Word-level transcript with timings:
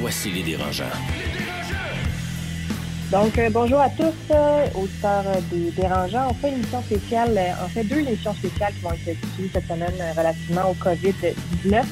Voici 0.00 0.30
les 0.30 0.44
dérangeants. 0.44 0.84
Donc, 3.10 3.36
euh, 3.36 3.50
bonjour 3.50 3.80
à 3.80 3.88
tous, 3.90 4.14
euh, 4.30 4.66
auditeurs 4.76 5.24
euh, 5.26 5.40
des 5.50 5.72
Dérangeants. 5.72 6.28
On 6.30 6.34
fait 6.34 6.50
une 6.50 6.56
émission 6.58 6.82
spéciale, 6.82 7.36
euh, 7.36 7.64
en 7.64 7.68
fait 7.68 7.82
deux 7.82 7.98
émissions 7.98 8.32
spéciales 8.34 8.72
qui 8.74 8.80
vont 8.82 8.92
être 8.92 9.04
diffusées 9.04 9.50
cette 9.52 9.66
semaine 9.66 9.94
relativement 10.16 10.70
au 10.70 10.74
COVID-19. 10.74 11.84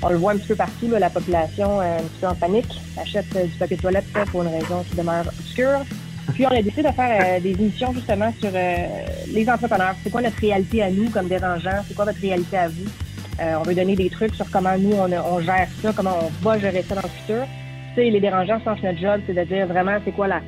On 0.00 0.08
le 0.08 0.16
voit 0.16 0.32
un 0.32 0.36
petit 0.38 0.48
peu 0.48 0.54
partout, 0.54 0.88
la 0.88 1.10
population 1.10 1.80
un 1.80 1.98
petit 1.98 2.20
peu 2.22 2.26
en 2.28 2.34
panique, 2.34 2.80
achète 2.98 3.28
du 3.34 3.58
papier 3.58 3.76
toilette 3.76 4.06
pour 4.30 4.42
une 4.42 4.48
raison 4.48 4.82
qui 4.88 4.96
demeure 4.96 5.26
obscure. 5.26 5.80
Puis 6.32 6.46
on 6.46 6.50
a 6.50 6.62
décidé 6.62 6.84
de 6.84 6.92
faire 6.92 7.40
des 7.40 7.50
émissions 7.50 7.92
justement 7.92 8.32
sur 8.40 8.50
les 8.50 9.48
entrepreneurs. 9.50 9.94
C'est 10.02 10.10
quoi 10.10 10.22
notre 10.22 10.40
réalité 10.40 10.82
à 10.82 10.90
nous 10.90 11.10
comme 11.10 11.28
dérangeants? 11.28 11.84
C'est 11.86 11.94
quoi 11.94 12.06
votre 12.06 12.20
réalité 12.20 12.56
à 12.56 12.68
vous? 12.68 12.88
Euh, 13.42 13.56
on 13.58 13.62
veut 13.62 13.74
donner 13.74 13.96
des 13.96 14.08
trucs 14.08 14.34
sur 14.36 14.48
comment 14.52 14.78
nous, 14.78 14.92
on, 14.92 15.10
on 15.12 15.40
gère 15.40 15.68
ça, 15.80 15.92
comment 15.96 16.14
on 16.22 16.28
va 16.44 16.58
gérer 16.58 16.82
ça 16.82 16.94
dans 16.94 17.02
le 17.02 17.08
futur. 17.08 17.44
Tu 17.88 17.94
sais, 17.96 18.10
les 18.10 18.20
dérangeants, 18.20 18.60
je 18.60 18.64
pense 18.64 18.80
que 18.80 18.86
notre 18.86 19.00
job, 19.00 19.20
c'est 19.26 19.34
de 19.34 19.42
dire 19.42 19.66
vraiment 19.66 19.98
c'est 20.04 20.12
quoi 20.12 20.28
la, 20.28 20.40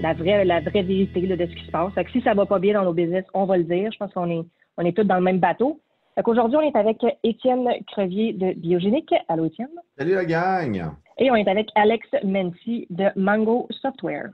la 0.00 0.12
vraie, 0.12 0.44
la 0.44 0.60
vraie 0.60 0.82
vérité 0.82 1.22
là, 1.22 1.36
de 1.36 1.46
ce 1.46 1.54
qui 1.54 1.64
se 1.64 1.70
passe. 1.70 1.94
Fait 1.94 2.04
que 2.04 2.10
si 2.10 2.20
ça 2.20 2.34
va 2.34 2.44
pas 2.44 2.58
bien 2.58 2.74
dans 2.74 2.84
nos 2.84 2.92
business, 2.92 3.24
on 3.32 3.46
va 3.46 3.56
le 3.56 3.64
dire. 3.64 3.90
Je 3.90 3.96
pense 3.96 4.12
qu'on 4.12 4.30
est, 4.30 4.44
on 4.76 4.84
est 4.84 4.94
tous 4.94 5.04
dans 5.04 5.16
le 5.16 5.22
même 5.22 5.38
bateau. 5.38 5.80
Fait 6.14 6.22
qu'aujourd'hui, 6.22 6.58
on 6.58 6.60
est 6.60 6.76
avec 6.76 6.98
Étienne 7.24 7.66
Crevier 7.86 8.34
de 8.34 8.52
Biogénique. 8.52 9.14
Allô, 9.28 9.46
Étienne? 9.46 9.68
Salut 9.96 10.14
la 10.14 10.26
gang! 10.26 10.90
Et 11.18 11.30
on 11.30 11.36
est 11.36 11.48
avec 11.48 11.68
Alex 11.74 12.06
Menti 12.22 12.86
de 12.90 13.06
Mango 13.16 13.66
Software. 13.80 14.30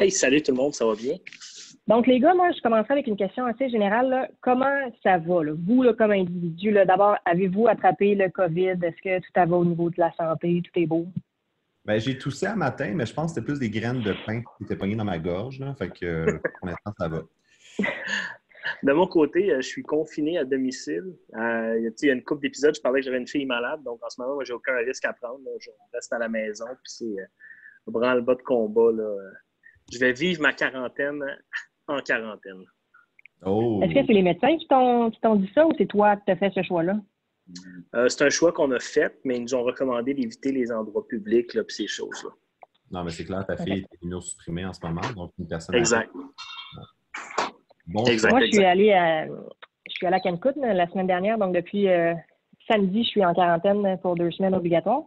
Hey, 0.00 0.12
salut 0.12 0.40
tout 0.40 0.52
le 0.52 0.58
monde, 0.58 0.74
ça 0.74 0.86
va 0.86 0.94
bien? 0.94 1.14
Donc, 1.88 2.06
les 2.08 2.18
gars, 2.18 2.34
moi, 2.34 2.50
je 2.50 2.60
commencerai 2.60 2.94
avec 2.94 3.06
une 3.06 3.16
question 3.16 3.46
assez 3.46 3.68
générale. 3.68 4.08
là. 4.10 4.28
Comment 4.40 4.90
ça 5.04 5.18
va, 5.18 5.44
là? 5.44 5.52
vous, 5.56 5.82
là, 5.82 5.92
comme 5.94 6.10
individu? 6.10 6.72
D'abord, 6.72 7.16
avez-vous 7.24 7.68
attrapé 7.68 8.14
le 8.16 8.28
COVID? 8.28 8.70
Est-ce 8.82 9.00
que 9.02 9.18
tout 9.20 9.50
va 9.50 9.56
au 9.56 9.64
niveau 9.64 9.88
de 9.90 9.94
la 9.98 10.12
santé? 10.16 10.60
Tout 10.64 10.80
est 10.80 10.86
beau? 10.86 11.06
Ben, 11.84 12.00
j'ai 12.00 12.18
toussé 12.18 12.46
un 12.46 12.56
matin, 12.56 12.90
mais 12.94 13.06
je 13.06 13.14
pense 13.14 13.26
que 13.32 13.34
c'était 13.36 13.44
plus 13.46 13.60
des 13.60 13.70
graines 13.70 14.02
de 14.02 14.12
pain 14.26 14.42
qui 14.58 14.64
étaient 14.64 14.74
pognées 14.74 14.96
dans 14.96 15.04
ma 15.04 15.18
gorge. 15.20 15.60
Là. 15.60 15.74
Fait 15.78 15.88
que 15.88 16.04
euh, 16.04 16.38
pour 16.58 16.66
l'instant, 16.68 16.92
ça 16.98 17.08
va. 17.08 17.22
De 18.82 18.92
mon 18.92 19.06
côté, 19.06 19.52
euh, 19.52 19.56
je 19.60 19.68
suis 19.68 19.84
confiné 19.84 20.38
à 20.38 20.44
domicile. 20.44 21.14
Euh, 21.36 21.78
il 21.78 22.06
y 22.06 22.10
a- 22.10 22.12
une 22.12 22.24
couple 22.24 22.42
d'épisodes, 22.42 22.74
je 22.74 22.80
parlais 22.80 22.98
que 22.98 23.04
j'avais 23.06 23.18
une 23.18 23.28
fille 23.28 23.46
malade, 23.46 23.80
donc 23.84 24.00
en 24.04 24.10
ce 24.10 24.20
moment, 24.20 24.34
moi, 24.34 24.42
j'ai 24.42 24.52
aucun 24.54 24.74
risque 24.78 25.04
à 25.04 25.12
prendre. 25.12 25.38
là. 25.44 25.52
Je 25.60 25.70
reste 25.94 26.12
à 26.12 26.18
la 26.18 26.28
maison, 26.28 26.64
puis 26.66 26.92
c'est 26.92 27.04
euh, 27.04 27.26
branle-bas 27.86 28.34
de 28.34 28.42
combat. 28.42 28.90
Là. 28.90 29.14
Je 29.92 30.00
vais 30.00 30.12
vivre 30.12 30.42
ma 30.42 30.52
quarantaine 30.52 31.24
en 31.88 32.00
quarantaine. 32.00 32.64
Oh! 33.44 33.80
Est-ce 33.82 33.94
que 33.94 34.06
c'est 34.06 34.12
les 34.12 34.22
médecins 34.22 34.56
qui 34.56 34.66
t'ont 34.66 35.10
qui 35.10 35.20
t'ont 35.20 35.36
dit 35.36 35.50
ça 35.54 35.66
ou 35.66 35.72
c'est 35.76 35.86
toi 35.86 36.16
qui 36.16 36.30
as 36.30 36.36
fait 36.36 36.52
ce 36.54 36.62
choix-là? 36.62 36.96
Euh, 37.94 38.08
c'est 38.08 38.24
un 38.24 38.30
choix 38.30 38.52
qu'on 38.52 38.70
a 38.72 38.80
fait, 38.80 39.18
mais 39.24 39.36
ils 39.36 39.42
nous 39.42 39.54
ont 39.54 39.62
recommandé 39.62 40.14
d'éviter 40.14 40.50
les 40.52 40.72
endroits 40.72 41.06
publics 41.06 41.52
puis 41.52 41.64
ces 41.68 41.86
choses-là. 41.86 42.30
Non, 42.90 43.04
mais 43.04 43.10
c'est 43.10 43.24
clair, 43.24 43.44
ta 43.46 43.56
fille 43.56 43.80
est 43.80 44.02
immunosupprimée 44.02 44.64
en 44.64 44.72
ce 44.72 44.84
moment, 44.84 45.00
donc 45.14 45.32
une 45.38 45.46
personne. 45.46 45.74
Exact. 45.74 46.10
Bon, 47.86 48.04
Exact. 48.04 48.30
Moi, 48.30 48.40
je 48.40 48.52
suis 48.52 48.64
allée 48.64 48.92
à, 48.92 49.26
je 49.26 49.94
suis 49.94 50.06
allée 50.06 50.16
à 50.16 50.20
Cancun 50.20 50.54
euh, 50.62 50.72
la 50.72 50.88
semaine 50.88 51.06
dernière, 51.06 51.38
donc 51.38 51.54
depuis 51.54 51.88
euh, 51.88 52.14
samedi, 52.68 53.04
je 53.04 53.08
suis 53.08 53.24
en 53.24 53.34
quarantaine 53.34 53.98
pour 54.02 54.16
deux 54.16 54.30
semaines 54.32 54.54
obligatoires. 54.54 55.02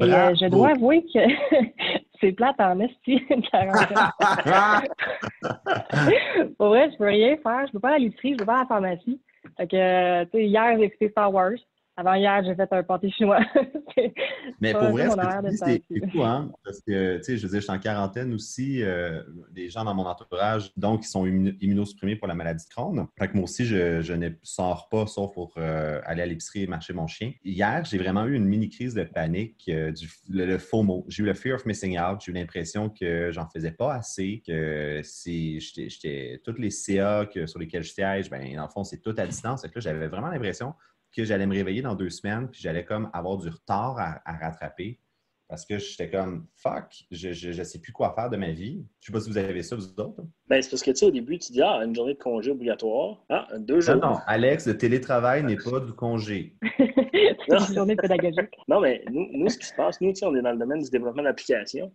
Et 0.00 0.04
euh, 0.04 0.34
je 0.34 0.46
dois 0.48 0.70
avouer 0.70 1.04
que 1.04 1.18
c'est 2.20 2.32
plate 2.32 2.58
en 2.58 2.80
esti, 2.80 3.22
une 3.30 3.42
quarantaine. 3.42 4.10
Pour 6.58 6.68
vrai, 6.68 6.90
je 6.90 6.96
peux 6.96 7.04
rien 7.04 7.36
faire. 7.36 7.66
Je 7.66 7.72
peux 7.72 7.80
pas 7.80 7.94
aller 7.94 7.96
à 7.96 8.08
l'épicerie, 8.08 8.32
je 8.32 8.38
peux 8.38 8.44
pas 8.44 8.56
à 8.56 8.60
la 8.60 8.66
pharmacie. 8.66 9.20
Fait 9.56 9.66
que, 9.66 10.24
tu 10.24 10.30
sais, 10.32 10.46
hier, 10.46 10.76
j'ai 10.76 10.84
écouté 10.84 11.08
Star 11.10 11.32
Wars. 11.32 11.52
Avant 11.98 12.12
hier, 12.14 12.42
j'ai 12.44 12.54
fait 12.54 12.70
un 12.72 12.82
pâté 12.82 13.10
chinois. 13.10 13.40
Mais 14.60 14.72
pour 14.74 14.90
vrai, 14.90 15.08
c'est 15.56 15.82
fou, 16.10 16.22
hein? 16.22 16.52
Parce 16.62 16.80
que, 16.82 17.16
tu 17.16 17.22
sais, 17.24 17.36
je 17.38 17.42
veux 17.46 17.50
dire, 17.50 17.60
je 17.60 17.64
suis 17.64 17.72
en 17.72 17.78
quarantaine 17.78 18.34
aussi. 18.34 18.82
euh, 18.82 19.22
des 19.50 19.70
gens 19.70 19.84
dans 19.84 19.94
mon 19.94 20.04
entourage, 20.04 20.70
donc, 20.76 21.02
qui 21.02 21.08
sont 21.08 21.24
immuno- 21.26 21.56
immunosupprimés 21.60 22.16
pour 22.16 22.28
la 22.28 22.34
maladie 22.34 22.64
de 22.64 22.70
Crohn. 22.70 23.06
Fait 23.18 23.28
que 23.28 23.34
moi 23.34 23.44
aussi, 23.44 23.64
je, 23.64 24.02
je 24.02 24.12
ne 24.12 24.28
sors 24.42 24.88
pas, 24.90 25.06
sauf 25.06 25.32
pour 25.32 25.54
euh, 25.56 26.00
aller 26.04 26.20
à 26.22 26.26
l'épicerie 26.26 26.64
et 26.64 26.66
marcher 26.66 26.92
mon 26.92 27.06
chien. 27.06 27.32
Hier, 27.44 27.82
j'ai 27.86 27.96
vraiment 27.96 28.26
eu 28.26 28.34
une 28.34 28.44
mini 28.44 28.68
crise 28.68 28.92
de 28.92 29.04
panique, 29.04 29.64
euh, 29.70 29.90
du, 29.92 30.06
le, 30.28 30.44
le 30.44 30.58
FOMO. 30.58 31.06
J'ai 31.08 31.22
eu 31.22 31.26
le 31.26 31.34
fear 31.34 31.54
of 31.56 31.64
missing 31.64 31.98
out. 31.98 32.20
J'ai 32.22 32.32
eu 32.32 32.34
l'impression 32.34 32.90
que 32.90 33.30
j'en 33.32 33.48
faisais 33.48 33.72
pas 33.72 33.94
assez, 33.94 34.42
que 34.46 35.00
si 35.02 35.60
j'étais, 35.60 35.88
j'étais- 35.88 36.40
toutes 36.44 36.58
les 36.58 36.70
CA 36.70 37.24
que, 37.24 37.46
sur 37.46 37.58
lesquels 37.58 37.82
je 37.84 37.92
siège, 37.92 38.28
ben, 38.28 38.54
dans 38.54 38.64
le 38.64 38.68
fond, 38.68 38.84
c'est 38.84 39.00
tout 39.00 39.14
à 39.16 39.26
distance. 39.26 39.62
Fait 39.62 39.68
que 39.68 39.74
là, 39.76 39.80
j'avais 39.80 40.08
vraiment 40.08 40.28
l'impression 40.28 40.74
que 41.16 41.24
j'allais 41.24 41.46
me 41.46 41.54
réveiller 41.54 41.82
dans 41.82 41.94
deux 41.94 42.10
semaines, 42.10 42.48
puis 42.48 42.60
j'allais 42.60 42.84
comme 42.84 43.10
avoir 43.12 43.38
du 43.38 43.48
retard 43.48 43.98
à, 43.98 44.20
à 44.24 44.36
rattraper. 44.36 45.00
Parce 45.48 45.64
que 45.64 45.78
j'étais 45.78 46.10
comme 46.10 46.46
fuck, 46.56 47.04
je, 47.12 47.32
je, 47.32 47.52
je 47.52 47.62
sais 47.62 47.78
plus 47.80 47.92
quoi 47.92 48.12
faire 48.14 48.28
de 48.28 48.36
ma 48.36 48.50
vie. 48.50 48.84
Je 49.00 49.06
sais 49.06 49.12
pas 49.12 49.20
si 49.20 49.30
vous 49.30 49.38
avez 49.38 49.62
ça, 49.62 49.76
vous 49.76 49.86
autres. 50.00 50.24
Ben, 50.48 50.60
c'est 50.60 50.70
parce 50.70 50.82
que 50.82 50.90
tu 50.90 50.96
sais, 50.96 51.06
au 51.06 51.12
début, 51.12 51.38
tu 51.38 51.52
dis 51.52 51.62
Ah, 51.62 51.84
une 51.84 51.94
journée 51.94 52.14
de 52.14 52.18
congé 52.18 52.50
obligatoire. 52.50 53.24
Ah, 53.28 53.46
deux 53.58 53.80
jours. 53.80 53.94
Non, 53.94 54.10
non, 54.10 54.16
Alex, 54.26 54.66
le 54.66 54.76
télétravail 54.76 55.44
n'est 55.44 55.56
pas 55.56 55.78
du 55.78 55.92
congé. 55.92 56.56
c'est 56.78 57.68
une 57.68 57.74
journée 57.74 57.94
pédagogique. 57.94 58.50
Non, 58.66 58.80
mais 58.80 59.04
nous, 59.08 59.28
nous, 59.32 59.48
ce 59.48 59.58
qui 59.58 59.66
se 59.66 59.74
passe, 59.74 60.00
nous, 60.00 60.10
tu 60.12 60.16
sais, 60.16 60.26
on 60.26 60.34
est 60.34 60.42
dans 60.42 60.50
le 60.50 60.58
domaine 60.58 60.82
du 60.82 60.90
développement 60.90 61.22
d'applications. 61.22 61.92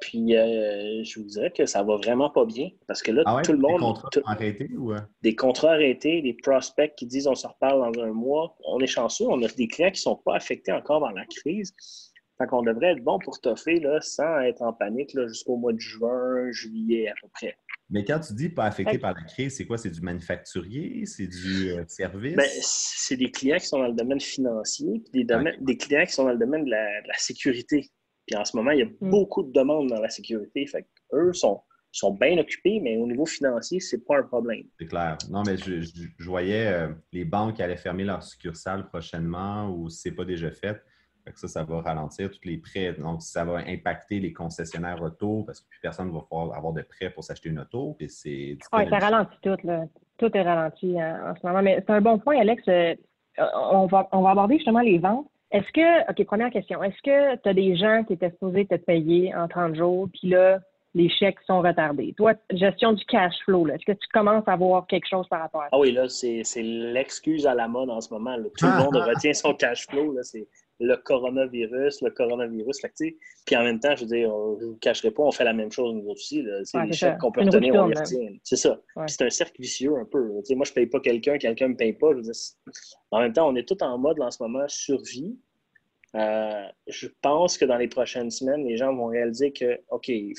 Puis, 0.00 0.36
euh, 0.36 1.02
je 1.02 1.18
vous 1.20 1.26
dirais 1.26 1.50
que 1.50 1.66
ça 1.66 1.82
va 1.82 1.96
vraiment 1.96 2.30
pas 2.30 2.44
bien. 2.44 2.70
Parce 2.86 3.02
que 3.02 3.10
là, 3.10 3.22
Ah 3.26 3.36
ouais? 3.36 3.42
tout 3.42 3.52
le 3.52 3.58
monde, 3.58 3.80
contrats 3.80 4.08
tout- 4.12 4.20
sont 4.20 4.26
arrêtés 4.26 4.70
ou. 4.76 4.92
euh? 4.92 5.00
des 5.22 5.34
contrats 5.34 5.72
arrêtés, 5.72 6.22
des 6.22 6.34
prospects 6.34 6.94
qui 6.96 7.06
disent 7.06 7.26
on 7.26 7.34
se 7.34 7.46
reparle 7.46 7.92
dans 7.92 8.02
un 8.02 8.12
mois. 8.12 8.56
On 8.64 8.78
est 8.80 8.86
chanceux, 8.86 9.26
on 9.28 9.42
a 9.42 9.48
des 9.48 9.66
clients 9.68 9.90
qui 9.90 10.00
sont 10.00 10.16
pas 10.16 10.36
affectés 10.36 10.72
encore 10.72 11.00
par 11.00 11.12
la 11.12 11.24
crise. 11.26 11.72
Fait 12.38 12.46
qu'on 12.46 12.62
devrait 12.62 12.92
être 12.92 13.02
bon 13.02 13.18
pour 13.18 13.40
toffer 13.40 13.80
là, 13.80 14.00
sans 14.00 14.38
être 14.42 14.62
en 14.62 14.72
panique 14.72 15.10
jusqu'au 15.26 15.56
mois 15.56 15.72
de 15.72 15.80
juin, 15.80 16.50
juillet 16.52 17.08
à 17.08 17.14
peu 17.20 17.26
près. 17.34 17.56
Mais 17.90 18.04
quand 18.04 18.20
tu 18.20 18.34
dis 18.34 18.50
pas 18.50 18.66
affecté 18.66 18.98
par 18.98 19.14
la 19.14 19.22
crise, 19.22 19.56
c'est 19.56 19.66
quoi? 19.66 19.78
C'est 19.78 19.90
du 19.90 20.02
manufacturier? 20.02 21.04
C'est 21.06 21.26
du 21.26 21.70
euh, 21.72 21.84
service? 21.88 22.36
Ben, 22.36 22.46
c'est 22.60 23.16
des 23.16 23.30
clients 23.30 23.56
qui 23.56 23.66
sont 23.66 23.78
dans 23.78 23.88
le 23.88 23.94
domaine 23.94 24.20
financier, 24.20 25.02
puis 25.10 25.12
des, 25.12 25.24
domaines- 25.24 25.56
des 25.64 25.76
clients 25.76 26.04
qui 26.04 26.12
sont 26.12 26.24
dans 26.24 26.32
le 26.32 26.38
domaine 26.38 26.64
de 26.64 26.70
la, 26.70 27.02
de 27.02 27.08
la 27.08 27.14
sécurité. 27.16 27.88
Puis 28.28 28.36
en 28.36 28.44
ce 28.44 28.56
moment, 28.56 28.70
il 28.72 28.78
y 28.78 28.82
a 28.82 28.86
Mm. 29.00 29.10
beaucoup 29.10 29.42
de 29.42 29.50
demandes 29.52 29.88
dans 29.88 30.00
la 30.00 30.10
sécurité. 30.10 30.66
Fait 30.66 30.86
eux 31.14 31.32
sont, 31.32 31.60
sont 31.90 32.12
bien 32.12 32.36
occupés, 32.38 32.78
mais 32.80 32.96
au 32.98 33.06
niveau 33.06 33.24
financier, 33.26 33.80
c'est 33.80 34.04
pas 34.06 34.18
un 34.18 34.22
problème. 34.22 34.64
C'est 34.78 34.86
clair. 34.86 35.16
Non, 35.30 35.42
mais 35.46 35.56
je, 35.56 35.80
je- 35.80 36.08
je 36.16 36.28
voyais 36.28 36.66
euh, 36.66 36.88
les 37.12 37.24
banques 37.24 37.54
qui 37.56 37.62
allaient 37.62 37.76
fermer 37.76 38.04
leur 38.04 38.22
succursale 38.22 38.86
prochainement 38.88 39.70
ou 39.70 39.88
si 39.88 40.02
ce 40.02 40.08
n'est 40.10 40.14
pas 40.14 40.24
déjà 40.26 40.50
fait. 40.50 40.80
Fait 41.24 41.32
que 41.32 41.40
ça, 41.40 41.48
ça 41.48 41.64
va 41.64 41.80
ralentir 41.80 42.30
tous 42.30 42.44
les 42.44 42.58
prêts. 42.58 42.92
Donc, 42.98 43.22
ça 43.22 43.44
va 43.44 43.58
impacter 43.66 44.20
les 44.20 44.32
concessionnaires 44.32 45.02
auto 45.02 45.42
parce 45.44 45.60
que 45.60 45.68
plus 45.68 45.80
personne 45.80 46.08
ne 46.08 46.12
va 46.12 46.20
pouvoir 46.20 46.56
avoir 46.56 46.72
de 46.74 46.82
prêts 46.82 47.10
pour 47.10 47.24
s'acheter 47.24 47.48
une 47.48 47.58
auto. 47.60 47.94
Puis 47.98 48.08
c'est 48.10 48.58
Oui, 48.72 48.88
ça 48.90 48.98
ralentit 48.98 49.36
tout. 49.42 49.56
Là. 49.64 49.84
Tout 50.18 50.30
est 50.36 50.42
ralenti 50.42 50.98
hein, 51.00 51.32
en 51.32 51.36
ce 51.40 51.46
moment. 51.46 51.62
Mais 51.62 51.82
c'est 51.86 51.92
un 51.92 52.00
bon 52.00 52.18
point, 52.18 52.38
Alex. 52.38 52.62
Euh, 52.68 52.94
on, 53.54 53.86
va, 53.86 54.08
on 54.12 54.20
va 54.22 54.30
aborder 54.30 54.56
justement 54.56 54.80
les 54.80 54.98
ventes. 54.98 55.28
Est-ce 55.50 55.70
que, 55.72 56.10
OK, 56.10 56.26
première 56.26 56.50
question, 56.50 56.82
est-ce 56.82 57.00
que 57.02 57.36
tu 57.42 57.48
as 57.48 57.54
des 57.54 57.74
gens 57.76 58.04
qui 58.04 58.12
étaient 58.12 58.30
supposés 58.30 58.66
te 58.66 58.74
payer 58.74 59.34
en 59.34 59.48
30 59.48 59.74
jours, 59.76 60.08
puis 60.12 60.28
là, 60.28 60.58
les 60.94 61.08
chèques 61.08 61.40
sont 61.46 61.60
retardés? 61.62 62.12
Toi, 62.16 62.34
gestion 62.50 62.92
du 62.92 63.04
cash 63.06 63.34
flow, 63.44 63.64
là, 63.64 63.74
est-ce 63.76 63.84
que 63.86 63.92
tu 63.96 64.06
commences 64.12 64.46
à 64.46 64.56
voir 64.56 64.86
quelque 64.86 65.08
chose 65.08 65.26
par 65.28 65.40
rapport 65.40 65.62
à 65.62 65.64
ça? 65.64 65.70
Ah 65.72 65.78
oui, 65.78 65.92
là, 65.92 66.08
c'est 66.08 66.42
c'est 66.44 66.62
l'excuse 66.62 67.46
à 67.46 67.54
la 67.54 67.66
mode 67.68 67.88
en 67.90 68.00
ce 68.00 68.12
moment. 68.12 68.36
là. 68.36 68.44
Tout 68.58 68.66
le 68.66 68.72
Ah, 68.74 68.82
monde 68.84 68.96
retient 68.96 69.32
son 69.32 69.54
cash 69.54 69.86
flow. 69.88 70.14
Là. 70.80 70.86
Le 70.94 70.96
coronavirus, 71.02 72.02
le 72.02 72.10
coronavirus. 72.10 72.76
Sais, 72.94 73.16
Puis 73.46 73.56
en 73.56 73.62
même 73.64 73.80
temps, 73.80 73.94
je 73.96 74.02
veux 74.02 74.06
dire, 74.06 74.34
on- 74.34 74.58
je 74.58 74.64
ne 74.64 74.70
vous 74.70 74.76
cacherai 74.76 75.10
pas, 75.10 75.22
on 75.22 75.30
fait 75.32 75.44
la 75.44 75.52
même 75.52 75.72
chose 75.72 75.94
nous 75.94 76.02
autres 76.02 76.20
aussi. 76.20 76.42
là. 76.42 76.60
C'est 76.64 76.78
Ouais, 76.78 76.86
les 76.86 76.92
chèques 76.92 77.18
qu'on 77.18 77.32
peut 77.32 77.42
Une 77.42 77.48
on 77.54 77.58
les 77.58 77.70
tourne, 77.70 77.98
retient. 77.98 78.36
C'est 78.44 78.56
ça. 78.56 78.80
Ouais. 78.96 79.04
C'est 79.08 79.22
un 79.24 79.30
cercle 79.30 79.60
vicieux 79.60 79.94
un 79.96 80.04
peu. 80.04 80.22
Moi, 80.28 80.42
je 80.46 80.52
ne 80.70 80.74
paye 80.74 80.86
pas 80.86 81.00
quelqu'un, 81.00 81.36
quelqu'un 81.38 81.66
ne 81.68 81.72
me 81.72 81.76
paye 81.76 81.92
pas. 81.94 82.10
Je 82.12 82.16
veux 82.16 82.22
dire, 82.22 82.34
c'est- 82.34 82.54
en 83.10 83.20
même 83.20 83.32
temps, 83.32 83.48
on 83.48 83.56
est 83.56 83.66
tout 83.66 83.82
en 83.82 83.98
mode 83.98 84.18
là, 84.18 84.26
en 84.26 84.30
ce 84.30 84.42
moment 84.42 84.64
survie. 84.68 85.36
Euh, 86.14 86.64
je 86.86 87.06
pense 87.20 87.58
que 87.58 87.66
dans 87.66 87.76
les 87.76 87.88
prochaines 87.88 88.30
semaines, 88.30 88.64
les 88.66 88.76
gens 88.78 88.94
vont 88.94 89.06
réaliser 89.06 89.52
que, 89.52 89.78
OK, 89.90 90.08
il 90.08 90.32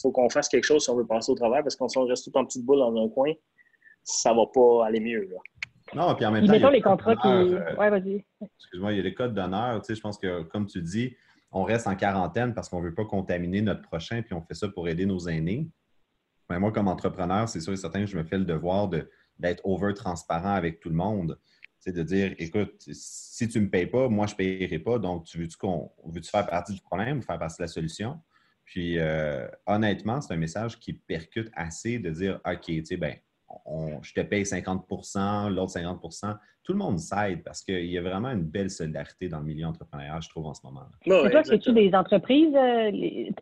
faut 0.00 0.10
qu'on 0.12 0.30
fasse 0.30 0.48
quelque 0.48 0.64
chose 0.64 0.82
si 0.84 0.88
on 0.90 0.96
veut 0.96 1.06
passer 1.06 1.30
au 1.30 1.34
travers, 1.34 1.62
parce 1.62 1.76
qu'on 1.76 1.88
si 1.88 1.98
on 1.98 2.04
reste 2.06 2.24
tout 2.30 2.38
en 2.38 2.44
petite 2.46 2.64
boule 2.64 2.78
dans 2.78 2.96
un 2.96 3.08
coin, 3.10 3.32
ça 4.02 4.32
va 4.32 4.46
pas 4.46 4.86
aller 4.86 4.98
mieux. 5.00 5.28
Là. 5.30 5.36
Non, 5.94 6.14
puis 6.14 6.24
en 6.24 6.30
même 6.30 6.46
temps. 6.46 6.52
il 6.52 6.54
y 6.54 6.56
a 6.56 6.58
mettons 6.60 6.70
les 6.72 6.82
contrats 6.82 7.16
qui. 7.16 7.28
d'honneur, 7.28 7.68
euh, 7.68 7.76
Ouais, 7.76 7.90
vas-y. 7.90 8.24
Excuse-moi, 8.58 8.92
il 8.92 8.96
y 8.96 9.00
a 9.00 9.02
les 9.02 9.14
codes 9.14 9.34
d'honneur. 9.34 9.80
Tu 9.82 9.86
sais, 9.86 9.94
je 9.94 10.00
pense 10.00 10.18
que, 10.18 10.42
comme 10.44 10.66
tu 10.66 10.82
dis, 10.82 11.16
on 11.50 11.64
reste 11.64 11.86
en 11.86 11.96
quarantaine 11.96 12.54
parce 12.54 12.68
qu'on 12.68 12.80
ne 12.80 12.86
veut 12.86 12.94
pas 12.94 13.04
contaminer 13.04 13.60
notre 13.60 13.82
prochain, 13.82 14.22
puis 14.22 14.34
on 14.34 14.42
fait 14.42 14.54
ça 14.54 14.68
pour 14.68 14.88
aider 14.88 15.06
nos 15.06 15.28
aînés. 15.28 15.68
Mais 16.48 16.58
moi, 16.58 16.72
comme 16.72 16.88
entrepreneur, 16.88 17.48
c'est 17.48 17.60
sûr 17.60 17.72
et 17.72 17.76
certain 17.76 18.00
que 18.00 18.06
je 18.10 18.16
me 18.16 18.24
fais 18.24 18.38
le 18.38 18.44
devoir 18.44 18.88
d'être 19.38 19.64
over-transparent 19.64 20.52
avec 20.54 20.80
tout 20.80 20.88
le 20.90 20.96
monde. 20.96 21.38
C'est 21.78 21.92
de 21.92 22.02
dire, 22.02 22.34
écoute, 22.38 22.74
si 22.92 23.48
tu 23.48 23.58
ne 23.58 23.64
me 23.64 23.70
payes 23.70 23.86
pas, 23.86 24.08
moi, 24.08 24.26
je 24.26 24.34
ne 24.34 24.36
payerai 24.36 24.78
pas. 24.80 24.98
Donc, 24.98 25.24
tu 25.24 25.38
veux-tu 25.38 25.56
qu'on 25.56 25.90
veux-tu 26.04 26.28
faire 26.28 26.46
partie 26.46 26.74
du 26.74 26.80
problème 26.80 27.18
ou 27.18 27.22
faire 27.22 27.38
partie 27.38 27.56
de 27.58 27.62
la 27.62 27.68
solution? 27.68 28.20
Puis, 28.64 28.98
euh, 28.98 29.48
honnêtement, 29.66 30.20
c'est 30.20 30.34
un 30.34 30.36
message 30.36 30.78
qui 30.78 30.92
percute 30.92 31.50
assez 31.54 31.98
de 31.98 32.10
dire, 32.10 32.40
OK, 32.44 32.66
tu 32.66 32.84
sais, 32.84 32.96
ben, 32.96 33.16
je 34.02 34.12
te 34.12 34.20
paye 34.20 34.42
50% 34.42 35.52
l'autre 35.52 35.72
50% 35.72 36.36
Tout 36.62 36.72
le 36.72 36.78
monde 36.78 36.98
s'aide 36.98 37.42
parce 37.42 37.62
qu'il 37.62 37.86
y 37.86 37.98
a 37.98 38.02
vraiment 38.02 38.30
une 38.30 38.44
belle 38.44 38.70
solidarité 38.70 39.28
dans 39.28 39.40
le 39.40 39.44
milieu 39.44 39.66
entrepreneurial, 39.66 40.22
je 40.22 40.28
trouve, 40.28 40.46
en 40.46 40.54
ce 40.54 40.60
moment. 40.64 40.82
-là. 41.06 41.26
Et 41.26 41.30
toi, 41.30 41.42
c'est-tu 41.44 41.72
des 41.72 41.92
entreprises, 41.94 42.54
euh, 42.54 42.90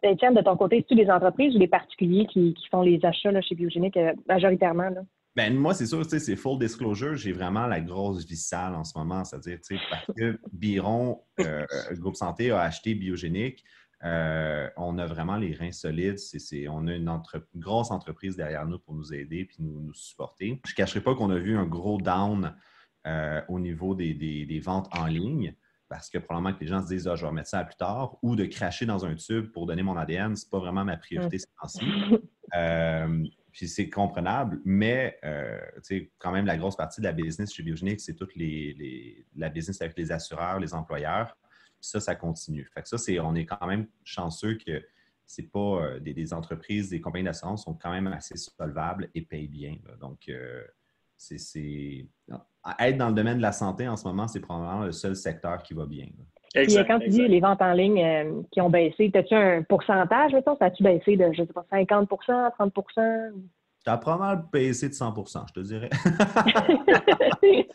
Étienne, 0.03 0.35
de 0.35 0.43
ton 0.43 0.57
côté, 0.57 0.79
c'est-tu 0.79 0.95
des 0.95 1.11
entreprises 1.11 1.55
ou 1.57 1.59
des 1.59 1.69
particuliers 1.69 2.27
qui, 2.27 2.55
font 2.71 2.83
les 2.83 3.05
achats 3.05 3.33
là, 3.33 3.41
chez 3.41 3.55
Biogénique 3.55 3.97
euh, 3.97 4.13
majoritairement? 4.29 4.91
Là? 4.91 5.03
Ben, 5.37 5.55
moi, 5.55 5.73
c'est 5.73 5.87
sûr, 5.87 6.05
c'est 6.05 6.37
full 6.37 6.59
disclosure. 6.59 7.15
J'ai 7.15 7.33
vraiment 7.33 7.67
la 7.67 7.81
grosse 7.81 8.27
vie 8.27 8.37
sale 8.37 8.75
en 8.75 8.83
ce 8.83 8.99
moment. 8.99 9.25
C'est-à-dire, 9.25 9.59
parce 9.89 10.07
que 10.17 10.39
Biron, 10.53 11.21
euh, 11.39 11.65
Groupe 11.93 12.17
Santé, 12.17 12.51
a 12.51 12.63
acheté 12.63 12.95
Biogénique. 12.95 13.63
Euh, 14.05 14.69
on 14.77 14.97
a 14.99 15.07
vraiment 15.07 15.37
les 15.37 15.55
reins 15.55 15.73
solides. 15.73 16.19
on 16.69 16.87
a 16.87 16.95
une 16.95 17.21
grosse 17.57 17.91
entreprise 17.91 18.37
derrière 18.37 18.67
nous 18.67 18.79
pour 18.79 18.95
nous 18.95 19.13
aider 19.13 19.49
et 19.51 19.63
nous, 19.63 19.93
supporter. 19.93 20.61
Je 20.65 20.73
ne 20.73 20.77
cacherai 20.77 21.01
pas 21.01 21.15
qu'on 21.15 21.31
a 21.31 21.39
vu 21.39 21.57
un 21.57 21.67
gros 21.67 21.99
down 22.01 22.55
euh, 23.07 23.41
au 23.49 23.59
niveau 23.59 23.95
des, 23.95 24.61
ventes 24.65 24.89
en 24.97 25.07
ligne 25.07 25.55
parce 25.89 26.11
que 26.11 26.19
probablement 26.19 26.55
que 26.55 26.61
les 26.61 26.67
gens 26.67 26.83
se 26.83 26.89
disent 26.89 27.09
ah, 27.09 27.17
je 27.17 27.23
vais 27.23 27.29
remettre 27.29 27.49
ça 27.49 27.65
plus 27.65 27.77
tard 27.77 28.19
ou 28.23 28.37
de 28.37 28.45
cracher 28.45 28.85
dans 28.85 29.07
un 29.07 29.15
tube 29.15 29.51
pour 29.53 29.67
donner 29.67 29.83
mon 29.83 29.97
ADN, 29.97 30.37
ce 30.37 30.45
n'est 30.45 30.51
pas 30.51 30.59
vraiment 30.59 30.85
ma 30.85 30.97
priorité 30.97 31.39
cette 31.39 31.55
temps-ci. 31.61 31.87
Euh, 32.55 33.27
puis 33.53 33.69
c'est 33.69 33.91
comprenable, 33.91 34.59
mais 34.65 35.21
quand 36.19 36.33
même, 36.33 36.47
la 36.47 36.57
grosse 36.57 36.77
partie 36.77 37.03
de 37.03 37.05
la 37.05 37.13
business 37.13 37.53
chez 37.53 37.63
Biogenic, 37.63 38.01
c'est 38.01 38.15
toute 38.15 38.33
la 39.37 39.51
business 39.51 39.83
avec 39.83 39.99
les 39.99 40.13
assureurs, 40.13 40.59
les 40.59 40.73
employeurs 40.73 41.37
ça, 41.81 42.01
ça 42.01 42.15
continue. 42.15 42.69
Fait 42.75 42.83
que 42.83 42.89
ça, 42.89 42.99
c'est, 42.99 43.19
on 43.21 43.35
est 43.35 43.47
quand 43.47 43.67
même 43.67 43.87
chanceux 44.05 44.55
que 44.55 44.83
c'est 45.29 45.51
pas 45.53 45.59
euh, 45.83 46.01
des, 46.01 46.33
entreprises, 46.33 46.89
des 46.89 47.01
compagnies 47.01 47.25
d'assurance 47.25 47.65
sont 47.65 47.75
quand 47.75 47.91
même 47.91 48.07
assez 48.07 48.37
solvables 48.37 49.11
et 49.15 49.21
payent 49.21 49.49
bien. 49.49 49.77
Donc, 50.01 50.29
euh, 50.29 50.63
c'est, 51.17 52.07
être 52.79 52.97
dans 52.97 53.09
le 53.09 53.15
domaine 53.15 53.37
de 53.37 53.43
la 53.43 53.53
santé 53.53 53.87
en 53.87 53.97
ce 53.97 54.09
moment, 54.09 54.27
c'est 54.27 54.41
probablement 54.41 54.85
le 54.85 54.93
seul 54.93 55.15
secteur 55.15 55.63
qui 55.63 55.75
va 55.75 55.85
bien. 55.85 56.07
Puis, 56.55 56.77
quand 56.87 56.99
tu 56.99 57.11
dis 57.11 57.29
les 57.29 57.41
ventes 57.41 57.61
en 57.61 57.75
ligne 57.75 58.03
euh, 58.03 58.43
qui 58.51 58.61
ont 58.63 58.71
baissé, 58.71 59.11
as-tu 59.15 59.35
un 59.35 59.63
pourcentage, 59.63 60.33
mettons? 60.33 60.57
Ça 60.57 60.67
a-tu 60.67 60.83
baissé 60.83 61.17
de, 61.17 61.31
je 61.33 61.45
sais 61.45 61.53
pas, 61.53 61.67
50% 61.71 62.53
30 62.53 62.75
Ça 63.85 63.93
a 63.95 63.99
probablement 63.99 64.49
baissé 64.53 64.89
de 64.89 64.95
100% 64.95 65.45
je 65.49 65.53
te 65.53 65.61
dirais. 65.61 65.91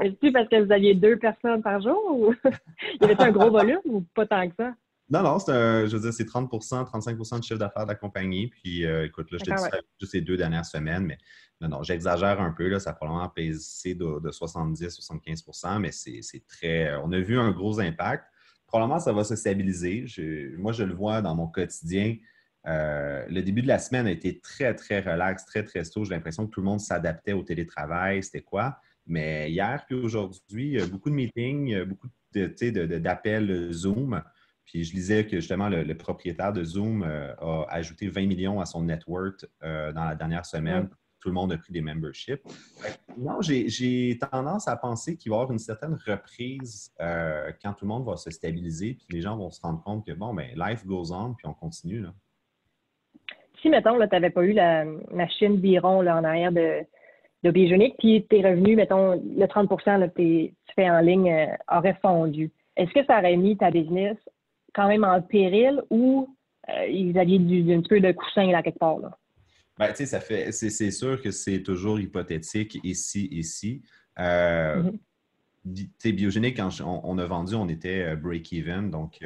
Est-ce 0.00 0.32
parce 0.32 0.48
que 0.48 0.64
vous 0.64 0.72
aviez 0.72 0.94
deux 0.94 1.16
personnes 1.18 1.62
par 1.62 1.80
jour 1.80 2.00
ou 2.10 2.34
il 2.44 3.00
y 3.00 3.04
avait 3.04 3.22
un 3.22 3.30
gros 3.30 3.50
volume 3.50 3.80
ou 3.86 4.04
pas 4.14 4.26
tant 4.26 4.48
que 4.48 4.54
ça? 4.56 4.74
Non, 5.08 5.22
non, 5.22 5.38
je 5.38 5.92
veux 5.92 6.00
dire, 6.00 6.12
c'est 6.12 6.28
30% 6.28 6.48
35% 6.84 7.38
de 7.38 7.44
chiffre 7.44 7.58
d'affaires 7.60 7.84
de 7.84 7.90
la 7.90 7.94
compagnie. 7.94 8.48
Puis, 8.48 8.84
euh, 8.84 9.06
écoute, 9.06 9.30
là, 9.30 9.38
je 9.38 9.44
t'ai 9.44 9.52
dit 9.52 9.62
ça 9.62 9.70
juste 10.00 10.12
ces 10.12 10.20
deux 10.20 10.36
dernières 10.36 10.64
semaines, 10.64 11.04
mais 11.04 11.18
non, 11.60 11.68
non, 11.68 11.82
j'exagère 11.84 12.40
un 12.40 12.50
peu. 12.50 12.68
Là, 12.68 12.80
ça 12.80 12.90
a 12.90 12.92
probablement 12.92 13.32
baissé 13.34 13.94
de, 13.94 14.04
70-75% 14.04 15.78
mais 15.78 15.92
c'est 15.92 16.44
très. 16.48 16.96
On 16.96 17.12
a 17.12 17.20
vu 17.20 17.38
un 17.38 17.52
gros 17.52 17.78
impact. 17.78 18.24
Probablement, 18.66 18.98
ça 18.98 19.12
va 19.12 19.22
se 19.22 19.36
stabiliser. 19.36 20.06
moi, 20.58 20.72
je 20.72 20.82
le 20.82 20.92
vois 20.92 21.22
dans 21.22 21.36
mon 21.36 21.46
quotidien. 21.46 22.16
Euh, 22.66 23.24
le 23.28 23.42
début 23.42 23.62
de 23.62 23.68
la 23.68 23.78
semaine 23.78 24.06
a 24.06 24.10
été 24.10 24.40
très, 24.40 24.74
très 24.74 25.00
relax, 25.00 25.44
très, 25.44 25.62
très 25.62 25.82
tôt. 25.84 26.04
J'ai 26.04 26.14
l'impression 26.14 26.46
que 26.46 26.50
tout 26.50 26.60
le 26.60 26.66
monde 26.66 26.80
s'adaptait 26.80 27.32
au 27.32 27.42
télétravail. 27.42 28.22
C'était 28.22 28.42
quoi? 28.42 28.78
Mais 29.06 29.50
hier 29.50 29.84
puis 29.86 29.94
aujourd'hui, 29.94 30.78
beaucoup 30.90 31.10
de 31.10 31.14
meetings, 31.14 31.84
beaucoup 31.84 32.08
d'appels 32.32 33.72
Zoom. 33.72 34.20
Puis 34.66 34.82
je 34.82 34.92
lisais 34.92 35.24
que 35.24 35.36
justement 35.36 35.68
le, 35.68 35.96
propriétaire 35.96 36.52
de 36.52 36.64
Zoom 36.64 37.02
euh, 37.02 37.32
a 37.36 37.66
ajouté 37.70 38.08
20 38.08 38.26
millions 38.26 38.60
à 38.60 38.66
son 38.66 38.82
network 38.82 39.46
euh, 39.62 39.92
dans 39.92 40.04
la 40.04 40.16
dernière 40.16 40.44
semaine. 40.44 40.88
Tout 41.20 41.28
le 41.28 41.34
monde 41.34 41.52
a 41.52 41.56
pris 41.56 41.72
des 41.72 41.80
memberships. 41.80 42.42
Non, 43.16 43.40
j'ai 43.40 44.18
tendance 44.30 44.68
à 44.68 44.76
penser 44.76 45.16
qu'il 45.16 45.30
va 45.30 45.36
y 45.36 45.38
avoir 45.38 45.52
une 45.52 45.58
certaine 45.58 45.96
reprise 46.06 46.92
euh, 47.00 47.50
quand 47.62 47.72
tout 47.72 47.84
le 47.84 47.88
monde 47.88 48.04
va 48.04 48.16
se 48.16 48.30
stabiliser, 48.30 48.94
puis 48.94 49.06
les 49.16 49.22
gens 49.22 49.36
vont 49.36 49.50
se 49.50 49.60
rendre 49.60 49.82
compte 49.82 50.04
que 50.04 50.12
bon, 50.12 50.34
ben 50.34 50.50
life 50.56 50.84
goes 50.84 51.12
on, 51.12 51.34
puis 51.34 51.46
on 51.46 51.54
continue. 51.54 52.00
Là. 52.00 52.14
Si, 53.60 53.68
mettons, 53.68 53.98
tu 53.98 54.06
n'avais 54.12 54.30
pas 54.30 54.44
eu 54.44 54.52
la 54.52 54.84
machine 55.12 55.56
Biron 55.56 56.02
là, 56.02 56.16
en 56.16 56.24
arrière 56.24 56.52
de, 56.52 56.80
de 57.42 57.50
Biogénique, 57.50 57.94
puis 57.98 58.26
tes 58.28 58.42
revenus, 58.42 58.76
mettons, 58.76 59.12
le 59.12 59.46
30% 59.46 60.10
que 60.10 60.20
tu 60.20 60.54
fais 60.74 60.90
en 60.90 61.00
ligne 61.00 61.30
euh, 61.30 61.76
aurait 61.76 61.98
fondu. 62.02 62.50
Est-ce 62.76 62.92
que 62.92 63.04
ça 63.06 63.18
aurait 63.18 63.36
mis 63.36 63.56
ta 63.56 63.70
business 63.70 64.16
quand 64.74 64.88
même 64.88 65.04
en 65.04 65.22
péril 65.22 65.82
ou 65.90 66.34
euh, 66.68 66.86
ils 66.86 67.18
avaient 67.18 67.38
du, 67.38 67.72
un 67.72 67.82
peu 67.82 68.00
de 68.00 68.12
coussin 68.12 68.50
là 68.50 68.62
quelque 68.62 68.78
part? 68.78 68.98
Là? 68.98 69.16
Ben, 69.78 69.88
tu 69.88 69.96
sais, 69.96 70.06
ça 70.06 70.20
fait, 70.20 70.52
c'est 70.52 70.90
sûr 70.90 71.20
que 71.20 71.30
c'est 71.30 71.62
toujours 71.62 72.00
hypothétique 72.00 72.78
ici, 72.82 73.28
ici. 73.30 73.82
Euh, 74.18 74.82
mm-hmm. 75.66 76.12
Biogénique, 76.12 76.56
quand 76.56 76.70
on, 76.80 77.18
a 77.18 77.26
vendu, 77.26 77.54
on 77.54 77.68
était 77.68 78.14
break-even, 78.16 78.90
donc 78.90 79.18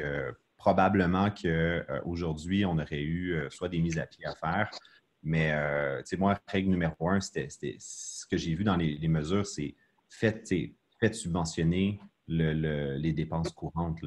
probablement 0.61 1.31
qu'aujourd'hui, 1.31 2.65
on 2.65 2.77
aurait 2.77 3.01
eu 3.01 3.35
soit 3.49 3.67
des 3.67 3.79
mises 3.79 3.97
à 3.97 4.05
pied 4.05 4.23
à 4.27 4.35
faire, 4.35 4.69
mais 5.23 5.51
euh, 5.53 6.01
moi, 6.19 6.39
règle 6.47 6.69
numéro 6.69 7.09
un, 7.09 7.19
c'était 7.19 7.75
ce 7.79 8.27
que 8.27 8.37
j'ai 8.37 8.53
vu 8.53 8.63
dans 8.63 8.75
les, 8.75 9.07
mesures, 9.07 9.45
c'est 9.45 9.75
faites, 10.07 10.53
subventionner 11.13 11.99
les 12.27 13.11
dépenses 13.11 13.51
courantes. 13.51 13.99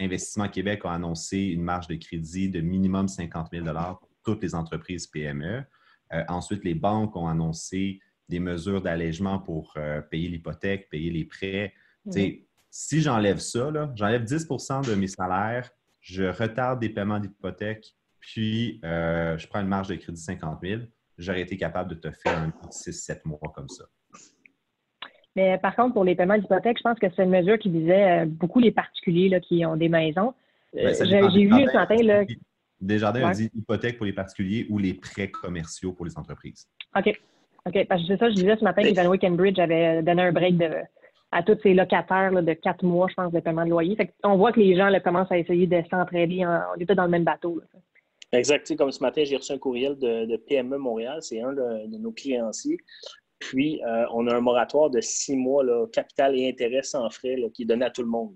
Investissement 0.00 0.48
Québec 0.48 0.80
a 0.84 0.92
annoncé 0.92 1.38
une 1.38 1.62
marge 1.62 1.86
de 1.86 1.94
crédit 1.94 2.50
de 2.50 2.60
minimum 2.60 3.06
50 3.06 3.48
000 3.52 3.64
pour 3.64 4.10
toutes 4.24 4.42
les 4.42 4.56
entreprises 4.56 5.06
PME. 5.06 5.62
Euh, 6.12 6.24
ensuite, 6.26 6.64
les 6.64 6.74
banques 6.74 7.14
ont 7.14 7.28
annoncé 7.28 8.00
des 8.28 8.40
mesures 8.40 8.82
d'allègement 8.82 9.38
pour 9.38 9.72
euh, 9.76 10.00
payer 10.00 10.28
l'hypothèque, 10.28 10.88
payer 10.90 11.10
les 11.10 11.24
prêts. 11.24 11.72
Si 12.70 13.00
j'enlève 13.00 13.38
ça, 13.38 13.70
j'enlève 13.94 14.24
10% 14.24 14.88
de 14.88 14.94
mes 14.94 15.06
salaires, 15.06 15.70
je 16.00 16.24
retarde 16.24 16.80
des 16.80 16.88
paiements 16.88 17.18
d'hypothèque, 17.18 17.94
puis 18.20 18.80
euh, 18.84 19.38
je 19.38 19.46
prends 19.46 19.60
une 19.60 19.68
marge 19.68 19.88
de 19.88 19.94
crédit 19.94 20.20
50 20.20 20.58
000, 20.62 20.82
j'aurais 21.16 21.40
été 21.40 21.56
capable 21.56 21.90
de 21.90 21.94
te 21.94 22.10
faire 22.10 22.38
un 22.38 22.50
6-7 22.70 23.20
mois 23.24 23.52
comme 23.54 23.68
ça. 23.68 23.84
Mais 25.36 25.56
par 25.58 25.76
contre, 25.76 25.94
pour 25.94 26.04
les 26.04 26.14
paiements 26.14 26.36
d'hypothèque, 26.36 26.78
je 26.78 26.82
pense 26.82 26.98
que 26.98 27.06
c'est 27.14 27.22
une 27.22 27.30
mesure 27.30 27.58
qui 27.58 27.70
visait 27.70 28.22
euh, 28.22 28.26
beaucoup 28.26 28.60
les 28.60 28.72
particuliers 28.72 29.28
là, 29.28 29.40
qui 29.40 29.64
ont 29.64 29.76
des 29.76 29.88
maisons. 29.88 30.34
Ben, 30.74 30.88
euh, 30.88 31.30
j'ai 31.32 31.44
vu 31.44 31.66
ce 31.66 31.74
matin. 31.74 31.96
Là... 32.02 32.24
Desjardins 32.80 33.28
a 33.28 33.32
dit 33.32 33.50
hypothèque 33.54 33.96
pour 33.96 34.06
les 34.06 34.12
particuliers 34.12 34.66
ou 34.68 34.78
les 34.78 34.94
prêts 34.94 35.30
commerciaux 35.30 35.92
pour 35.92 36.06
les 36.06 36.16
entreprises. 36.18 36.68
OK. 36.96 37.18
OK. 37.66 37.86
Parce 37.88 38.02
que 38.02 38.08
c'est 38.08 38.18
ça, 38.18 38.30
je 38.30 38.34
disais 38.34 38.56
ce 38.56 38.64
matin 38.64 38.82
qu'Evaluate 38.82 39.20
Cambridge 39.20 39.58
avait 39.58 40.02
donné 40.02 40.22
un 40.22 40.32
break 40.32 40.56
à 41.30 41.42
tous 41.42 41.58
ses 41.62 41.74
locataires 41.74 42.42
de 42.42 42.52
quatre 42.54 42.84
mois, 42.84 43.08
je 43.08 43.14
pense, 43.14 43.32
de 43.32 43.40
paiement 43.40 43.64
de 43.64 43.70
loyer. 43.70 43.96
on 44.24 44.36
voit 44.36 44.52
que 44.52 44.60
les 44.60 44.76
gens 44.76 44.90
commencent 45.02 45.30
à 45.30 45.38
essayer 45.38 45.66
de 45.66 45.82
s'entraider. 45.90 46.44
On 46.46 46.80
est 46.80 46.86
tous 46.86 46.94
dans 46.94 47.04
le 47.04 47.10
même 47.10 47.24
bateau. 47.24 47.60
Exact. 48.32 48.74
Comme 48.76 48.90
ce 48.90 49.02
matin, 49.02 49.24
j'ai 49.24 49.36
reçu 49.36 49.52
un 49.52 49.58
courriel 49.58 49.98
de, 49.98 50.36
PME 50.36 50.78
Montréal. 50.78 51.18
C'est 51.20 51.40
un 51.40 51.52
de, 51.52 51.98
nos 51.98 52.12
créanciers. 52.12 52.78
Puis, 53.38 53.80
euh, 53.84 54.04
on 54.12 54.26
a 54.26 54.34
un 54.34 54.40
moratoire 54.40 54.90
de 54.90 55.00
six 55.00 55.36
mois, 55.36 55.64
capital 55.92 56.36
et 56.36 56.48
intérêt 56.48 56.82
sans 56.82 57.08
frais, 57.10 57.36
qui 57.54 57.62
est 57.62 57.66
donné 57.66 57.84
à 57.84 57.90
tout 57.90 58.02
le 58.02 58.08
monde. 58.08 58.34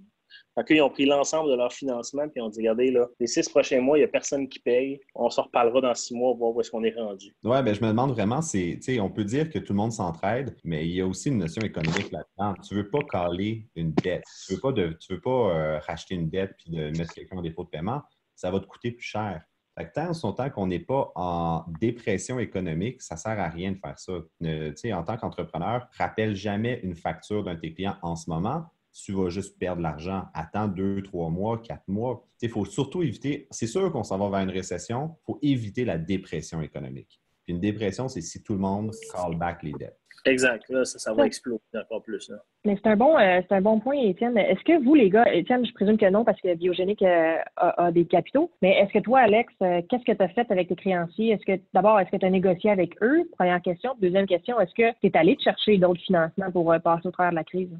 Fait 0.54 0.74
ils 0.74 0.82
ont 0.82 0.90
pris 0.90 1.06
l'ensemble 1.06 1.50
de 1.50 1.56
leur 1.56 1.72
financement 1.72 2.28
puis 2.28 2.40
ont 2.42 2.48
dit 2.48 2.60
regardez, 2.60 2.90
là, 2.90 3.08
les 3.18 3.26
six 3.26 3.48
prochains 3.48 3.80
mois, 3.80 3.96
il 3.96 4.02
n'y 4.02 4.04
a 4.04 4.08
personne 4.08 4.48
qui 4.48 4.58
paye. 4.58 5.00
On 5.14 5.30
s'en 5.30 5.44
reparlera 5.44 5.80
dans 5.80 5.94
six 5.94 6.14
mois, 6.14 6.34
voir 6.34 6.54
où 6.54 6.60
est-ce 6.60 6.70
qu'on 6.70 6.84
est 6.84 6.94
rendu. 6.94 7.34
Oui, 7.42 7.62
ben, 7.62 7.74
je 7.74 7.80
me 7.80 7.88
demande 7.88 8.12
vraiment, 8.12 8.42
c'est, 8.42 8.78
on 9.00 9.10
peut 9.10 9.24
dire 9.24 9.48
que 9.48 9.58
tout 9.58 9.72
le 9.72 9.78
monde 9.78 9.92
s'entraide, 9.92 10.56
mais 10.64 10.86
il 10.86 10.94
y 10.94 11.00
a 11.00 11.06
aussi 11.06 11.28
une 11.28 11.38
notion 11.38 11.62
économique 11.62 12.10
là-dedans. 12.10 12.54
Tu 12.62 12.74
ne 12.74 12.80
veux 12.80 12.90
pas 12.90 13.00
caler 13.10 13.66
une 13.76 13.92
dette. 13.94 14.24
Tu 14.46 14.52
ne 14.52 14.56
veux 14.56 14.60
pas, 14.60 14.72
de, 14.72 14.96
tu 15.00 15.14
veux 15.14 15.20
pas 15.20 15.30
euh, 15.30 15.78
racheter 15.78 16.14
une 16.14 16.28
dette 16.28 16.54
puis 16.58 16.70
de 16.70 16.90
mettre 16.98 17.14
quelqu'un 17.14 17.38
en 17.38 17.42
dépôt 17.42 17.64
de 17.64 17.70
paiement. 17.70 18.02
Ça 18.34 18.50
va 18.50 18.60
te 18.60 18.66
coûter 18.66 18.92
plus 18.92 19.04
cher. 19.04 19.42
Fait 19.78 19.86
que 19.86 19.92
tant 19.94 20.12
son 20.12 20.34
temps 20.34 20.50
qu'on 20.50 20.66
n'est 20.66 20.80
pas 20.80 21.12
en 21.14 21.64
dépression 21.80 22.38
économique, 22.38 23.00
ça 23.00 23.14
ne 23.14 23.20
sert 23.20 23.40
à 23.40 23.48
rien 23.48 23.72
de 23.72 23.78
faire 23.78 23.98
ça. 23.98 24.12
en 24.12 25.02
tant 25.02 25.16
qu'entrepreneur, 25.16 25.88
rappelle 25.96 26.36
jamais 26.36 26.80
une 26.82 26.94
facture 26.94 27.42
d'un 27.42 27.54
de 27.54 27.60
tes 27.60 27.72
clients 27.72 27.96
en 28.02 28.14
ce 28.14 28.28
moment. 28.28 28.66
Tu 28.92 29.12
vas 29.12 29.30
juste 29.30 29.58
perdre 29.58 29.80
l'argent. 29.80 30.24
Attends 30.34 30.68
deux, 30.68 31.02
trois 31.02 31.30
mois, 31.30 31.58
quatre 31.58 31.88
mois. 31.88 32.26
Il 32.42 32.50
faut 32.50 32.64
surtout 32.64 33.02
éviter, 33.02 33.48
c'est 33.50 33.66
sûr 33.66 33.90
qu'on 33.90 34.04
s'en 34.04 34.18
va 34.18 34.28
vers 34.28 34.40
une 34.40 34.54
récession, 34.54 35.16
il 35.20 35.24
faut 35.24 35.38
éviter 35.42 35.84
la 35.84 35.98
dépression 35.98 36.60
économique. 36.60 37.20
Puis 37.44 37.54
une 37.54 37.60
dépression, 37.60 38.08
c'est 38.08 38.20
si 38.20 38.42
tout 38.42 38.52
le 38.52 38.60
monde 38.60 38.92
call 39.12 39.36
back 39.38 39.62
les 39.62 39.72
dettes. 39.72 40.01
Exact. 40.24 40.68
Là, 40.68 40.84
ça, 40.84 41.12
va 41.12 41.26
exploser 41.26 41.60
encore 41.74 42.02
plus. 42.02 42.30
Mais 42.64 42.76
c'est 42.76 42.88
un, 42.88 42.96
bon, 42.96 43.18
euh, 43.18 43.40
un 43.50 43.60
bon 43.60 43.80
point, 43.80 43.96
Étienne. 43.96 44.38
Est-ce 44.38 44.62
que 44.62 44.82
vous, 44.84 44.94
les 44.94 45.10
gars, 45.10 45.32
Étienne, 45.32 45.66
je 45.66 45.72
présume 45.72 45.98
que 45.98 46.08
non 46.08 46.24
parce 46.24 46.40
que 46.40 46.54
Biogénique 46.54 47.02
euh, 47.02 47.38
a, 47.56 47.90
des 47.90 48.04
capitaux, 48.04 48.50
mais 48.62 48.78
est-ce 48.78 48.92
que 48.92 49.00
toi, 49.00 49.20
Alex, 49.20 49.52
euh, 49.62 49.82
qu'est-ce 49.88 50.04
que 50.04 50.12
tu 50.12 50.22
as 50.22 50.28
fait 50.28 50.48
avec 50.50 50.68
tes 50.68 50.76
créanciers? 50.76 51.30
Est-ce 51.30 51.44
que 51.44 51.60
d'abord, 51.74 51.98
est-ce 51.98 52.10
que 52.10 52.16
tu 52.16 52.26
as 52.26 52.30
négocié 52.30 52.70
avec 52.70 52.94
eux? 53.02 53.28
Première 53.36 53.60
question. 53.62 53.94
Deuxième 54.00 54.26
question, 54.26 54.60
est-ce 54.60 54.74
que 54.74 54.92
tu 55.00 55.08
es 55.08 55.16
allé 55.16 55.36
chercher 55.42 55.76
d'autres 55.78 56.00
financements 56.02 56.52
pour 56.52 56.72
passer 56.82 57.08
au 57.08 57.10
travers 57.10 57.32
de 57.32 57.36
la 57.36 57.44
crise? 57.44 57.70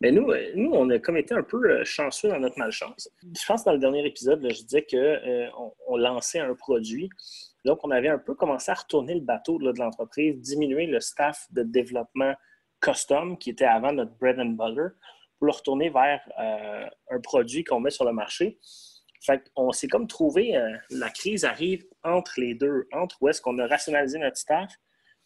Mais 0.00 0.10
nous, 0.10 0.26
nous, 0.56 0.72
on 0.72 0.90
a 0.90 0.98
comme 0.98 1.16
été 1.16 1.34
un 1.34 1.44
peu 1.44 1.84
chanceux 1.84 2.30
dans 2.30 2.40
notre 2.40 2.58
malchance. 2.58 3.08
Je 3.22 3.46
pense 3.46 3.62
que 3.62 3.66
dans 3.66 3.74
le 3.74 3.78
dernier 3.78 4.04
épisode, 4.04 4.40
je 4.42 4.62
disais 4.64 4.84
qu'on 4.90 5.72
on 5.86 5.96
lançait 5.96 6.40
un 6.40 6.54
produit. 6.54 7.08
Donc, 7.64 7.80
on 7.84 7.90
avait 7.90 8.08
un 8.08 8.18
peu 8.18 8.34
commencé 8.34 8.70
à 8.70 8.74
retourner 8.74 9.14
le 9.14 9.20
bateau 9.20 9.58
de 9.58 9.78
l'entreprise, 9.78 10.40
diminuer 10.40 10.86
le 10.86 11.00
staff 11.00 11.46
de 11.50 11.62
développement 11.62 12.34
custom 12.80 13.38
qui 13.38 13.50
était 13.50 13.64
avant 13.64 13.92
notre 13.92 14.12
bread 14.18 14.38
and 14.38 14.56
butter 14.56 14.94
pour 15.38 15.46
le 15.46 15.52
retourner 15.52 15.88
vers 15.88 16.20
euh, 16.40 16.86
un 17.10 17.20
produit 17.20 17.64
qu'on 17.64 17.80
met 17.80 17.90
sur 17.90 18.04
le 18.04 18.12
marché. 18.12 18.58
Fait 19.24 19.42
on 19.54 19.70
s'est 19.70 19.86
comme 19.86 20.08
trouvé, 20.08 20.56
euh, 20.56 20.68
la 20.90 21.08
crise 21.10 21.44
arrive 21.44 21.84
entre 22.02 22.32
les 22.38 22.54
deux, 22.54 22.88
entre 22.92 23.16
où 23.20 23.28
est-ce 23.28 23.40
qu'on 23.40 23.58
a 23.58 23.66
rationalisé 23.66 24.18
notre 24.18 24.36
staff 24.36 24.74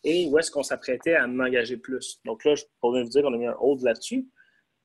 et 0.05 0.29
où 0.29 0.39
est-ce 0.39 0.51
qu'on 0.51 0.63
s'apprêtait 0.63 1.15
à 1.15 1.25
en 1.25 1.41
engager 1.41 1.79
plus. 1.79 2.21
Donc 2.25 2.45
là, 2.45 2.55
je 2.55 2.65
pourrais 2.81 3.03
vous 3.03 3.09
dire 3.09 3.23
qu'on 3.23 3.33
a 3.33 3.39
mis 3.39 3.47
un 3.47 3.57
hold 3.59 3.83
là-dessus. 3.83 4.29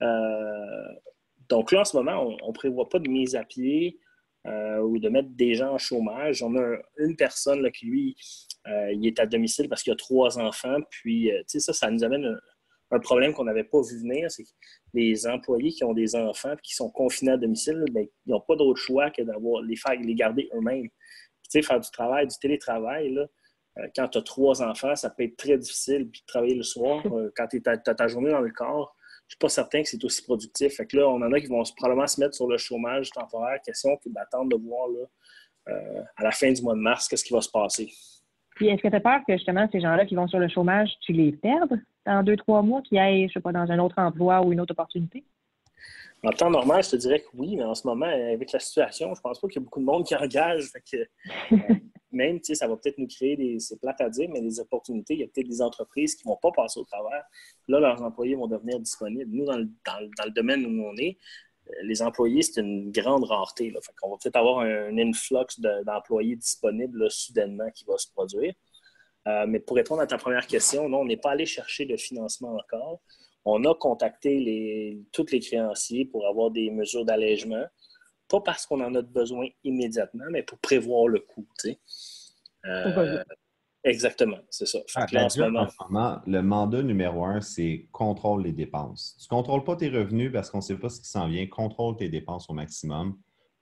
Euh, 0.01 0.93
donc 1.49 1.71
là, 1.71 1.81
en 1.81 1.85
ce 1.85 1.97
moment, 1.97 2.35
on 2.41 2.47
ne 2.47 2.53
prévoit 2.53 2.87
pas 2.87 2.99
de 2.99 3.09
mise 3.09 3.35
à 3.35 3.43
pied 3.43 3.99
ou 4.45 4.99
de 4.99 5.09
mettre 5.09 5.29
des 5.29 5.53
gens 5.53 5.73
en 5.73 5.77
chômage. 5.77 6.41
On 6.43 6.55
a 6.55 6.77
une 6.97 7.15
personne 7.15 7.61
là, 7.61 7.71
qui, 7.71 7.85
lui, 7.85 8.15
il 8.65 9.05
est 9.05 9.19
à 9.19 9.25
domicile 9.25 9.69
parce 9.69 9.83
qu'il 9.83 9.93
a 9.93 9.95
trois 9.95 10.39
enfants. 10.39 10.77
Puis, 10.89 11.29
tu 11.31 11.43
sais, 11.47 11.59
ça, 11.59 11.73
ça 11.73 11.91
nous 11.91 12.03
amène 12.03 12.39
un 12.91 12.99
problème 12.99 13.33
qu'on 13.33 13.45
n'avait 13.45 13.63
pas 13.63 13.81
vu 13.81 13.99
venir, 13.99 14.29
c'est 14.29 14.43
que 14.43 14.49
les 14.93 15.25
employés 15.25 15.71
qui 15.71 15.83
ont 15.83 15.93
des 15.93 16.15
enfants 16.15 16.53
et 16.53 16.61
qui 16.61 16.75
sont 16.75 16.89
confinés 16.89 17.31
à 17.31 17.37
domicile, 17.37 17.83
ben, 17.91 18.05
ils 18.25 18.31
n'ont 18.31 18.41
pas 18.41 18.55
d'autre 18.55 18.79
choix 18.79 19.09
que 19.09 19.21
d'avoir 19.21 19.63
les 19.63 19.77
faire 19.77 19.93
les 19.93 20.15
garder 20.15 20.49
eux-mêmes. 20.53 20.89
Tu 20.89 21.49
sais, 21.49 21.61
faire 21.61 21.79
du 21.79 21.89
travail, 21.91 22.27
du 22.27 22.37
télétravail, 22.39 23.13
là, 23.13 23.27
euh, 23.77 23.87
quand 23.95 24.09
tu 24.09 24.17
as 24.17 24.21
trois 24.21 24.61
enfants, 24.61 24.95
ça 24.95 25.09
peut 25.09 25.23
être 25.23 25.37
très 25.37 25.57
difficile. 25.57 26.09
Puis 26.09 26.23
travailler 26.27 26.55
le 26.55 26.63
soir, 26.63 27.01
euh, 27.13 27.31
quand 27.35 27.47
tu 27.47 27.61
as, 27.65 27.77
ta 27.77 28.07
journée 28.07 28.31
dans 28.31 28.41
le 28.41 28.51
corps, 28.51 28.95
je 29.31 29.35
ne 29.37 29.47
suis 29.49 29.55
pas 29.55 29.61
certain 29.63 29.81
que 29.81 29.87
c'est 29.87 30.03
aussi 30.03 30.21
productif. 30.23 30.75
Fait 30.75 30.85
que 30.85 30.97
là, 30.97 31.07
on 31.07 31.21
en 31.21 31.31
a 31.31 31.39
qui 31.39 31.47
vont 31.47 31.63
probablement 31.77 32.05
se 32.05 32.19
mettre 32.19 32.35
sur 32.35 32.47
le 32.47 32.57
chômage 32.57 33.09
temporaire. 33.11 33.61
Question 33.65 33.97
d'attendre 34.07 34.49
de 34.49 34.61
voir 34.61 34.89
là, 34.89 35.73
euh, 35.73 36.01
à 36.17 36.23
la 36.23 36.31
fin 36.31 36.51
du 36.51 36.61
mois 36.61 36.73
de 36.73 36.81
mars 36.81 37.07
qu'est-ce 37.07 37.23
qui 37.23 37.31
va 37.31 37.39
se 37.39 37.49
passer. 37.49 37.89
Puis 38.55 38.67
est-ce 38.67 38.81
que 38.81 38.89
tu 38.89 38.95
as 38.95 38.99
peur 38.99 39.21
que 39.25 39.31
justement 39.31 39.69
ces 39.71 39.79
gens-là 39.79 40.05
qui 40.05 40.15
vont 40.15 40.27
sur 40.27 40.37
le 40.37 40.49
chômage, 40.49 40.89
tu 40.99 41.13
les 41.13 41.31
perdes 41.31 41.79
dans 42.05 42.23
deux, 42.23 42.35
trois 42.35 42.61
mois, 42.61 42.81
qu'ils 42.81 42.97
aillent, 42.99 43.29
je 43.29 43.33
sais 43.33 43.39
pas, 43.39 43.53
dans 43.53 43.71
un 43.71 43.79
autre 43.79 43.97
emploi 43.99 44.41
ou 44.41 44.51
une 44.51 44.59
autre 44.59 44.73
opportunité? 44.73 45.23
En 46.23 46.29
temps 46.31 46.51
normal, 46.51 46.83
je 46.83 46.91
te 46.91 46.95
dirais 46.97 47.19
que 47.19 47.27
oui, 47.33 47.55
mais 47.55 47.63
en 47.63 47.73
ce 47.73 47.87
moment, 47.87 48.05
avec 48.05 48.51
la 48.51 48.59
situation, 48.59 49.13
je 49.15 49.21
pense 49.21 49.39
pas 49.39 49.47
qu'il 49.47 49.59
y 49.59 49.63
a 49.63 49.65
beaucoup 49.65 49.79
de 49.79 49.85
monde 49.85 50.05
qui 50.05 50.15
engage. 50.15 50.69
Euh, 50.93 51.57
même, 52.11 52.39
tu 52.39 52.47
sais, 52.47 52.55
ça 52.55 52.67
va 52.67 52.77
peut-être 52.77 52.99
nous 52.99 53.07
créer 53.07 53.35
des. 53.35 53.59
C'est 53.59 53.79
plate 53.79 54.01
à 54.01 54.09
dire, 54.09 54.29
mais 54.29 54.41
des 54.41 54.59
opportunités. 54.59 55.15
Il 55.15 55.21
y 55.21 55.23
a 55.23 55.27
peut-être 55.27 55.47
des 55.47 55.61
entreprises 55.63 56.15
qui 56.15 56.23
vont 56.23 56.37
pas 56.39 56.51
passer 56.51 56.79
au 56.79 56.83
travers. 56.83 57.23
Là, 57.67 57.79
leurs 57.79 58.01
employés 58.03 58.35
vont 58.35 58.47
devenir 58.47 58.79
disponibles. 58.79 59.31
Nous, 59.31 59.45
dans 59.45 59.57
le, 59.57 59.65
dans, 59.85 60.25
le 60.25 60.31
domaine 60.31 60.63
où 60.65 60.85
on 60.85 60.95
est, 60.97 61.17
euh, 61.69 61.73
les 61.83 62.03
employés, 62.03 62.43
c'est 62.43 62.61
une 62.61 62.91
grande 62.91 63.23
rareté. 63.23 63.71
Là. 63.71 63.79
Fait 63.81 63.93
qu'on 63.99 64.11
va 64.11 64.17
peut-être 64.21 64.35
avoir 64.35 64.59
un, 64.59 64.97
influx 64.99 65.59
d'employés 65.85 66.35
disponibles 66.35 67.09
soudainement 67.09 67.71
qui 67.71 67.83
va 67.85 67.97
se 67.97 68.11
produire. 68.11 68.53
Euh, 69.27 69.45
mais 69.47 69.59
pour 69.59 69.75
répondre 69.75 70.01
à 70.01 70.07
ta 70.07 70.17
première 70.17 70.45
question, 70.45 70.87
non, 70.87 70.99
on 70.99 71.05
n'est 71.05 71.17
pas 71.17 71.31
allé 71.31 71.47
chercher 71.47 71.85
de 71.85 71.97
financement 71.97 72.55
encore. 72.55 73.01
On 73.45 73.63
a 73.65 73.73
contacté 73.73 74.39
les, 74.39 75.01
tous 75.11 75.31
les 75.31 75.39
créanciers 75.39 76.05
pour 76.05 76.27
avoir 76.27 76.51
des 76.51 76.69
mesures 76.69 77.05
d'allègement, 77.05 77.65
pas 78.27 78.41
parce 78.41 78.65
qu'on 78.65 78.81
en 78.81 78.93
a 78.95 79.01
besoin 79.01 79.47
immédiatement, 79.63 80.25
mais 80.31 80.43
pour 80.43 80.59
prévoir 80.59 81.07
le 81.07 81.19
coût. 81.19 81.47
Euh, 82.65 83.23
exactement, 83.83 84.37
c'est 84.49 84.67
ça. 84.67 84.79
Ah, 84.95 85.05
le 86.25 86.41
mandat 86.41 86.83
numéro 86.83 87.25
un, 87.25 87.41
c'est 87.41 87.87
contrôle 87.91 88.43
les 88.43 88.53
dépenses. 88.53 89.17
Tu 89.19 89.25
ne 89.25 89.37
contrôles 89.37 89.63
pas 89.63 89.75
tes 89.75 89.89
revenus 89.89 90.31
parce 90.31 90.49
qu'on 90.49 90.59
ne 90.59 90.63
sait 90.63 90.77
pas 90.77 90.89
ce 90.89 91.01
qui 91.01 91.07
s'en 91.07 91.27
vient. 91.27 91.45
Contrôle 91.47 91.97
tes 91.97 92.09
dépenses 92.09 92.49
au 92.49 92.53
maximum. 92.53 93.17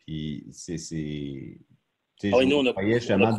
Puis 0.06 0.46
c'est. 0.52 1.58
Ah 2.24 2.44
nous, 2.44 2.58
on 2.58 2.66
a, 2.66 2.74
on 2.74 3.22
a 3.24 3.32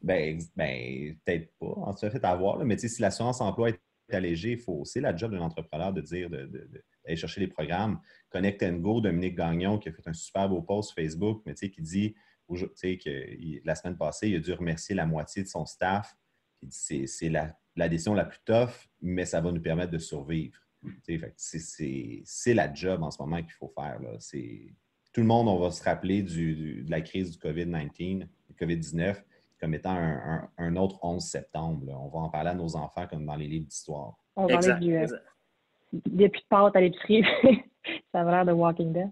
ben, 0.00 0.38
ben 0.54 1.16
peut-être 1.24 1.52
pas. 1.58 1.74
En 1.76 1.96
fait, 1.96 2.24
à 2.24 2.36
voir. 2.36 2.64
Mais 2.64 2.78
si 2.78 3.02
l'assurance 3.02 3.40
emploi 3.40 3.70
est 3.70 3.80
allégée, 4.16 4.62
c'est 4.84 5.00
la 5.00 5.14
job 5.14 5.32
d'un 5.32 5.40
entrepreneur 5.40 5.92
de 5.92 6.00
dire 6.00 6.30
d'aller 6.30 7.16
chercher 7.16 7.40
les 7.40 7.48
programmes. 7.48 8.00
Connect 8.30 8.62
and 8.62 8.78
Go, 8.78 9.00
Dominique 9.00 9.36
Gagnon, 9.36 9.78
qui 9.78 9.88
a 9.88 9.92
fait 9.92 10.06
un 10.06 10.12
super 10.12 10.48
beau 10.48 10.62
post 10.62 10.94
Facebook, 10.94 11.42
mais 11.46 11.54
qui 11.54 11.82
dit 11.82 12.14
que 12.48 13.66
la 13.66 13.74
semaine 13.74 13.96
passée, 13.96 14.28
il 14.28 14.36
a 14.36 14.40
dû 14.40 14.52
remercier 14.52 14.94
la 14.94 15.06
moitié 15.06 15.42
de 15.42 15.48
son 15.48 15.66
staff. 15.66 16.16
C'est 16.70 17.28
la, 17.28 17.56
la, 17.76 17.88
décision 17.88 18.14
la 18.14 18.24
plus 18.24 18.40
tough, 18.44 18.88
mais 19.00 19.24
ça 19.24 19.40
va 19.40 19.52
nous 19.52 19.60
permettre 19.60 19.92
de 19.92 19.98
survivre. 19.98 20.58
C'est 21.36 22.54
la 22.54 22.72
job 22.72 23.02
en 23.02 23.10
ce 23.10 23.22
moment 23.22 23.42
qu'il 23.42 23.52
faut 23.52 23.72
faire. 23.74 24.00
Là. 24.00 24.18
Tout 25.12 25.20
le 25.20 25.26
monde, 25.26 25.48
on 25.48 25.58
va 25.58 25.70
se 25.70 25.82
rappeler 25.82 26.22
du, 26.22 26.82
de 26.82 26.90
la 26.90 27.00
crise 27.00 27.30
du 27.30 27.38
COVID-19, 27.38 28.26
COVID-19 28.58 29.22
comme 29.60 29.74
étant 29.74 29.96
un, 30.58 30.76
autre 30.76 30.98
11 31.02 31.22
septembre. 31.22 31.86
On 31.88 32.08
va 32.08 32.24
en 32.24 32.28
parler 32.28 32.50
à 32.50 32.54
nos 32.54 32.76
enfants 32.76 33.06
comme 33.08 33.26
dans 33.26 33.36
les 33.36 33.46
livres 33.46 33.66
d'histoire. 33.66 34.14
On 34.36 34.46
va 34.46 34.58
parler 34.58 34.74
du, 34.80 34.96
euh, 34.96 35.06
des 35.92 36.28
de 36.28 36.34
pâtes 36.48 36.76
à 36.76 36.80
l'épicerie. 36.80 37.24
ça 38.12 38.20
a 38.20 38.24
l'air 38.24 38.44
de 38.44 38.52
Walking 38.52 38.92
Dead. 38.92 39.10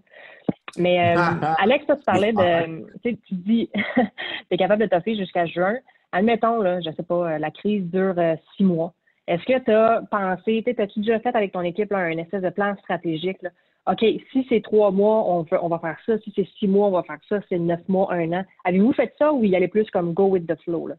Mais 0.77 1.15
euh, 1.15 1.21
Alex, 1.59 1.85
tu 1.85 2.03
parlais 2.05 2.33
de. 2.33 2.85
Tu 3.03 3.17
tu 3.17 3.35
dis, 3.35 3.69
tu 3.95 4.01
es 4.51 4.57
capable 4.57 4.83
de 4.83 4.87
toffer 4.87 5.15
jusqu'à 5.15 5.45
juin. 5.45 5.77
Admettons, 6.11 6.61
là, 6.61 6.79
je 6.81 6.89
ne 6.89 6.95
sais 6.95 7.03
pas, 7.03 7.33
euh, 7.33 7.37
la 7.37 7.51
crise 7.51 7.83
dure 7.85 8.15
six 8.55 8.63
mois. 8.63 8.93
Est-ce 9.27 9.43
que 9.43 9.59
tu 9.59 9.71
as 9.71 10.01
pensé, 10.09 10.63
as-tu 10.77 10.99
déjà 11.01 11.19
fait 11.19 11.35
avec 11.35 11.51
ton 11.51 11.61
équipe 11.61 11.91
là, 11.91 11.99
un 11.99 12.17
espèce 12.17 12.41
de 12.41 12.49
plan 12.49 12.75
stratégique? 12.77 13.41
Là? 13.41 13.49
OK, 13.89 14.03
si 14.31 14.45
c'est 14.49 14.61
trois 14.61 14.91
mois, 14.91 15.23
on, 15.25 15.43
va 15.69 15.79
faire 15.79 15.97
ça. 16.05 16.19
Si 16.19 16.33
c'est 16.35 16.47
six 16.59 16.67
mois, 16.67 16.87
on 16.87 16.91
va 16.91 17.03
faire 17.03 17.19
ça. 17.29 17.39
Si 17.41 17.47
c'est 17.49 17.59
neuf 17.59 17.79
mois, 17.87 18.11
un 18.13 18.33
an. 18.33 18.45
Avez-vous 18.65 18.91
fait 18.91 19.13
ça 19.17 19.31
ou 19.31 19.43
il 19.45 19.51
y 19.51 19.55
allait 19.55 19.69
plus 19.69 19.89
comme 19.91 20.13
go 20.13 20.25
with 20.25 20.45
the 20.45 20.59
flow? 20.63 20.87
Là? 20.87 20.95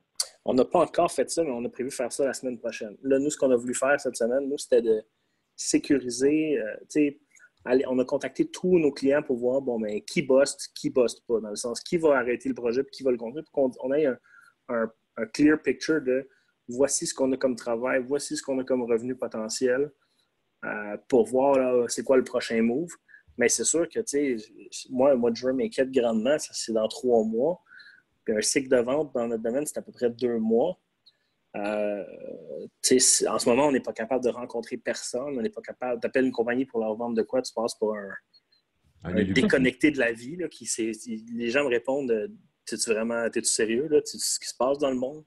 On 0.46 0.54
n'a 0.54 0.64
pas 0.64 0.80
encore 0.80 1.12
fait 1.12 1.28
ça, 1.28 1.44
mais 1.44 1.50
on 1.50 1.62
a 1.66 1.68
prévu 1.68 1.90
faire 1.90 2.10
ça 2.10 2.24
la 2.24 2.32
semaine 2.32 2.58
prochaine. 2.58 2.96
Là, 3.02 3.18
nous, 3.18 3.28
ce 3.28 3.36
qu'on 3.36 3.50
a 3.50 3.56
voulu 3.56 3.74
faire 3.74 4.00
cette 4.00 4.16
semaine, 4.16 4.48
nous, 4.48 4.56
c'était 4.56 4.80
de 4.80 5.02
sécuriser. 5.54 6.58
Euh, 6.58 7.10
on 7.86 7.98
a 7.98 8.04
contacté 8.06 8.50
tous 8.50 8.78
nos 8.78 8.92
clients 8.92 9.22
pour 9.22 9.36
voir 9.36 9.60
bon, 9.60 9.78
mais 9.78 10.00
qui 10.00 10.22
bosse, 10.22 10.68
qui 10.68 10.88
bosse 10.88 11.20
pas, 11.20 11.40
dans 11.40 11.50
le 11.50 11.56
sens 11.56 11.80
qui 11.80 11.98
va 11.98 12.16
arrêter 12.16 12.48
le 12.48 12.54
projet 12.54 12.80
et 12.80 12.90
qui 12.90 13.02
va 13.02 13.10
le 13.10 13.18
continuer, 13.18 13.42
pour 13.52 13.76
qu'on 13.76 13.92
ait 13.92 14.06
un, 14.68 14.90
clear 15.34 15.60
picture 15.60 16.00
de 16.00 16.26
voici 16.68 17.06
ce 17.06 17.12
qu'on 17.12 17.30
a 17.32 17.36
comme 17.36 17.56
travail, 17.56 18.02
voici 18.06 18.36
ce 18.36 18.42
qu'on 18.42 18.58
a 18.58 18.64
comme 18.64 18.82
revenu 18.82 19.16
potentiel. 19.16 19.90
Euh, 20.64 20.96
pour 21.08 21.26
voir 21.26 21.88
c'est 21.88 22.02
quoi 22.02 22.16
le 22.16 22.24
prochain 22.24 22.60
move. 22.62 22.90
Mais 23.36 23.48
c'est 23.48 23.64
sûr 23.64 23.88
que, 23.88 24.00
tu 24.00 24.38
sais, 24.38 24.88
moi, 24.90 25.12
un 25.12 25.14
mois 25.14 25.30
de 25.30 25.36
juin 25.36 25.52
m'inquiète 25.52 25.90
grandement. 25.90 26.36
C'est 26.38 26.72
dans 26.72 26.88
trois 26.88 27.22
mois. 27.24 27.62
Puis 28.24 28.36
un 28.36 28.40
cycle 28.40 28.68
de 28.68 28.78
vente 28.78 29.14
dans 29.14 29.28
notre 29.28 29.42
domaine, 29.42 29.64
c'est 29.64 29.78
à 29.78 29.82
peu 29.82 29.92
près 29.92 30.10
deux 30.10 30.38
mois. 30.38 30.78
Euh, 31.56 32.04
en 33.28 33.38
ce 33.38 33.48
moment, 33.48 33.68
on 33.68 33.72
n'est 33.72 33.80
pas 33.80 33.92
capable 33.92 34.24
de 34.24 34.30
rencontrer 34.30 34.76
personne. 34.76 35.38
On 35.38 35.40
n'est 35.40 35.50
pas 35.50 35.62
capable. 35.62 36.00
Tu 36.12 36.20
une 36.20 36.32
compagnie 36.32 36.66
pour 36.66 36.80
leur 36.80 36.94
vendre 36.96 37.14
de 37.14 37.22
quoi? 37.22 37.40
Tu 37.40 37.52
passes 37.54 37.76
pour 37.76 37.96
un, 39.04 39.24
déconnecté 39.24 39.92
de 39.92 39.98
la 39.98 40.12
vie. 40.12 40.36
Là, 40.36 40.48
qui, 40.48 40.68
les 41.32 41.50
gens 41.50 41.62
me 41.62 41.68
répondent 41.68 42.10
Es-tu 42.70 42.90
vraiment 42.90 43.24
es 43.24 43.30
-tu 43.30 43.44
sérieux? 43.44 43.86
Là? 43.88 44.00
ce 44.04 44.38
qui 44.38 44.48
se 44.48 44.56
passe 44.56 44.78
dans 44.78 44.90
le 44.90 44.96
monde? 44.96 45.24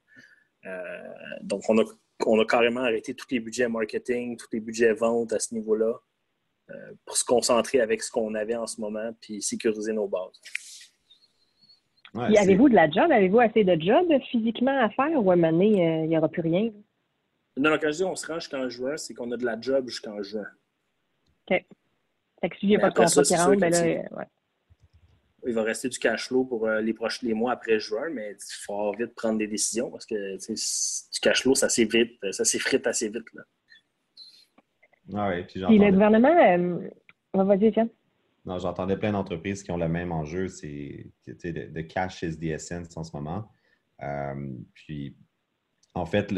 Euh, 0.66 1.02
donc, 1.42 1.62
on 1.68 1.78
a 1.78 1.84
on 2.26 2.40
a 2.40 2.44
carrément 2.44 2.80
arrêté 2.80 3.14
tous 3.14 3.26
les 3.30 3.40
budgets 3.40 3.68
marketing, 3.68 4.36
tous 4.36 4.48
les 4.52 4.60
budgets 4.60 4.92
vente 4.92 5.32
à 5.32 5.38
ce 5.38 5.54
niveau-là 5.54 5.94
euh, 6.70 6.92
pour 7.04 7.16
se 7.16 7.24
concentrer 7.24 7.80
avec 7.80 8.02
ce 8.02 8.10
qu'on 8.10 8.34
avait 8.34 8.56
en 8.56 8.66
ce 8.66 8.80
moment 8.80 9.12
puis 9.20 9.42
sécuriser 9.42 9.92
nos 9.92 10.08
bases. 10.08 10.40
avez-vous 12.14 12.68
de 12.68 12.74
la 12.74 12.90
job? 12.90 13.10
Avez-vous 13.10 13.40
assez 13.40 13.64
de 13.64 13.80
job 13.80 14.06
physiquement 14.30 14.78
à 14.82 14.90
faire 14.90 15.22
ou 15.22 15.30
à 15.30 15.34
un 15.34 15.36
moment 15.36 15.52
donné, 15.52 15.86
euh, 15.86 16.04
il 16.04 16.08
n'y 16.08 16.18
aura 16.18 16.28
plus 16.28 16.42
rien? 16.42 16.70
Non, 17.56 17.70
non, 17.70 17.78
quand 17.78 17.90
je 17.92 17.96
dis 17.98 18.04
on 18.04 18.16
se 18.16 18.26
rend 18.26 18.38
jusqu'en 18.38 18.68
juin, 18.68 18.96
c'est 18.96 19.14
qu'on 19.14 19.30
a 19.32 19.36
de 19.36 19.44
la 19.44 19.60
job 19.60 19.88
jusqu'en 19.88 20.22
juin. 20.22 20.46
OK. 21.50 21.64
Fait 22.40 22.48
que 22.48 22.56
s'il 22.58 22.70
n'y 22.70 22.76
a 22.76 22.80
pas 22.80 22.90
de 22.90 22.94
contrat 22.94 23.22
qui 23.22 23.36
rentre, 23.36 23.56
ben 23.56 23.70
là, 23.70 23.82
ouais 23.82 24.26
il 25.46 25.54
va 25.54 25.62
rester 25.62 25.88
du 25.88 25.98
cash 25.98 26.28
flow 26.28 26.44
pour 26.44 26.66
euh, 26.66 26.80
les 26.80 26.94
prochains 26.94 27.26
les 27.26 27.34
mois 27.34 27.52
après 27.52 27.80
juin, 27.80 28.08
mais 28.10 28.32
il 28.32 28.64
faut 28.64 28.92
vite 28.92 29.14
prendre 29.14 29.38
des 29.38 29.46
décisions 29.46 29.90
parce 29.90 30.06
que 30.06 30.36
du 30.36 31.20
cash 31.20 31.42
flow, 31.42 31.54
ça 31.54 31.68
s'effrite, 31.68 32.12
ça 32.30 32.44
s'effrite 32.44 32.86
assez 32.86 33.08
vite. 33.08 33.26
Là. 33.34 33.42
Ah 35.14 35.28
oui, 35.30 35.44
puis, 35.44 35.64
puis 35.64 35.78
le 35.78 35.90
gouvernement, 35.90 36.28
euh, 36.28 36.88
vas-y, 37.34 37.72
tiens. 37.72 37.88
Non, 38.44 38.58
j'entendais 38.58 38.96
plein 38.96 39.12
d'entreprises 39.12 39.62
qui 39.62 39.70
ont 39.70 39.76
le 39.76 39.88
même 39.88 40.12
enjeu, 40.12 40.48
c'est 40.48 41.12
de, 41.26 41.72
de 41.72 41.80
cash 41.82 42.22
is 42.22 42.38
the 42.38 42.44
essence 42.44 42.96
en 42.96 43.04
ce 43.04 43.16
moment. 43.16 43.48
Euh, 44.02 44.48
puis 44.74 45.16
en 45.94 46.06
fait, 46.06 46.32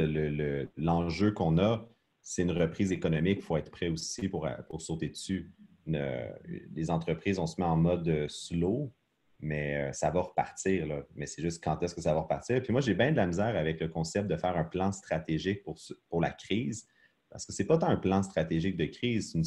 l'enjeu 0.76 1.32
qu'on 1.32 1.58
a, 1.58 1.88
c'est 2.20 2.42
une 2.42 2.52
reprise 2.52 2.92
économique. 2.92 3.38
Il 3.40 3.44
faut 3.44 3.56
être 3.56 3.70
prêt 3.70 3.88
aussi 3.88 4.28
pour, 4.28 4.48
pour 4.68 4.82
sauter 4.82 5.08
dessus. 5.08 5.52
Les 5.86 6.90
entreprises, 6.90 7.38
on 7.38 7.46
se 7.46 7.60
met 7.60 7.66
en 7.66 7.76
mode 7.76 8.26
slow, 8.28 8.92
mais 9.40 9.92
ça 9.92 10.10
va 10.10 10.22
repartir. 10.22 10.86
Mais 11.14 11.26
c'est 11.26 11.42
juste 11.42 11.62
quand 11.62 11.82
est-ce 11.82 11.94
que 11.94 12.00
ça 12.00 12.14
va 12.14 12.20
repartir. 12.20 12.62
Puis 12.62 12.72
moi, 12.72 12.80
j'ai 12.80 12.94
bien 12.94 13.10
de 13.12 13.16
la 13.16 13.26
misère 13.26 13.56
avec 13.56 13.80
le 13.80 13.88
concept 13.88 14.28
de 14.28 14.36
faire 14.36 14.56
un 14.56 14.64
plan 14.64 14.92
stratégique 14.92 15.62
pour, 15.62 15.78
pour 16.08 16.20
la 16.20 16.30
crise, 16.30 16.86
parce 17.30 17.46
que 17.46 17.52
ce 17.52 17.62
n'est 17.62 17.66
pas 17.66 17.78
tant 17.78 17.88
un 17.88 17.96
plan 17.96 18.22
stratégique 18.22 18.76
de 18.76 18.86
crise, 18.86 19.32
c'est 19.32 19.38
une 19.38 19.44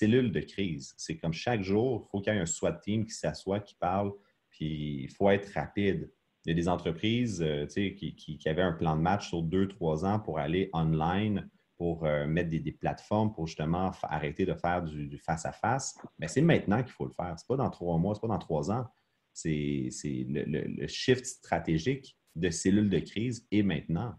cellule 0.00 0.32
de 0.32 0.40
crise. 0.40 0.94
C'est 0.96 1.16
comme 1.16 1.32
chaque 1.32 1.62
jour, 1.62 2.06
il 2.06 2.10
faut 2.10 2.20
qu'il 2.20 2.32
y 2.32 2.36
ait 2.36 2.40
un 2.40 2.46
SWAT 2.46 2.74
team 2.82 3.04
qui 3.04 3.14
s'assoit, 3.14 3.60
qui 3.60 3.74
parle, 3.74 4.12
puis 4.50 5.04
il 5.04 5.10
faut 5.10 5.30
être 5.30 5.50
rapide. 5.54 6.10
Il 6.44 6.50
y 6.50 6.52
a 6.52 6.54
des 6.54 6.68
entreprises 6.68 7.42
euh, 7.42 7.66
qui, 7.66 8.14
qui, 8.14 8.48
avaient 8.48 8.62
un 8.62 8.72
plan 8.72 8.96
de 8.96 9.02
match 9.02 9.28
sur 9.28 9.42
deux, 9.42 9.68
trois 9.68 10.04
ans 10.04 10.18
pour 10.18 10.38
aller 10.38 10.70
online, 10.72 11.48
pour 11.80 12.04
euh, 12.04 12.26
mettre 12.26 12.50
des, 12.50 12.72
plateformes 12.72 13.32
pour 13.32 13.46
justement 13.46 13.90
arrêter 14.02 14.44
de 14.44 14.52
faire 14.52 14.82
du 14.82 15.16
face-à-face. 15.16 15.98
Mais 16.18 16.28
c'est 16.28 16.42
maintenant 16.42 16.82
qu'il 16.82 16.92
faut 16.92 17.06
le 17.06 17.10
faire. 17.10 17.38
Ce 17.38 17.44
n'est 17.44 17.56
pas 17.56 17.56
dans 17.56 17.70
trois 17.70 17.96
mois, 17.96 18.14
ce 18.14 18.18
n'est 18.18 18.28
pas 18.28 18.34
dans 18.34 18.38
trois 18.38 18.70
ans. 18.70 18.84
C'est 19.32 19.88
le, 20.04 20.86
shift 20.88 21.24
stratégique 21.24 22.18
de 22.36 22.50
cellules 22.50 22.90
de 22.90 22.98
crise 22.98 23.48
et 23.50 23.62
maintenant. 23.62 24.12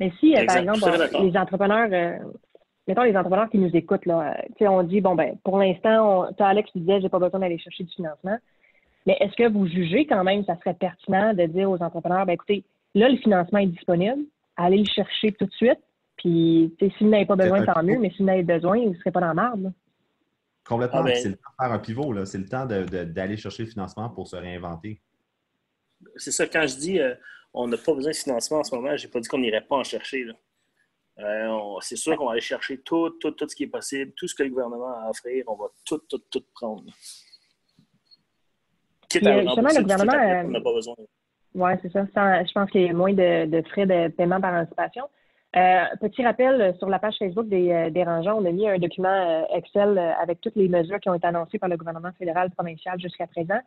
Mais 0.00 0.10
si, 0.18 0.36
euh, 0.36 0.44
par 0.46 0.56
exemple, 0.56 0.80
les 1.22 1.36
entrepreneurs, 1.36 2.18
mettons 2.88 3.02
les 3.04 3.16
entrepreneurs 3.16 3.48
qui 3.48 3.58
nous 3.58 3.70
écoutent, 3.76 4.06
là, 4.06 4.36
on 4.62 4.82
dit, 4.82 5.00
bon, 5.00 5.14
ben, 5.14 5.38
pour 5.44 5.58
l'instant, 5.58 6.24
Alex 6.40 6.70
disait, 6.74 7.02
j'ai 7.02 7.08
pas 7.08 7.20
besoin 7.20 7.38
d'aller 7.38 7.58
chercher 7.58 7.84
du 7.84 7.92
financement. 7.92 8.36
Mais 9.06 9.16
est-ce 9.20 9.36
que 9.36 9.48
vous 9.48 9.68
jugez 9.68 10.06
quand 10.06 10.24
même 10.24 10.40
que 10.40 10.46
ça 10.46 10.58
serait 10.58 10.74
pertinent 10.74 11.34
de 11.34 11.46
dire 11.46 11.70
aux 11.70 11.80
entrepreneurs, 11.80 12.26
ben, 12.26 12.32
écoutez, 12.32 12.64
là, 12.96 13.08
le 13.08 13.18
financement 13.18 13.60
est 13.60 13.66
disponible, 13.66 14.24
allez 14.56 14.78
le 14.78 14.84
chercher 14.84 15.32
tout 15.32 15.46
de 15.46 15.52
suite, 15.52 15.80
puis 16.16 16.74
si 16.78 16.92
vous 17.00 17.08
n'avez 17.10 17.26
pas 17.26 17.36
besoin, 17.36 17.64
tant 17.64 17.82
mieux, 17.82 17.98
mais 17.98 18.10
si 18.10 18.18
vous 18.18 18.24
n'avez 18.24 18.42
besoin, 18.42 18.82
vous 18.82 18.90
ne 18.90 18.94
serez 18.94 19.10
pas 19.10 19.20
dans 19.20 19.28
la 19.28 19.34
marde. 19.34 19.72
Complètement. 20.64 21.00
Ah, 21.00 21.02
ben 21.02 21.14
c'est 21.14 21.28
le 21.28 21.36
temps 21.36 21.50
de 21.50 21.64
faire 21.64 21.72
un 21.72 21.78
pivot, 21.78 22.24
c'est 22.24 22.38
le 22.38 22.46
temps 22.46 22.66
d'aller 22.66 23.36
chercher 23.36 23.64
le 23.64 23.68
financement 23.70 24.08
pour 24.08 24.28
se 24.28 24.36
réinventer. 24.36 25.00
C'est 26.16 26.32
ça, 26.32 26.46
quand 26.46 26.66
je 26.66 26.76
dis 26.76 27.00
euh, 27.00 27.14
on 27.52 27.68
n'a 27.68 27.76
pas 27.76 27.94
besoin 27.94 28.12
de 28.12 28.16
financement 28.16 28.58
en 28.58 28.64
ce 28.64 28.74
moment, 28.74 28.96
je 28.96 29.06
n'ai 29.06 29.10
pas 29.10 29.20
dit 29.20 29.28
qu'on 29.28 29.38
n'irait 29.38 29.64
pas 29.64 29.76
en 29.76 29.84
chercher. 29.84 30.26
Euh, 31.18 31.78
c'est 31.80 31.96
sûr 31.96 32.16
qu'on 32.16 32.26
va 32.26 32.32
aller 32.32 32.40
chercher 32.40 32.78
tout, 32.78 33.10
tout, 33.20 33.30
tout 33.32 33.48
ce 33.48 33.54
qui 33.54 33.64
est 33.64 33.68
possible, 33.68 34.12
tout 34.16 34.26
ce 34.26 34.34
que 34.34 34.42
le 34.42 34.48
gouvernement 34.48 34.88
a 34.88 35.06
à 35.06 35.10
offrir, 35.10 35.44
on 35.46 35.54
va 35.54 35.66
tout, 35.84 35.98
tout, 36.08 36.18
tout 36.30 36.44
prendre. 36.52 36.84
justement, 39.12 39.36
le 39.36 39.82
gouvernement. 39.82 40.42
On 40.46 40.50
n'a 40.50 40.60
pas 40.60 40.72
besoin. 40.72 40.94
Oui, 41.54 41.70
c'est 41.82 41.92
ça. 41.92 42.04
je 42.04 42.52
pense 42.52 42.70
qu'il 42.70 42.82
y 42.82 42.88
a 42.88 42.92
moins 42.92 43.12
de, 43.12 43.62
frais 43.70 43.86
de 43.86 44.08
paiement 44.08 44.40
par 44.40 44.54
anticipation. 44.54 45.04
Euh, 45.56 45.84
petit 46.00 46.24
rappel, 46.24 46.74
sur 46.78 46.88
la 46.88 46.98
page 46.98 47.14
Facebook 47.16 47.48
des 47.48 47.70
euh, 47.70 47.90
dérangeants, 47.90 48.38
on 48.40 48.44
a 48.44 48.50
mis 48.50 48.68
un 48.68 48.78
document 48.78 49.46
Excel 49.54 49.98
avec 50.20 50.40
toutes 50.40 50.56
les 50.56 50.68
mesures 50.68 50.98
qui 50.98 51.08
ont 51.08 51.14
été 51.14 51.28
annoncées 51.28 51.60
par 51.60 51.68
le 51.68 51.76
gouvernement 51.76 52.10
fédéral 52.18 52.50
provincial 52.50 52.98
jusqu'à 53.00 53.28
présent. 53.28 53.60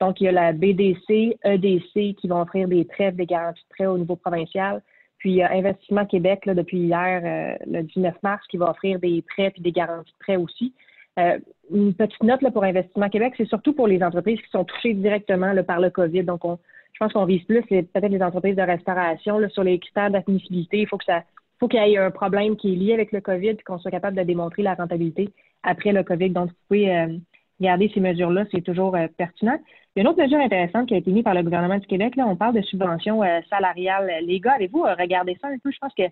Donc, 0.00 0.20
il 0.20 0.24
y 0.24 0.28
a 0.28 0.32
la 0.32 0.52
BDC, 0.52 1.38
EDC 1.44 2.16
qui 2.16 2.28
vont 2.28 2.40
offrir 2.40 2.66
des 2.68 2.84
prêts, 2.84 3.12
des 3.12 3.26
garanties 3.26 3.62
de 3.62 3.74
prêts 3.74 3.86
au 3.86 3.98
niveau 3.98 4.16
provincial. 4.16 4.82
Puis 5.18 5.42
euh, 5.42 5.46
Investissement 5.50 6.04
Québec, 6.04 6.44
là, 6.46 6.54
depuis 6.54 6.78
hier, 6.78 7.22
euh, 7.24 7.64
le 7.66 7.82
19 7.82 8.14
mars, 8.22 8.46
qui 8.48 8.56
va 8.56 8.70
offrir 8.70 8.98
des 8.98 9.22
prêts 9.22 9.50
puis 9.50 9.62
des 9.62 9.72
garanties 9.72 10.12
de 10.12 10.18
prêts 10.18 10.36
aussi. 10.36 10.74
Euh, 11.18 11.38
une 11.70 11.94
petite 11.94 12.22
note 12.22 12.42
là, 12.42 12.50
pour 12.50 12.64
Investissement 12.64 13.08
Québec, 13.08 13.34
c'est 13.36 13.48
surtout 13.48 13.72
pour 13.72 13.86
les 13.86 14.02
entreprises 14.02 14.40
qui 14.40 14.50
sont 14.50 14.64
touchées 14.64 14.94
directement 14.94 15.54
par 15.62 15.80
le 15.80 15.88
COVID. 15.88 16.24
Donc, 16.24 16.44
on, 16.44 16.58
je 16.94 16.98
pense 16.98 17.12
qu'on 17.12 17.26
vise 17.26 17.42
plus 17.44 17.62
peut-être 17.62 18.08
les 18.08 18.22
entreprises 18.22 18.56
de 18.56 18.62
restauration 18.62 19.38
là, 19.38 19.48
sur 19.50 19.64
les 19.64 19.78
critères 19.78 20.10
d'admissibilité. 20.10 20.78
Il 20.78 20.88
faut 20.88 20.96
que 20.96 21.04
ça 21.04 21.22
faut 21.60 21.68
qu'il 21.68 21.80
y 21.80 21.94
ait 21.94 21.98
un 21.98 22.10
problème 22.10 22.56
qui 22.56 22.72
est 22.72 22.76
lié 22.76 22.94
avec 22.94 23.12
le 23.12 23.20
COVID 23.20 23.58
qu'on 23.58 23.78
soit 23.78 23.90
capable 23.90 24.16
de 24.16 24.22
démontrer 24.22 24.62
la 24.62 24.74
rentabilité 24.74 25.28
après 25.62 25.92
le 25.92 26.02
COVID. 26.02 26.30
Donc, 26.30 26.48
vous 26.48 26.56
pouvez 26.68 27.20
garder 27.60 27.90
ces 27.94 28.00
mesures-là, 28.00 28.44
c'est 28.50 28.60
toujours 28.60 28.96
pertinent. 29.16 29.58
Il 29.96 30.00
y 30.00 30.00
a 30.00 30.02
une 30.02 30.08
autre 30.08 30.20
mesure 30.20 30.40
intéressante 30.40 30.88
qui 30.88 30.94
a 30.94 30.96
été 30.96 31.12
mise 31.12 31.22
par 31.22 31.34
le 31.34 31.44
gouvernement 31.44 31.78
du 31.78 31.86
Québec. 31.86 32.16
Là, 32.16 32.26
on 32.26 32.34
parle 32.34 32.56
de 32.56 32.62
subventions 32.62 33.22
euh, 33.22 33.40
salariales. 33.48 34.10
Les 34.22 34.40
gars, 34.40 34.54
avez-vous 34.54 34.82
euh, 34.82 34.94
regardé 34.98 35.38
ça 35.40 35.46
un 35.46 35.58
peu? 35.58 35.70
Je 35.70 35.78
pense 35.78 35.94
que 35.94 36.02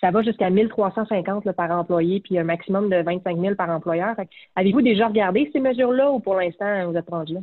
ça 0.00 0.10
va 0.10 0.22
jusqu'à 0.22 0.50
1350 0.50 1.52
par 1.52 1.70
employé, 1.70 2.18
puis 2.18 2.36
un 2.36 2.42
maximum 2.42 2.90
de 2.90 2.96
25 2.96 3.38
000 3.38 3.54
par 3.54 3.70
employeur. 3.70 4.16
Avez-vous 4.56 4.82
déjà 4.82 5.06
regardé 5.06 5.48
ces 5.52 5.60
mesures-là 5.60 6.10
ou 6.10 6.18
pour 6.18 6.34
l'instant, 6.34 6.90
vous 6.90 6.96
êtes 6.96 7.08
rendu 7.08 7.34
là? 7.34 7.40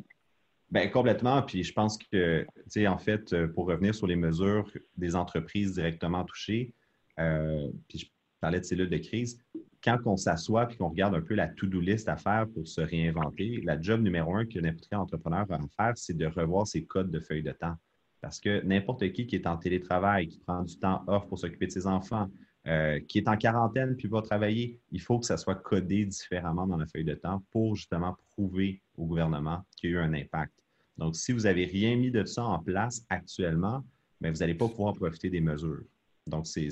Bien, 0.72 0.88
complètement. 0.88 1.42
Puis 1.42 1.64
je 1.64 1.74
pense 1.74 1.98
que, 1.98 2.42
tu 2.44 2.48
sais, 2.68 2.88
en 2.88 2.98
fait, 2.98 3.34
euh, 3.34 3.48
pour 3.48 3.68
revenir 3.68 3.94
sur 3.94 4.08
les 4.08 4.16
mesures 4.16 4.70
des 4.98 5.16
entreprises 5.16 5.74
directement 5.74 6.24
touchées, 6.26 6.74
puis 7.88 8.00
je 8.00 8.06
parlais 8.42 8.60
de 8.60 8.66
cellules 8.66 8.90
de 8.90 8.98
crise, 8.98 9.40
quand 9.86 10.00
on 10.06 10.18
s'assoit 10.18 10.68
et 10.72 10.76
qu'on 10.76 10.90
regarde 10.90 11.14
un 11.14 11.22
peu 11.22 11.36
la 11.36 11.48
to-do 11.48 11.80
list 11.80 12.10
à 12.10 12.18
faire 12.18 12.48
pour 12.54 12.68
se 12.68 12.82
réinventer, 12.82 13.62
la 13.64 13.80
job 13.80 14.02
numéro 14.02 14.36
un 14.36 14.46
que 14.46 14.60
n'importe 14.60 14.88
quel 14.90 15.00
entrepreneur 15.00 15.46
va 15.46 15.60
faire, 15.78 15.94
c'est 15.96 16.18
de 16.18 16.26
revoir 16.26 16.66
ses 16.66 16.84
codes 16.84 17.12
de 17.12 17.20
feuille 17.20 17.44
de 17.44 17.52
temps. 17.52 17.76
Parce 18.20 18.40
que 18.40 18.64
n'importe 18.64 19.12
qui 19.12 19.28
qui 19.28 19.36
est 19.36 19.46
en 19.46 19.58
télétravail, 19.58 20.28
qui 20.28 20.40
prend 20.40 20.64
du 20.64 20.78
temps 20.80 21.04
off 21.06 21.28
pour 21.28 21.38
s'occuper 21.38 21.68
de 21.68 21.72
ses 21.72 21.86
enfants, 21.86 22.28
euh, 22.66 23.00
qui 23.08 23.20
est 23.20 23.28
en 23.28 23.38
quarantaine 23.38 23.96
puis 23.96 24.08
va 24.08 24.24
travailler, 24.24 24.80
il 24.92 25.00
faut 25.00 25.20
que 25.20 25.26
ça 25.28 25.38
soit 25.38 25.54
codé 25.54 26.04
différemment 26.06 26.66
dans 26.66 26.78
la 26.78 26.88
feuille 26.88 27.06
de 27.06 27.14
temps 27.14 27.44
pour 27.52 27.76
justement 27.76 28.18
prouver 28.32 28.82
au 28.98 29.06
gouvernement 29.06 29.64
qu'il 29.76 29.92
y 29.92 29.94
a 29.94 29.98
eu 29.98 30.00
un 30.00 30.14
impact. 30.14 30.54
Donc, 30.98 31.16
si 31.16 31.32
vous 31.32 31.42
n'avez 31.42 31.66
rien 31.66 31.96
mis 31.96 32.12
de 32.12 32.24
ça 32.26 32.44
en 32.44 32.60
place 32.60 33.06
actuellement, 33.10 33.84
bien, 34.22 34.32
vous 34.32 34.40
n'allez 34.40 34.56
pas 34.56 34.68
pouvoir 34.68 34.94
profiter 34.94 35.30
des 35.30 35.42
mesures. 35.42 35.84
Donc, 36.28 36.48
c'est 36.48 36.72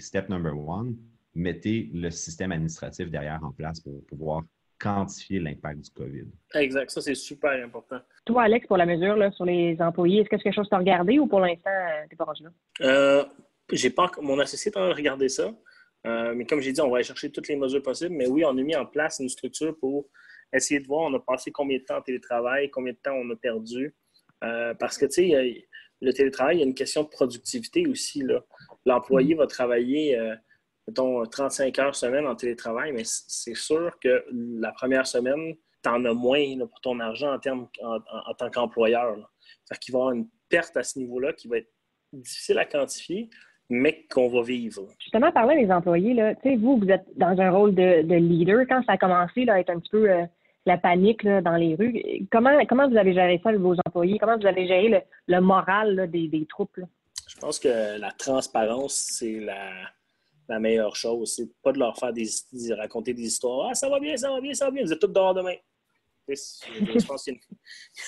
step 0.00 0.28
number 0.28 0.56
one 0.56 0.96
mettez 1.38 1.88
le 1.94 2.10
système 2.10 2.52
administratif 2.52 3.10
derrière 3.10 3.40
en 3.42 3.52
place 3.52 3.80
pour 3.80 4.04
pouvoir 4.06 4.42
quantifier 4.80 5.40
l'impact 5.40 5.80
du 5.80 5.90
COVID. 5.90 6.26
Exact, 6.54 6.90
ça 6.90 7.00
c'est 7.00 7.14
super 7.14 7.50
important. 7.64 7.98
Toi, 8.24 8.42
Alex, 8.42 8.66
pour 8.66 8.76
la 8.76 8.86
mesure 8.86 9.16
là, 9.16 9.30
sur 9.32 9.44
les 9.44 9.76
employés, 9.80 10.20
est-ce 10.20 10.28
que 10.28 10.36
c'est 10.36 10.44
quelque 10.44 10.54
chose 10.54 10.66
que 10.66 10.70
tu 10.70 10.76
as 10.76 10.78
regardé 10.78 11.18
ou 11.18 11.26
pour 11.26 11.40
l'instant, 11.40 11.70
euh, 11.70 12.02
tu 12.04 12.10
n'es 12.10 12.16
pas 12.16 12.24
rendu 12.24 12.44
là? 12.44 12.50
Euh, 12.82 13.24
j'ai 13.72 13.90
pas, 13.90 14.10
mon 14.20 14.38
associé 14.38 14.70
a 14.76 14.92
regardé 14.92 15.28
ça, 15.28 15.52
euh, 16.06 16.32
mais 16.34 16.44
comme 16.44 16.60
j'ai 16.60 16.72
dit, 16.72 16.80
on 16.80 16.90
va 16.90 16.98
aller 16.98 17.04
chercher 17.04 17.30
toutes 17.30 17.48
les 17.48 17.56
mesures 17.56 17.82
possibles. 17.82 18.14
Mais 18.14 18.28
oui, 18.28 18.44
on 18.44 18.56
a 18.56 18.62
mis 18.62 18.76
en 18.76 18.86
place 18.86 19.18
une 19.18 19.28
structure 19.28 19.76
pour 19.78 20.06
essayer 20.52 20.80
de 20.80 20.86
voir, 20.86 21.10
on 21.10 21.14
a 21.14 21.20
passé 21.20 21.50
combien 21.50 21.78
de 21.78 21.84
temps 21.84 21.98
en 21.98 22.02
télétravail, 22.02 22.70
combien 22.70 22.92
de 22.92 22.98
temps 22.98 23.14
on 23.14 23.30
a 23.30 23.36
perdu. 23.36 23.94
parce 24.40 24.98
que, 24.98 25.06
tu 25.06 25.30
sais, 25.30 25.66
le 26.00 26.12
télétravail, 26.12 26.56
il 26.56 26.60
y 26.60 26.62
a 26.62 26.66
une 26.66 26.74
question 26.74 27.02
de 27.02 27.08
productivité 27.08 27.86
aussi. 27.86 28.24
L'employé 28.86 29.34
va 29.34 29.46
travailler 29.46 30.18
mettons, 30.88 31.24
35 31.24 31.78
heures 31.78 31.94
semaine 31.94 32.26
en 32.26 32.34
télétravail, 32.34 32.92
mais 32.92 33.02
c'est 33.04 33.54
sûr 33.54 33.98
que 34.00 34.24
la 34.32 34.72
première 34.72 35.06
semaine, 35.06 35.54
tu 35.82 35.90
en 35.90 36.04
as 36.04 36.14
moins 36.14 36.42
pour 36.58 36.80
ton 36.80 36.98
argent 36.98 37.32
en, 37.32 37.38
termes, 37.38 37.68
en, 37.82 38.34
tant 38.34 38.50
qu'employeur. 38.50 39.30
Fait 39.68 39.78
qu'il 39.78 39.92
va 39.92 39.98
y 39.98 40.02
avoir 40.02 40.14
une 40.14 40.28
perte 40.48 40.76
à 40.76 40.82
ce 40.82 40.98
niveau-là 40.98 41.34
qui 41.34 41.46
va 41.46 41.58
être 41.58 41.70
difficile 42.12 42.58
à 42.58 42.64
quantifier, 42.64 43.28
mais 43.68 44.06
qu'on 44.10 44.28
va 44.28 44.42
vivre. 44.42 44.88
Justement, 44.98 45.30
parler 45.30 45.62
des 45.62 45.70
employés, 45.70 46.14
là, 46.14 46.34
vous, 46.58 46.78
vous 46.78 46.90
êtes 46.90 47.06
dans 47.16 47.38
un 47.38 47.50
rôle 47.50 47.74
de, 47.74 48.14
leader. 48.14 48.64
Quand 48.66 48.82
ça 48.84 48.92
a 48.92 48.98
commencé 48.98 49.44
là, 49.44 49.54
à 49.54 49.60
être 49.60 49.70
un 49.70 49.78
petit 49.78 49.90
peu 49.90 50.10
euh, 50.10 50.24
la 50.68 50.78
panique 50.78 51.26
dans 51.26 51.56
les 51.56 51.74
rues, 51.74 52.26
comment, 52.30 52.64
comment 52.66 52.88
vous 52.88 52.96
avez 52.96 53.12
géré 53.12 53.40
ça 53.42 53.48
avec 53.48 53.60
vos 53.60 53.74
employés? 53.86 54.18
Comment 54.18 54.38
vous 54.38 54.46
avez 54.46 54.66
géré 54.66 55.04
le, 55.26 55.40
moral 55.40 56.08
des, 56.10 56.28
des, 56.28 56.46
troupes? 56.46 56.80
Je 57.26 57.36
pense 57.38 57.58
que 57.58 57.98
la 57.98 58.12
transparence, 58.12 58.94
c'est 58.94 59.40
la, 59.40 59.70
la 60.48 60.58
meilleure 60.58 60.96
chose. 60.96 61.34
C'est 61.34 61.50
pas 61.62 61.72
de 61.72 61.78
leur 61.78 61.96
faire 61.98 62.12
des, 62.12 62.28
raconter 62.76 63.14
des 63.14 63.22
histoires. 63.22 63.68
Ah, 63.70 63.74
ça 63.74 63.88
va 63.88 64.00
bien, 64.00 64.16
ça 64.16 64.30
va 64.30 64.40
bien, 64.40 64.54
ça 64.54 64.66
va 64.66 64.70
bien. 64.70 64.84
Vous 64.84 64.92
êtes 64.92 65.00
tous 65.00 65.08
dehors 65.08 65.34
demain. 65.34 65.56
Je 66.28 67.06
pense 67.06 67.28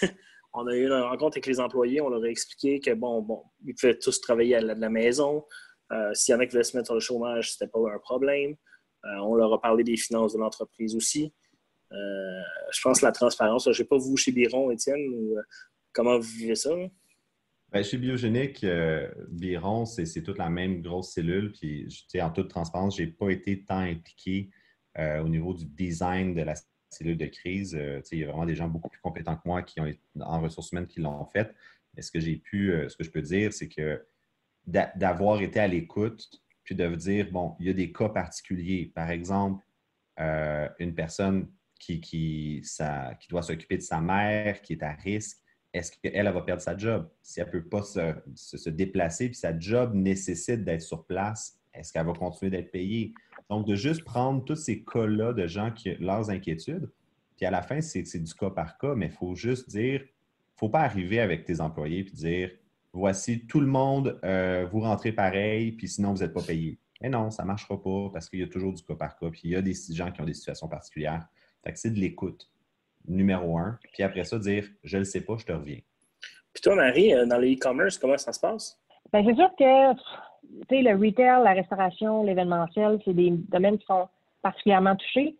on 0.53 0.67
a 0.67 0.75
eu 0.75 0.87
une 0.87 0.93
rencontre 0.93 1.37
avec 1.37 1.47
les 1.47 1.61
employés. 1.61 2.01
On 2.01 2.09
leur 2.09 2.23
a 2.23 2.29
expliqué 2.29 2.81
que, 2.81 2.93
bon, 2.93 3.23
bon, 3.23 3.43
ils 3.65 3.75
pouvaient 3.75 3.99
tous 3.99 4.21
travailler 4.21 4.57
à 4.57 4.61
la, 4.61 4.75
de 4.75 4.81
la 4.81 4.91
maison. 4.91 5.45
Euh, 5.93 6.11
S'il 6.15 6.33
y 6.33 6.37
en 6.37 6.41
a 6.41 6.47
qui 6.47 6.53
voulaient 6.53 6.65
se 6.65 6.77
mettre 6.77 6.87
sur 6.87 6.95
le 6.95 7.01
chômage, 7.01 7.53
c'était 7.53 7.71
pas 7.71 7.79
un 7.79 7.99
problème. 7.99 8.57
Euh, 9.05 9.19
on 9.23 9.35
leur 9.35 9.53
a 9.53 9.61
parlé 9.61 9.85
des 9.85 9.97
finances 9.97 10.35
de 10.35 10.39
l'entreprise 10.39 10.95
aussi. 10.95 11.33
Euh, 11.93 12.41
je 12.73 12.81
pense 12.83 13.03
la 13.03 13.13
transparence, 13.13 13.65
je 13.65 13.71
ne 13.71 13.75
sais 13.75 13.85
pas 13.85 13.99
vous 13.99 14.17
chez 14.17 14.33
Biron, 14.33 14.71
Étienne, 14.71 15.13
euh, 15.13 15.43
comment 15.93 16.19
vous 16.19 16.29
vivez 16.39 16.55
ça? 16.55 16.71
Ben, 17.71 17.85
chez 17.85 17.99
Biogénique, 17.99 18.65
euh, 18.65 19.09
Biron, 19.29 19.87
c'est 19.87 20.23
toute 20.23 20.39
la 20.39 20.51
même 20.51 20.83
grosse 20.83 21.13
cellule. 21.13 21.53
Puis, 21.53 21.89
en 22.21 22.31
toute 22.31 22.49
transparence, 22.49 22.97
je 22.97 23.03
n'ai 23.03 23.09
pas 23.09 23.31
été 23.31 23.65
tant 23.65 23.79
impliqué 23.79 24.51
au 24.99 25.29
niveau 25.29 25.55
du 25.55 25.65
design 25.65 26.35
de 26.35 26.43
la 26.43 26.55
cellule 26.91 27.17
de 27.17 27.27
crise. 27.27 27.79
Il 28.11 28.19
y 28.19 28.25
a 28.25 28.27
vraiment 28.27 28.45
des 28.45 28.57
gens 28.57 28.69
beaucoup 28.69 28.89
plus 28.89 29.01
compétents 29.01 29.37
que 29.37 29.43
moi 29.47 29.63
qui 29.63 29.81
ont 29.81 29.89
en 30.21 30.41
ressources 30.43 30.73
humaines 30.73 30.89
qui 30.89 31.01
l'ont 31.01 31.25
fait. 31.27 31.55
Mais 31.95 32.03
ce 32.03 32.11
que 32.11 32.19
j'ai 32.19 32.37
pu, 32.37 32.75
ce 32.89 32.97
que 32.97 33.05
je 33.05 33.11
peux 33.11 33.23
dire, 33.23 33.53
c'est 33.53 33.69
que 33.69 34.05
d'avoir 34.67 35.41
été 35.41 35.61
à 35.61 35.69
l'écoute, 35.69 36.29
puis 36.65 36.75
de 36.75 36.95
dire, 36.97 37.31
bon, 37.31 37.55
il 37.61 37.67
y 37.67 37.71
a 37.71 37.73
des 37.73 37.93
cas 37.93 38.09
particuliers. 38.09 38.91
Par 38.93 39.11
exemple, 39.11 39.65
une 40.19 40.95
personne 40.95 41.49
qui, 41.81 42.63
doit 43.29 43.43
s'occuper 43.43 43.77
de 43.77 43.83
sa 43.83 44.01
mère, 44.01 44.63
qui 44.63 44.75
est 44.75 44.83
à 44.83 44.93
risque, 44.93 45.39
est-ce 45.73 45.93
qu'elle 45.93 46.29
va 46.29 46.43
perdre 46.43 46.63
sa 46.63 46.77
job? 46.77 47.09
Si 47.23 47.41
elle 47.41 47.47
ne 47.47 47.53
peut 47.53 47.65
pas 47.65 47.83
se, 47.83 48.69
déplacer, 48.69 49.29
puis 49.29 49.37
sa 49.37 49.59
job 49.59 49.95
nécessite 49.95 50.65
d'être 50.65 50.83
sur 50.83 51.05
place, 51.07 51.59
est-ce 51.73 51.93
qu'elle 51.93 52.07
va 52.07 52.13
continuer 52.13 52.51
d'être 52.51 52.73
payée? 52.73 53.15
Donc, 53.49 53.67
de 53.67 53.75
juste 53.75 54.05
prendre 54.05 54.45
tous 54.45 54.57
ces 54.57 54.85
cas-là 54.85 55.33
de 55.33 55.47
gens 55.47 55.71
qui 55.71 55.95
leurs 56.01 56.31
inquiétudes, 56.31 56.91
puis 57.37 57.47
à 57.47 57.51
la 57.51 57.63
fin, 57.63 57.81
c'est 57.81 58.03
du 58.19 58.35
cas 58.35 58.51
par 58.51 58.77
cas, 58.79 58.95
mais 58.95 59.07
il 59.07 59.13
faut 59.13 59.35
juste 59.35 59.71
dire, 59.71 60.01
il 60.01 60.05
ne 60.05 60.59
faut 60.59 60.69
pas 60.69 60.81
arriver 60.81 61.21
avec 61.21 61.45
tes 61.45 61.61
employés 61.61 62.01
et 62.01 62.05
dire 62.05 62.51
voici 62.93 63.47
tout 63.47 63.61
le 63.61 63.67
monde, 63.67 64.19
euh, 64.25 64.67
vous 64.71 64.81
rentrez 64.81 65.13
pareil, 65.13 65.73
puis 65.73 65.89
sinon 65.89 66.13
vous 66.13 66.21
n'êtes 66.21 66.35
pas 66.35 66.43
payé. 66.43 66.79
Mais 67.01 67.09
non, 67.09 67.31
ça 67.31 67.45
ne 67.45 67.47
marchera 67.49 67.81
pas 67.81 68.11
parce 68.13 68.29
qu'il 68.29 68.41
y 68.41 68.43
a 68.43 68.49
toujours 68.49 68.75
du 68.75 68.83
cas 68.83 68.95
par 68.95 69.17
cas, 69.17 69.31
puis 69.31 69.43
il 69.45 69.51
y 69.53 69.57
a 69.57 69.63
des 69.63 69.75
gens 69.93 70.11
qui 70.11 70.21
ont 70.21 70.27
des 70.27 70.35
situations 70.35 70.69
particulières. 70.69 71.27
Fait 71.65 71.73
que 71.73 71.79
c'est 71.79 71.91
de 71.91 71.99
l'écoute, 71.99 72.49
numéro 73.07 73.59
un. 73.59 73.79
Puis 73.93 74.03
après 74.03 74.25
ça, 74.25 74.39
dire 74.39 74.65
je 74.83 74.97
ne 74.97 75.01
le 75.01 75.05
sais 75.05 75.21
pas, 75.23 75.37
je 75.39 75.45
te 75.45 75.53
reviens. 75.53 75.81
Puis 76.53 76.63
toi, 76.63 76.75
Marie, 76.75 77.15
euh, 77.15 77.27
dans 77.27 77.39
le 77.39 77.53
e-commerce, 77.53 77.99
comment 77.99 78.19
ça 78.19 78.33
se 78.33 78.41
passe? 78.41 78.79
Bien, 79.13 79.25
c'est 79.25 79.35
sûr 79.35 79.51
que 79.59 79.95
le 80.71 80.95
retail, 80.95 81.43
la 81.45 81.53
restauration, 81.53 82.23
l'événementiel, 82.23 83.01
c'est 83.05 83.15
des 83.15 83.31
domaines 83.31 83.79
qui 83.79 83.87
sont 83.87 84.09
particulièrement 84.43 84.97
touchés. 84.97 85.37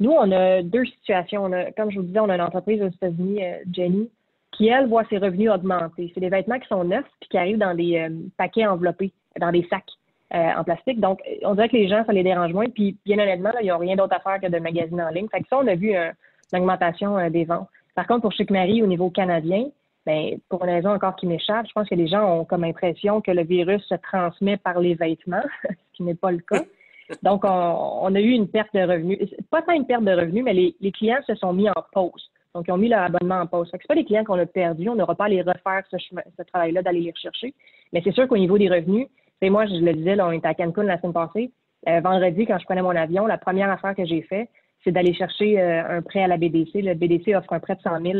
Nous, 0.00 0.10
on 0.10 0.30
a 0.32 0.62
deux 0.62 0.84
situations. 0.84 1.50
comme 1.76 1.90
je 1.90 1.98
vous 1.98 2.06
disais, 2.06 2.20
on 2.20 2.28
a 2.28 2.34
une 2.34 2.42
entreprise 2.42 2.82
aux 2.82 2.88
États-Unis, 2.88 3.44
euh, 3.44 3.58
Jenny, 3.72 4.10
qui, 4.52 4.68
elle, 4.68 4.88
voit 4.88 5.04
ses 5.08 5.18
revenus 5.18 5.50
augmenter. 5.50 6.10
C'est 6.14 6.20
des 6.20 6.28
vêtements 6.28 6.58
qui 6.58 6.68
sont 6.68 6.84
neufs 6.84 7.06
puis 7.20 7.28
qui 7.30 7.38
arrivent 7.38 7.58
dans 7.58 7.74
des 7.74 7.98
euh, 7.98 8.10
paquets 8.36 8.66
enveloppés, 8.66 9.12
dans 9.38 9.50
des 9.50 9.66
sacs 9.68 9.84
euh, 10.34 10.50
en 10.56 10.64
plastique. 10.64 11.00
Donc, 11.00 11.20
on 11.44 11.54
dirait 11.54 11.68
que 11.68 11.76
les 11.76 11.88
gens, 11.88 12.04
ça 12.04 12.12
les 12.12 12.22
dérange 12.22 12.52
moins. 12.52 12.66
Puis, 12.66 12.96
bien 13.04 13.18
honnêtement, 13.18 13.50
là, 13.50 13.60
ils 13.62 13.68
n'ont 13.68 13.78
rien 13.78 13.96
d'autre 13.96 14.14
à 14.14 14.20
faire 14.20 14.40
que 14.40 14.46
de 14.46 14.58
magasiner 14.58 15.02
en 15.02 15.10
ligne. 15.10 15.28
Fait 15.28 15.40
que 15.40 15.48
ça, 15.48 15.58
on 15.58 15.66
a 15.66 15.74
vu 15.74 15.94
une 15.94 16.58
augmentation 16.58 17.30
des 17.30 17.44
ventes. 17.44 17.68
Par 17.94 18.06
contre, 18.06 18.22
pour 18.22 18.32
Chic 18.32 18.50
Marie, 18.50 18.82
au 18.82 18.86
niveau 18.86 19.10
canadien, 19.10 19.66
ben, 20.04 20.38
pour 20.48 20.64
une 20.64 20.70
raison 20.70 20.90
encore 20.90 21.16
qui 21.16 21.26
m'échappe, 21.26 21.66
je 21.68 21.72
pense 21.72 21.88
que 21.88 21.94
les 21.94 22.08
gens 22.08 22.24
ont 22.24 22.44
comme 22.44 22.64
impression 22.64 23.20
que 23.20 23.30
le 23.30 23.44
virus 23.44 23.82
se 23.84 23.94
transmet 23.94 24.56
par 24.56 24.80
les 24.80 24.94
vêtements, 24.94 25.44
ce 25.68 25.96
qui 25.96 26.02
n'est 26.02 26.14
pas 26.14 26.32
le 26.32 26.38
cas. 26.38 26.62
Donc, 27.22 27.44
on, 27.44 28.14
a 28.14 28.20
eu 28.20 28.30
une 28.30 28.48
perte 28.48 28.72
de 28.74 28.80
revenus. 28.80 29.18
Pas 29.50 29.62
tant 29.62 29.72
une 29.72 29.86
perte 29.86 30.04
de 30.04 30.12
revenus, 30.12 30.44
mais 30.44 30.54
les, 30.54 30.92
clients 30.92 31.20
se 31.26 31.34
sont 31.34 31.52
mis 31.52 31.68
en 31.68 31.84
pause. 31.92 32.30
Donc, 32.54 32.64
ils 32.68 32.72
ont 32.72 32.78
mis 32.78 32.88
leur 32.88 33.02
abonnement 33.02 33.40
en 33.40 33.46
pause. 33.46 33.68
Ce 33.70 33.76
n'est 33.76 33.82
pas 33.86 33.94
des 33.94 34.04
clients 34.04 34.24
qu'on 34.24 34.38
a 34.38 34.46
perdus. 34.46 34.88
On 34.88 34.94
n'aura 34.94 35.14
pas 35.14 35.26
à 35.26 35.28
les 35.28 35.42
refaire 35.42 35.82
ce, 35.90 36.42
travail-là, 36.42 36.82
d'aller 36.82 37.00
les 37.00 37.10
rechercher. 37.10 37.54
Mais 37.92 38.00
c'est 38.02 38.12
sûr 38.12 38.26
qu'au 38.28 38.38
niveau 38.38 38.56
des 38.56 38.68
revenus, 38.68 39.08
moi, 39.50 39.66
je 39.66 39.74
le 39.74 39.92
disais, 39.92 40.20
on 40.20 40.32
était 40.32 40.48
à 40.48 40.54
Cancun 40.54 40.84
la 40.84 40.98
semaine 40.98 41.12
passée. 41.12 41.52
Euh, 41.88 42.00
vendredi, 42.00 42.46
quand 42.46 42.58
je 42.58 42.64
prenais 42.64 42.82
mon 42.82 42.94
avion, 42.94 43.26
la 43.26 43.38
première 43.38 43.70
affaire 43.70 43.94
que 43.94 44.04
j'ai 44.04 44.22
fait, 44.22 44.48
c'est 44.84 44.92
d'aller 44.92 45.14
chercher 45.14 45.60
euh, 45.60 45.98
un 45.98 46.02
prêt 46.02 46.22
à 46.22 46.26
la 46.26 46.36
BDC. 46.36 46.74
Le 46.74 46.94
BDC 46.94 47.34
offre 47.34 47.52
un 47.52 47.60
prêt 47.60 47.74
de 47.74 47.80
100 47.82 48.00
000 48.00 48.18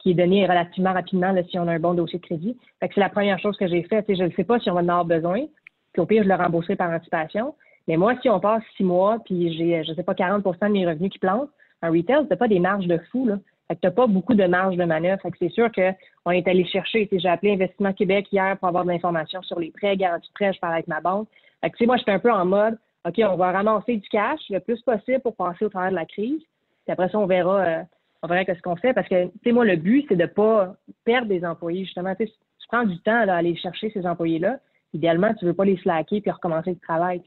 qui 0.00 0.12
est 0.12 0.14
donné 0.14 0.46
relativement 0.46 0.92
rapidement 0.92 1.34
si 1.48 1.58
on 1.58 1.68
a 1.68 1.72
un 1.72 1.78
bon 1.80 1.94
dossier 1.94 2.18
de 2.18 2.24
crédit. 2.24 2.56
c'est 2.80 2.96
la 2.96 3.10
première 3.10 3.38
chose 3.38 3.56
que 3.56 3.68
j'ai 3.68 3.82
faite. 3.82 4.06
Je 4.08 4.24
ne 4.24 4.30
sais 4.30 4.44
pas 4.44 4.58
si 4.58 4.70
on 4.70 4.74
va 4.74 4.80
en 4.80 4.88
avoir 4.88 5.04
besoin. 5.04 5.44
Puis 5.92 6.00
au 6.00 6.06
pire, 6.06 6.22
je 6.22 6.28
le 6.28 6.34
rembourserai 6.34 6.76
par 6.76 6.90
anticipation. 6.90 7.54
Mais 7.86 7.96
moi, 7.96 8.14
si 8.22 8.30
on 8.30 8.40
passe 8.40 8.62
six 8.76 8.84
mois, 8.84 9.18
puis 9.24 9.52
j'ai, 9.56 9.84
je 9.84 9.90
ne 9.90 9.96
sais 9.96 10.02
pas, 10.02 10.14
40% 10.14 10.68
de 10.68 10.72
mes 10.72 10.86
revenus 10.86 11.10
qui 11.10 11.18
plantent, 11.18 11.50
en 11.82 11.90
retail, 11.90 12.26
tu 12.28 12.36
pas 12.36 12.48
des 12.48 12.60
marges 12.60 12.86
de 12.86 12.98
fou. 13.10 13.26
Là. 13.26 13.38
Fait 13.70 13.76
que 13.76 13.82
tu 13.82 13.86
n'as 13.86 13.92
pas 13.92 14.08
beaucoup 14.08 14.34
de 14.34 14.44
marge 14.46 14.76
de 14.76 14.84
manœuvre. 14.84 15.22
Fait 15.22 15.30
que 15.30 15.36
c'est 15.38 15.52
sûr 15.52 15.70
qu'on 15.70 16.30
est 16.32 16.48
allé 16.48 16.64
chercher. 16.64 17.08
J'ai 17.12 17.28
appelé 17.28 17.52
Investissement 17.52 17.92
Québec 17.92 18.26
hier 18.32 18.58
pour 18.58 18.66
avoir 18.66 18.84
de 18.84 18.90
l'information 18.90 19.42
sur 19.42 19.60
les 19.60 19.70
prêts, 19.70 19.96
garanties 19.96 20.26
de 20.26 20.34
prêts. 20.34 20.52
Je 20.52 20.58
parlais 20.58 20.78
avec 20.78 20.88
ma 20.88 21.00
banque. 21.00 21.28
Fait 21.60 21.70
que, 21.70 21.84
moi, 21.84 21.96
j'étais 21.96 22.10
un 22.10 22.18
peu 22.18 22.32
en 22.32 22.44
mode, 22.44 22.76
OK, 23.06 23.14
on 23.18 23.36
va 23.36 23.52
ramasser 23.52 23.98
du 23.98 24.08
cash 24.08 24.40
le 24.50 24.58
plus 24.58 24.82
possible 24.82 25.20
pour 25.20 25.36
passer 25.36 25.66
au 25.66 25.68
travers 25.68 25.92
de 25.92 25.94
la 25.94 26.04
crise. 26.04 26.40
Puis 26.84 26.92
après 26.92 27.10
ça, 27.10 27.18
on 27.20 27.26
verra, 27.26 27.60
euh, 27.60 27.82
on 28.24 28.26
verra 28.26 28.42
ce 28.44 28.60
qu'on 28.60 28.74
fait. 28.74 28.92
Parce 28.92 29.06
que, 29.06 29.26
tu 29.26 29.38
sais, 29.44 29.52
moi, 29.52 29.64
le 29.64 29.76
but, 29.76 30.04
c'est 30.08 30.16
de 30.16 30.22
ne 30.22 30.26
pas 30.26 30.74
perdre 31.04 31.28
des 31.28 31.44
employés. 31.44 31.84
Justement, 31.84 32.16
tu 32.16 32.26
prends 32.66 32.82
du 32.82 32.98
temps 33.02 33.28
à 33.28 33.34
aller 33.34 33.54
chercher 33.54 33.92
ces 33.92 34.04
employés-là. 34.04 34.58
Idéalement, 34.94 35.32
tu 35.34 35.44
ne 35.44 35.50
veux 35.50 35.56
pas 35.56 35.64
les 35.64 35.76
slacker 35.76 36.20
puis 36.20 36.30
recommencer 36.32 36.70
le 36.70 36.80
travail. 36.80 37.22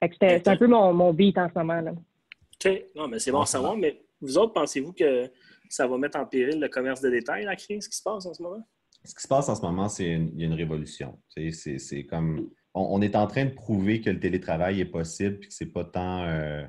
C'est 0.00 0.48
un 0.48 0.56
peu 0.56 0.68
mon, 0.68 0.94
mon, 0.94 1.12
beat 1.12 1.36
en 1.36 1.50
ce 1.50 1.58
moment. 1.58 1.82
Là. 1.82 1.90
OK. 1.92 2.82
Non, 2.96 3.08
mais 3.08 3.18
c'est 3.18 3.30
bon 3.30 3.42
à 3.42 3.46
savoir. 3.46 3.76
Mais 3.76 4.00
vous 4.22 4.38
autres, 4.38 4.54
pensez-vous 4.54 4.94
que 4.94 5.30
ça 5.72 5.86
va 5.86 5.98
mettre 5.98 6.18
en 6.18 6.26
péril 6.26 6.60
le 6.60 6.68
commerce 6.68 7.00
de 7.00 7.10
détail, 7.10 7.44
la 7.44 7.56
crise 7.56 7.88
qui 7.88 7.96
se 7.96 8.02
passe 8.02 8.26
en 8.26 8.34
ce 8.34 8.42
moment? 8.42 8.66
Ce 9.04 9.14
qui 9.14 9.22
se 9.22 9.28
passe 9.28 9.48
en 9.48 9.54
ce 9.54 9.62
moment, 9.62 9.88
c'est 9.88 10.10
une, 10.10 10.38
une 10.40 10.52
révolution. 10.52 11.20
C'est 11.28 12.04
comme 12.04 12.50
on, 12.74 13.02
est 13.02 13.16
en 13.16 13.26
train 13.26 13.44
de 13.44 13.50
prouver 13.50 14.00
que 14.00 14.10
le 14.10 14.20
télétravail 14.20 14.80
est 14.80 14.86
possible 14.86 15.38
et 15.42 15.48
que 15.48 15.52
ce 15.52 15.64
n'est 15.64 15.70
pas 15.70 15.84
tant 15.84 16.24
euh, 16.24 16.64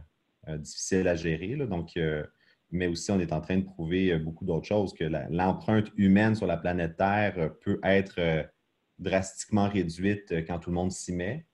euh, 0.48 0.58
difficile 0.58 1.08
à 1.08 1.16
gérer. 1.16 1.56
donc, 1.56 1.96
euh, 1.98 2.26
mais 2.72 2.88
aussi, 2.88 3.12
on 3.12 3.20
est 3.20 3.32
en 3.32 3.42
train 3.42 3.58
de 3.58 3.66
prouver 3.66 4.18
beaucoup 4.18 4.46
d'autres 4.46 4.68
choses, 4.68 4.94
que 4.94 5.04
l'empreinte 5.30 5.92
humaine 5.96 6.34
sur 6.34 6.48
la 6.48 6.58
planète 6.58 6.98
Terre 6.98 7.52
peut 7.62 7.80
être 7.84 8.50
drastiquement 8.98 9.70
réduite 9.70 10.34
quand 10.48 10.58
tout 10.58 10.72
le 10.72 10.76
monde 10.76 10.92
s'y 10.92 11.13
met. 11.13 11.46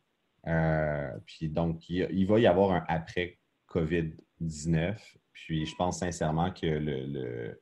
Puis 1.26 1.50
donc, 1.50 1.90
il, 1.90 2.26
va 2.26 2.40
y 2.40 2.48
avoir 2.48 2.72
un 2.72 2.86
après 2.88 3.38
COVID-19. 3.68 4.96
Puis 5.46 5.66
je 5.66 5.76
pense 5.76 6.00
sincèrement 6.00 6.52
que 6.52 6.66
le, 6.66 7.56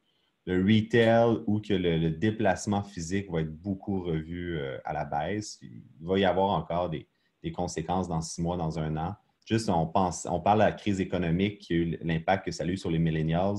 le, 0.45 0.63
retail 0.63 1.43
ou 1.45 1.59
que 1.59 1.73
le, 1.73 2.09
déplacement 2.09 2.83
physique 2.83 3.29
va 3.31 3.41
être 3.41 3.53
beaucoup 3.53 4.01
revu 4.03 4.57
euh, 4.57 4.77
à 4.85 4.93
la 4.93 5.05
baisse. 5.05 5.59
Il 5.61 5.83
va 6.01 6.19
y 6.19 6.25
avoir 6.25 6.49
encore 6.51 6.89
des, 6.89 7.07
conséquences 7.55 8.09
dans 8.09 8.19
six 8.19 8.41
mois, 8.41 8.57
dans 8.57 8.77
un 8.77 8.97
an. 8.97 9.15
Juste, 9.45 9.69
on, 9.69 9.87
pense, 9.87 10.27
on 10.29 10.41
parle 10.41 10.59
de 10.59 10.65
la 10.65 10.73
crise 10.73 10.99
économique, 10.99 11.59
qui 11.59 11.73
a 11.73 11.75
eu 11.77 11.97
l'impact 12.01 12.45
que 12.45 12.51
ça 12.51 12.65
a 12.65 12.67
eu 12.67 12.75
sur 12.75 12.91
les 12.91 12.99
millennials 12.99 13.55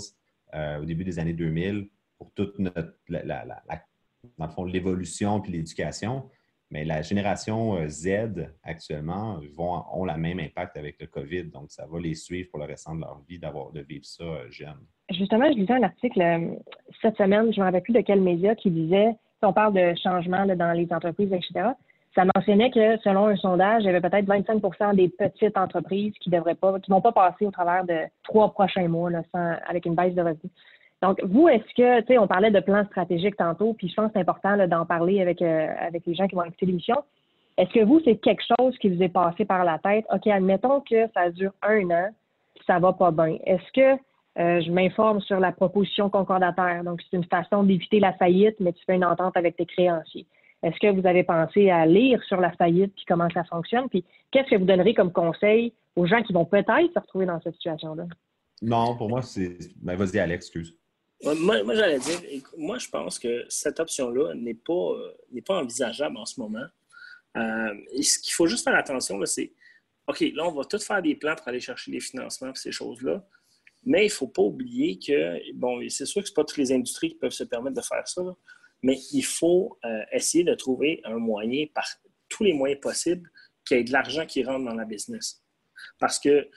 euh, 0.55 0.83
au 0.83 0.85
début 0.85 1.05
des 1.05 1.19
années 1.19 1.33
2000 1.33 1.89
pour 2.19 2.31
toute 2.35 2.59
notre, 2.59 2.95
la, 3.09 3.63
fond, 4.51 4.65
l'évolution 4.65 5.41
puis 5.41 5.53
l'éducation. 5.53 6.29
Mais 6.71 6.85
la 6.85 7.01
génération 7.01 7.77
euh, 7.77 7.89
Z 7.89 8.51
actuellement 8.63 9.41
vont, 9.57 9.83
ont 9.93 10.05
le 10.05 10.17
même 10.17 10.39
impact 10.39 10.77
avec 10.77 11.01
le 11.01 11.07
COVID. 11.07 11.45
Donc, 11.45 11.71
ça 11.71 11.87
va 11.87 11.99
les 11.99 12.15
suivre 12.15 12.51
pour 12.51 12.61
le 12.61 12.67
restant 12.67 12.95
de 12.95 13.01
leur 13.01 13.21
vie 13.27 13.39
d'avoir 13.39 13.73
de 13.73 13.81
vivre 13.81 14.05
ça 14.05 14.25
euh, 14.25 14.51
jeune. 14.51 14.79
Justement, 15.11 15.51
je 15.51 15.59
lisais 15.59 15.73
un 15.73 15.83
article 15.83 16.21
euh, 16.21 16.55
cette 17.01 17.17
semaine, 17.17 17.53
je 17.53 17.59
ne 17.59 17.61
me 17.61 17.65
rappelle 17.65 17.83
plus 17.83 17.95
de 17.95 18.01
quel 18.01 18.21
média, 18.21 18.55
qui 18.55 18.71
disait, 18.71 19.13
si 19.39 19.45
on 19.45 19.53
parle 19.55 19.73
de 19.73 19.95
changement 20.03 20.45
dans 20.45 20.73
les 20.73 20.93
entreprises, 20.93 21.33
etc., 21.33 21.71
ça 22.15 22.25
mentionnait 22.35 22.71
que 22.71 22.99
selon 22.99 23.27
un 23.29 23.37
sondage, 23.37 23.83
il 23.83 23.87
y 23.87 23.89
avait 23.91 24.01
peut-être 24.01 24.27
25% 24.27 24.97
des 24.97 25.09
petites 25.09 25.57
entreprises 25.57 26.13
qui 26.21 26.31
devraient 26.31 26.55
pas, 26.55 26.77
vont 26.89 27.01
pas 27.01 27.13
passer 27.13 27.47
au 27.47 27.51
travers 27.51 27.85
de 27.85 28.01
trois 28.25 28.51
prochains 28.53 28.89
mois 28.89 29.11
avec 29.67 29.87
une 29.87 29.95
baisse 29.95 30.15
de 30.15 30.23
revenus. 30.23 30.51
Donc, 31.03 31.23
vous, 31.23 31.49
est-ce 31.49 31.75
que, 31.77 32.01
tu 32.01 32.07
sais, 32.09 32.19
on 32.19 32.27
parlait 32.27 32.51
de 32.51 32.61
plan 32.61 32.85
stratégique 32.87 33.37
tantôt, 33.37 33.73
puis 33.75 33.89
je 33.89 33.95
pense 33.95 34.07
que 34.07 34.13
c'est 34.15 34.21
important 34.21 34.57
d'en 34.67 34.85
parler 34.85 35.21
avec, 35.21 35.41
euh, 35.43 35.69
avec 35.81 36.05
les 36.07 36.15
gens 36.15 36.27
qui 36.27 36.35
vont 36.35 36.45
écouter 36.45 36.67
l'émission. 36.67 36.97
Est-ce 37.57 37.73
que 37.73 37.85
vous, 37.85 38.01
c'est 38.05 38.17
quelque 38.17 38.43
chose 38.59 38.77
qui 38.79 38.89
vous 38.89 39.03
est 39.03 39.09
passé 39.09 39.45
par 39.45 39.65
la 39.65 39.79
tête? 39.79 40.05
OK, 40.13 40.27
admettons 40.27 40.81
que 40.81 41.09
ça 41.15 41.31
dure 41.31 41.53
un 41.63 41.91
an, 41.91 42.09
puis 42.55 42.65
ça 42.67 42.79
va 42.79 42.93
pas 42.93 43.11
bien. 43.13 43.37
Est-ce 43.47 43.73
que 43.73 44.01
euh, 44.41 44.61
je 44.61 44.71
m'informe 44.71 45.21
sur 45.21 45.39
la 45.39 45.53
proposition 45.53 46.11
concordataire? 46.11 46.83
Donc, 46.83 47.01
c'est 47.03 47.17
une 47.17 47.25
façon 47.25 47.63
d'éviter 47.63 48.01
la 48.01 48.13
faillite, 48.13 48.57
mais 48.59 48.73
tu 48.73 48.85
fais 48.85 48.97
une 48.97 49.05
entente 49.05 49.37
avec 49.37 49.57
tes 49.57 49.67
créanciers. 49.67 50.27
Est-ce 50.65 50.79
que 50.81 50.93
vous 50.93 51.07
avez 51.07 51.23
pensé 51.23 51.71
à 51.71 51.87
lire 51.87 52.21
sur 52.25 52.41
la 52.41 52.51
faillite, 52.53 52.93
puis 52.95 53.05
comment 53.07 53.29
ça 53.33 53.45
fonctionne? 53.45 53.89
Puis, 53.89 54.05
qu'est-ce 54.33 54.51
que 54.51 54.57
vous 54.57 54.65
donnerez 54.65 54.95
comme 54.95 55.13
conseil 55.13 55.73
aux 55.95 56.07
gens 56.07 56.23
qui 56.23 56.33
vont 56.33 56.45
peut-être 56.45 56.93
se 56.93 56.99
retrouver 56.99 57.27
dans 57.27 57.41
cette 57.41 57.55
situation-là? 57.55 58.05
Non, 58.63 58.97
pour 58.97 59.09
moi, 59.09 59.23
c'est. 59.23 59.57
Ben, 59.81 59.95
vas-y, 59.97 60.19
Alex, 60.19 60.47
excuse. 60.47 60.77
Moi, 61.25 61.75
j'allais 61.75 61.99
dire, 61.99 62.21
moi, 62.57 62.79
je 62.79 62.89
pense 62.89 63.19
que 63.19 63.45
cette 63.49 63.81
option-là 63.81 64.35
n'est 64.35 64.55
pas, 64.55 64.73
euh, 64.73 65.41
pas 65.45 65.61
envisageable 65.61 66.17
en 66.17 66.25
ce 66.25 66.41
moment. 66.41 66.67
Euh, 67.37 67.75
ce 68.01 68.19
qu'il 68.21 68.33
faut 68.33 68.47
juste 68.47 68.65
faire 68.65 68.77
attention, 68.77 69.25
c'est 69.27 69.53
OK, 70.07 70.21
là, 70.21 70.47
on 70.47 70.53
va 70.53 70.65
tout 70.65 70.79
faire 70.79 71.03
des 71.03 71.15
plans 71.15 71.35
pour 71.35 71.49
aller 71.49 71.61
chercher 71.61 71.91
des 71.91 72.01
financements 72.01 72.49
pour 72.49 72.57
ces 72.57 72.73
choses-là. 72.73 73.27
Mais 73.85 74.03
il 74.03 74.09
ne 74.09 74.13
faut 74.13 74.29
pas 74.29 74.43
oublier 74.43 74.99
que, 74.99 75.53
bon, 75.55 75.87
c'est 75.89 76.07
sûr 76.07 76.23
que 76.23 76.29
ce 76.29 76.33
pas 76.33 76.45
toutes 76.45 76.57
les 76.57 76.73
industries 76.73 77.11
qui 77.11 77.17
peuvent 77.17 77.31
se 77.31 77.45
permettre 77.45 77.77
de 77.77 77.83
faire 77.83 78.07
ça, 78.07 78.23
mais 78.83 78.99
il 79.13 79.25
faut 79.25 79.79
euh, 79.85 80.03
essayer 80.13 80.45
de 80.45 80.55
trouver 80.55 81.01
un 81.05 81.19
moyen, 81.19 81.67
par 81.75 81.85
tous 82.29 82.45
les 82.45 82.53
moyens 82.53 82.81
possibles, 82.81 83.31
qu'il 83.67 83.77
y 83.77 83.81
ait 83.81 83.85
de 83.85 83.93
l'argent 83.93 84.25
qui 84.25 84.43
rentre 84.45 84.65
dans 84.65 84.75
la 84.75 84.85
business. 84.85 85.43
Parce 85.99 86.19
que 86.19 86.49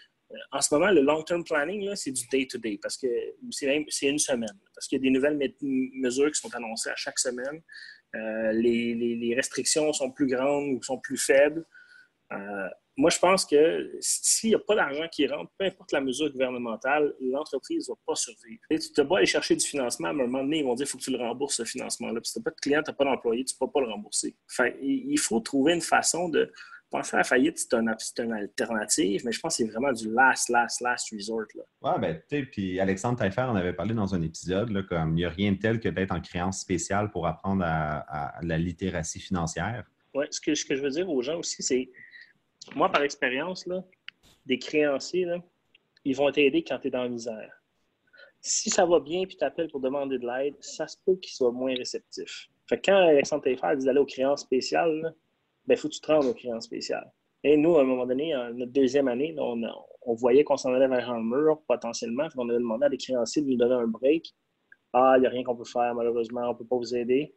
en 0.51 0.61
ce 0.61 0.73
moment, 0.73 0.91
le 0.91 1.01
long-term 1.01 1.43
planning, 1.43 1.93
c'est 1.95 2.11
du 2.11 2.27
day-to-day 2.27 2.79
parce 2.81 2.97
que 2.97 3.07
c'est 3.49 4.07
une 4.07 4.19
semaine. 4.19 4.57
Parce 4.73 4.87
qu'il 4.87 4.97
y 4.97 5.01
a 5.01 5.03
des 5.03 5.09
nouvelles 5.09 5.39
mesures 5.61 6.31
qui 6.31 6.39
sont 6.39 6.53
annoncées 6.55 6.89
à 6.89 6.95
chaque 6.95 7.19
semaine. 7.19 7.61
Euh, 8.15 8.51
les, 8.51 9.33
restrictions 9.35 9.91
sont 9.93 10.11
plus 10.11 10.27
grandes 10.27 10.69
ou 10.75 10.83
sont 10.83 10.99
plus 10.99 11.17
faibles. 11.17 11.65
Euh, 12.33 12.69
moi, 12.97 13.09
je 13.09 13.19
pense 13.19 13.45
que 13.45 13.97
s'il 14.01 14.49
n'y 14.49 14.55
a 14.55 14.59
pas 14.59 14.75
d'argent 14.75 15.07
qui 15.07 15.25
rentre, 15.25 15.51
peu 15.57 15.65
importe 15.65 15.91
la 15.93 16.01
mesure 16.01 16.29
gouvernementale, 16.29 17.13
l'entreprise 17.21 17.87
ne 17.89 17.93
va 17.93 17.99
pas 18.05 18.15
survivre. 18.15 18.61
tu 18.69 18.77
te 18.77 19.01
vas 19.01 19.17
aller 19.17 19.25
chercher 19.25 19.55
du 19.55 19.65
financement, 19.65 20.13
mais 20.13 20.23
à 20.23 20.25
un 20.25 20.29
moment 20.29 20.43
donné, 20.43 20.59
ils 20.59 20.65
vont 20.65 20.75
dire 20.75 20.85
qu'il 20.85 20.91
faut 20.91 20.97
que 20.97 21.03
tu 21.03 21.11
le 21.11 21.17
rembourses, 21.17 21.55
ce 21.55 21.63
financement-là. 21.63 22.19
si 22.23 22.33
tu 22.33 22.39
n'as 22.39 22.43
pas 22.43 22.51
de 22.51 22.59
client, 22.59 22.83
tu 22.83 22.91
n'as 22.91 22.95
pas 22.95 23.05
d'employé, 23.05 23.45
tu 23.45 23.55
ne 23.55 23.65
peux 23.65 23.71
pas 23.71 23.79
le 23.79 23.87
rembourser. 23.87 24.35
il 24.81 25.19
faut 25.19 25.39
trouver 25.39 25.73
une 25.73 25.81
façon 25.81 26.27
de 26.29 26.51
penser 26.91 27.15
à 27.15 27.19
la 27.19 27.23
faillite, 27.23 27.57
c'est 27.57 27.73
une, 27.73 27.95
une, 28.19 28.33
alternative, 28.33 29.21
mais 29.25 29.31
je 29.31 29.39
pense 29.39 29.57
que 29.57 29.63
c'est 29.63 29.71
vraiment 29.71 29.91
du 29.91 30.11
last, 30.11 30.49
last, 30.49 30.81
last 30.81 31.09
resort. 31.11 31.47
Là. 31.55 31.63
Ouais, 31.81 31.99
ben, 31.99 32.21
tu 32.29 32.37
sais, 32.37 32.43
puis 32.43 32.79
Alexandre 32.79 33.17
Taillefer 33.17 33.43
en 33.43 33.55
avait 33.55 33.73
parlé 33.73 33.95
dans 33.95 34.13
un 34.13 34.21
épisode, 34.21 34.69
là, 34.69 34.83
comme 34.83 35.11
il 35.11 35.15
n'y 35.15 35.25
a 35.25 35.29
rien 35.29 35.53
de 35.53 35.57
tel 35.57 35.79
que 35.79 35.89
d'être 35.89 36.11
en 36.11 36.21
créance 36.21 36.59
spéciale 36.59 37.09
pour 37.09 37.25
apprendre 37.25 37.63
à, 37.65 38.35
la 38.43 38.57
littératie 38.57 39.19
financière. 39.19 39.85
Oui, 40.13 40.25
ce 40.29 40.41
que, 40.41 40.53
ce 40.53 40.65
que 40.65 40.75
je 40.75 40.83
veux 40.83 40.89
dire 40.89 41.09
aux 41.09 41.21
gens 41.21 41.39
aussi, 41.39 41.63
c'est, 41.63 41.89
moi, 42.75 42.91
par 42.91 43.01
expérience, 43.03 43.67
des 44.45 44.59
créanciers, 44.59 45.25
là, 45.25 45.37
ils 46.03 46.15
vont 46.15 46.29
t'aider 46.31 46.63
quand 46.63 46.77
tu 46.79 46.89
es 46.89 46.91
dans 46.91 47.03
la 47.03 47.09
misère. 47.09 47.63
Si 48.41 48.69
ça 48.69 48.85
va 48.85 48.99
bien 48.99 49.25
puis 49.25 49.37
tu 49.37 49.45
appelles 49.45 49.69
pour 49.69 49.79
demander 49.79 50.17
de 50.17 50.27
l'aide, 50.27 50.55
ça 50.59 50.87
se 50.87 50.97
peut 51.05 51.15
qu'ils 51.15 51.33
soient 51.33 51.51
moins 51.51 51.75
réceptifs. 51.75 52.49
Fait 52.67 52.77
que 52.77 52.91
quand 52.91 52.97
Alexandre 52.97 53.43
Taillefer 53.43 53.75
dit 53.77 53.85
d'aller 53.85 53.99
aux 53.99 54.05
créances 54.05 54.41
spéciales, 54.41 55.13
il 55.63 55.67
ben, 55.67 55.77
faut 55.77 55.87
que 55.87 55.93
tu 55.93 56.01
te 56.01 56.11
rendes 56.11 56.25
aux 56.25 56.33
créances 56.33 56.65
spéciales. 56.65 57.11
Et 57.43 57.57
nous, 57.57 57.77
à 57.77 57.81
un 57.81 57.85
moment 57.85 58.05
donné, 58.05 58.33
notre 58.53 58.71
deuxième 58.71 59.07
année, 59.07 59.35
on, 59.37 59.61
on 60.03 60.13
voyait 60.13 60.43
qu'on 60.43 60.57
s'en 60.57 60.73
allait 60.73 60.87
vers 60.87 61.09
un 61.09 61.21
mur 61.21 61.61
potentiellement. 61.67 62.27
On 62.35 62.49
avait 62.49 62.59
demandé 62.59 62.85
à 62.85 62.89
des 62.89 62.97
créanciers 62.97 63.41
de 63.41 63.47
nous 63.47 63.57
donner 63.57 63.75
un 63.75 63.87
break. 63.87 64.33
Ah, 64.93 65.13
il 65.17 65.21
n'y 65.21 65.27
a 65.27 65.29
rien 65.29 65.43
qu'on 65.43 65.55
peut 65.55 65.65
faire, 65.65 65.95
malheureusement, 65.95 66.41
on 66.41 66.53
ne 66.53 66.57
peut 66.57 66.65
pas 66.65 66.75
vous 66.75 66.95
aider. 66.95 67.35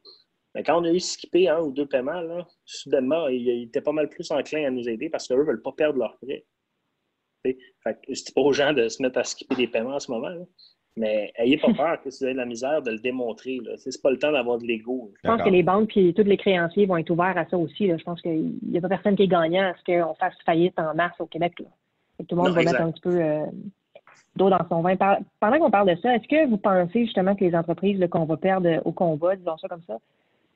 Mais 0.54 0.62
quand 0.62 0.80
on 0.80 0.84
a 0.84 0.90
eu 0.90 1.00
skippé 1.00 1.48
un 1.48 1.60
ou 1.60 1.72
deux 1.72 1.86
paiements, 1.86 2.20
là, 2.20 2.46
soudainement, 2.64 3.28
ils 3.28 3.64
étaient 3.64 3.80
pas 3.80 3.92
mal 3.92 4.08
plus 4.08 4.30
enclins 4.30 4.66
à 4.66 4.70
nous 4.70 4.88
aider 4.88 5.08
parce 5.10 5.26
qu'eux 5.26 5.36
ne 5.36 5.42
veulent 5.42 5.62
pas 5.62 5.72
perdre 5.72 5.98
leur 5.98 6.16
prêt. 6.18 6.44
Dis 7.44 8.32
pas 8.34 8.40
aux 8.40 8.52
gens 8.52 8.72
de 8.72 8.88
se 8.88 9.02
mettre 9.02 9.18
à 9.18 9.24
skipper 9.24 9.56
des 9.56 9.68
paiements 9.68 9.96
en 9.96 10.00
ce 10.00 10.10
moment. 10.10 10.46
Mais 10.96 11.32
ayez 11.36 11.56
pas 11.56 11.72
peur 11.72 12.02
que 12.02 12.08
vous 12.08 12.24
avez 12.24 12.34
de 12.34 12.38
la 12.38 12.46
misère 12.46 12.80
de 12.80 12.92
le 12.92 12.98
démontrer. 12.98 13.58
Ce 13.78 13.88
n'est 13.88 14.02
pas 14.02 14.10
le 14.10 14.18
temps 14.18 14.30
d'avoir 14.30 14.58
de 14.58 14.64
l'ego. 14.64 15.10
Je 15.22 15.28
pense 15.28 15.42
que 15.42 15.48
les 15.48 15.64
banques 15.64 15.96
et 15.96 16.12
tous 16.12 16.22
les 16.22 16.36
créanciers 16.36 16.86
vont 16.86 16.96
être 16.96 17.10
ouverts 17.10 17.36
à 17.36 17.46
ça 17.46 17.58
aussi. 17.58 17.88
Je 17.88 18.04
pense 18.04 18.20
qu'il 18.20 18.54
n'y 18.62 18.78
a 18.78 18.80
pas 18.80 18.88
personne 18.88 19.16
qui 19.16 19.24
est 19.24 19.28
gagnant 19.28 19.72
à 19.72 19.74
ce 19.74 19.84
qu'on 19.84 20.14
fasse 20.14 20.34
faillite 20.46 20.78
en 20.78 20.94
mars 20.94 21.14
au 21.18 21.26
Québec. 21.26 21.54
Là. 21.58 21.66
tout 22.28 22.36
le 22.36 22.42
monde 22.42 22.52
va 22.52 22.62
mettre 22.62 22.80
un 22.80 22.92
petit 22.92 23.00
peu 23.00 23.20
euh, 23.20 23.44
d'eau 24.36 24.50
dans 24.50 24.68
son 24.68 24.82
vin. 24.82 24.94
Pendant 25.40 25.58
qu'on 25.58 25.70
parle 25.70 25.90
de 25.90 26.00
ça, 26.00 26.14
est-ce 26.14 26.28
que 26.28 26.48
vous 26.48 26.58
pensez 26.58 27.06
justement 27.06 27.34
que 27.34 27.44
les 27.44 27.56
entreprises 27.56 28.00
qu'on 28.08 28.24
va 28.24 28.36
perdre 28.36 28.80
au 28.84 28.92
combat, 28.92 29.34
disons 29.34 29.56
ça 29.58 29.66
comme 29.66 29.82
ça, 29.88 29.98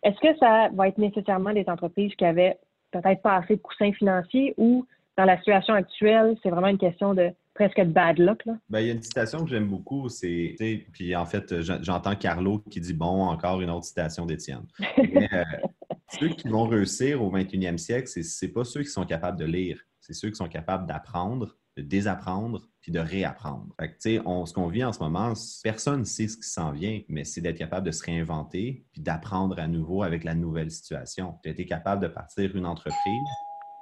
est-ce 0.04 0.20
que 0.20 0.38
ça 0.38 0.68
va 0.72 0.86
être 0.86 0.98
nécessairement 0.98 1.52
des 1.52 1.64
entreprises 1.68 2.14
qui 2.14 2.24
avaient 2.24 2.58
peut-être 2.92 3.22
pas 3.22 3.36
assez 3.36 3.56
de 3.56 3.60
coussins 3.60 3.92
financiers 3.92 4.54
ou 4.56 4.86
dans 5.16 5.24
la 5.24 5.36
situation 5.38 5.74
actuelle, 5.74 6.36
c'est 6.42 6.50
vraiment 6.50 6.68
une 6.68 6.78
question 6.78 7.12
de 7.12 7.30
presque 7.58 7.80
de 7.80 7.92
bad 7.92 8.18
luck. 8.18 8.44
Là. 8.44 8.56
Ben, 8.70 8.80
il 8.80 8.86
y 8.86 8.90
a 8.90 8.92
une 8.92 9.02
citation 9.02 9.42
que 9.44 9.50
j'aime 9.50 9.66
beaucoup, 9.66 10.08
c'est, 10.08 10.54
puis 10.92 11.16
en 11.16 11.26
fait, 11.26 11.60
j'entends 11.60 12.14
Carlo 12.14 12.60
qui 12.70 12.80
dit, 12.80 12.94
bon, 12.94 13.24
encore 13.24 13.60
une 13.60 13.70
autre 13.70 13.84
citation 13.84 14.26
d'Étienne. 14.26 14.64
Euh, 14.80 15.44
ceux 16.20 16.28
qui 16.28 16.48
vont 16.48 16.68
réussir 16.68 17.20
au 17.20 17.36
21e 17.36 17.76
siècle, 17.76 18.08
ce 18.08 18.46
n'est 18.46 18.52
pas 18.52 18.62
ceux 18.62 18.82
qui 18.82 18.90
sont 18.90 19.04
capables 19.04 19.38
de 19.38 19.44
lire, 19.44 19.80
c'est 20.00 20.12
ceux 20.12 20.30
qui 20.30 20.36
sont 20.36 20.48
capables 20.48 20.86
d'apprendre, 20.86 21.56
de 21.76 21.82
désapprendre, 21.82 22.68
puis 22.80 22.92
de 22.92 23.00
réapprendre. 23.00 23.74
Fait 23.80 24.20
on, 24.24 24.46
ce 24.46 24.52
qu'on 24.52 24.68
vit 24.68 24.84
en 24.84 24.92
ce 24.92 25.00
moment, 25.00 25.32
personne 25.64 26.00
ne 26.00 26.04
sait 26.04 26.28
ce 26.28 26.36
qui 26.36 26.48
s'en 26.48 26.70
vient, 26.70 27.00
mais 27.08 27.24
c'est 27.24 27.40
d'être 27.40 27.58
capable 27.58 27.86
de 27.86 27.92
se 27.92 28.04
réinventer, 28.04 28.84
puis 28.92 29.02
d'apprendre 29.02 29.58
à 29.58 29.66
nouveau 29.66 30.04
avec 30.04 30.22
la 30.22 30.36
nouvelle 30.36 30.70
situation. 30.70 31.38
Été 31.44 31.66
capable 31.66 32.02
de 32.02 32.08
partir 32.08 32.54
une 32.54 32.66
entreprise, 32.66 33.28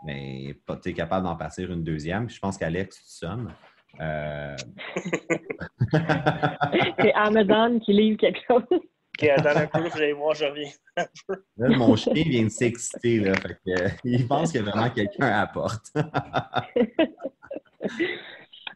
mais 0.04 0.56
tu 0.82 0.90
es 0.90 0.92
capable 0.92 1.24
d'en 1.24 1.37
partir 1.37 1.72
une 1.72 1.82
deuxième. 1.82 2.28
je 2.28 2.38
pense 2.38 2.56
qu'Alex, 2.56 2.96
tu 2.96 3.11
sonnes. 3.11 3.52
Euh, 4.00 4.56
c'est 7.00 7.12
Amazon 7.14 7.78
qui 7.80 7.92
livre 7.92 8.18
quelque 8.18 8.40
chose. 8.46 8.64
OK, 8.70 9.28
attends 9.28 9.61
un 9.61 9.66
peu, 9.66 9.88
je 9.94 9.98
vais 9.98 10.12
voir, 10.12 10.35
je 10.35 10.44
reviens 10.44 10.70
mon 11.56 11.96
chien 11.96 12.12
vient 12.12 12.44
de 12.44 12.48
s'exciter, 12.48 13.20
là. 13.20 13.32
Euh, 13.68 13.88
il 14.04 14.26
pense 14.26 14.52
qu'il 14.52 14.61
y 14.61 14.68
a 14.68 14.70
vraiment 14.70 14.90
quelqu'un 14.90 15.26
à 15.26 15.40
la 15.40 15.46
porte. 15.46 15.92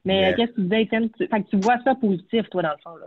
Mais, 0.04 0.35
qu'est-ce 0.35 0.52
que 0.52 0.56
tu 0.56 0.62
disais, 0.62 0.83
Étienne? 0.83 1.11
Tu, 1.11 1.28
tu 1.28 1.56
vois 1.59 1.78
ça 1.85 1.94
positif, 1.94 2.48
toi, 2.50 2.62
dans 2.62 2.70
le 2.70 2.78
fond, 2.83 2.96
là? 2.96 3.06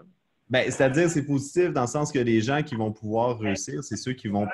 Ben, 0.49 0.69
c'est-à-dire, 0.69 1.09
c'est 1.09 1.25
positif 1.25 1.71
dans 1.71 1.81
le 1.81 1.87
sens 1.87 2.11
que 2.11 2.19
les 2.19 2.41
gens 2.41 2.61
qui 2.61 2.75
vont 2.75 2.91
pouvoir 2.91 3.39
réussir, 3.39 3.83
c'est 3.83 3.95
ceux 3.95 4.13
qui 4.13 4.27
vont 4.27 4.47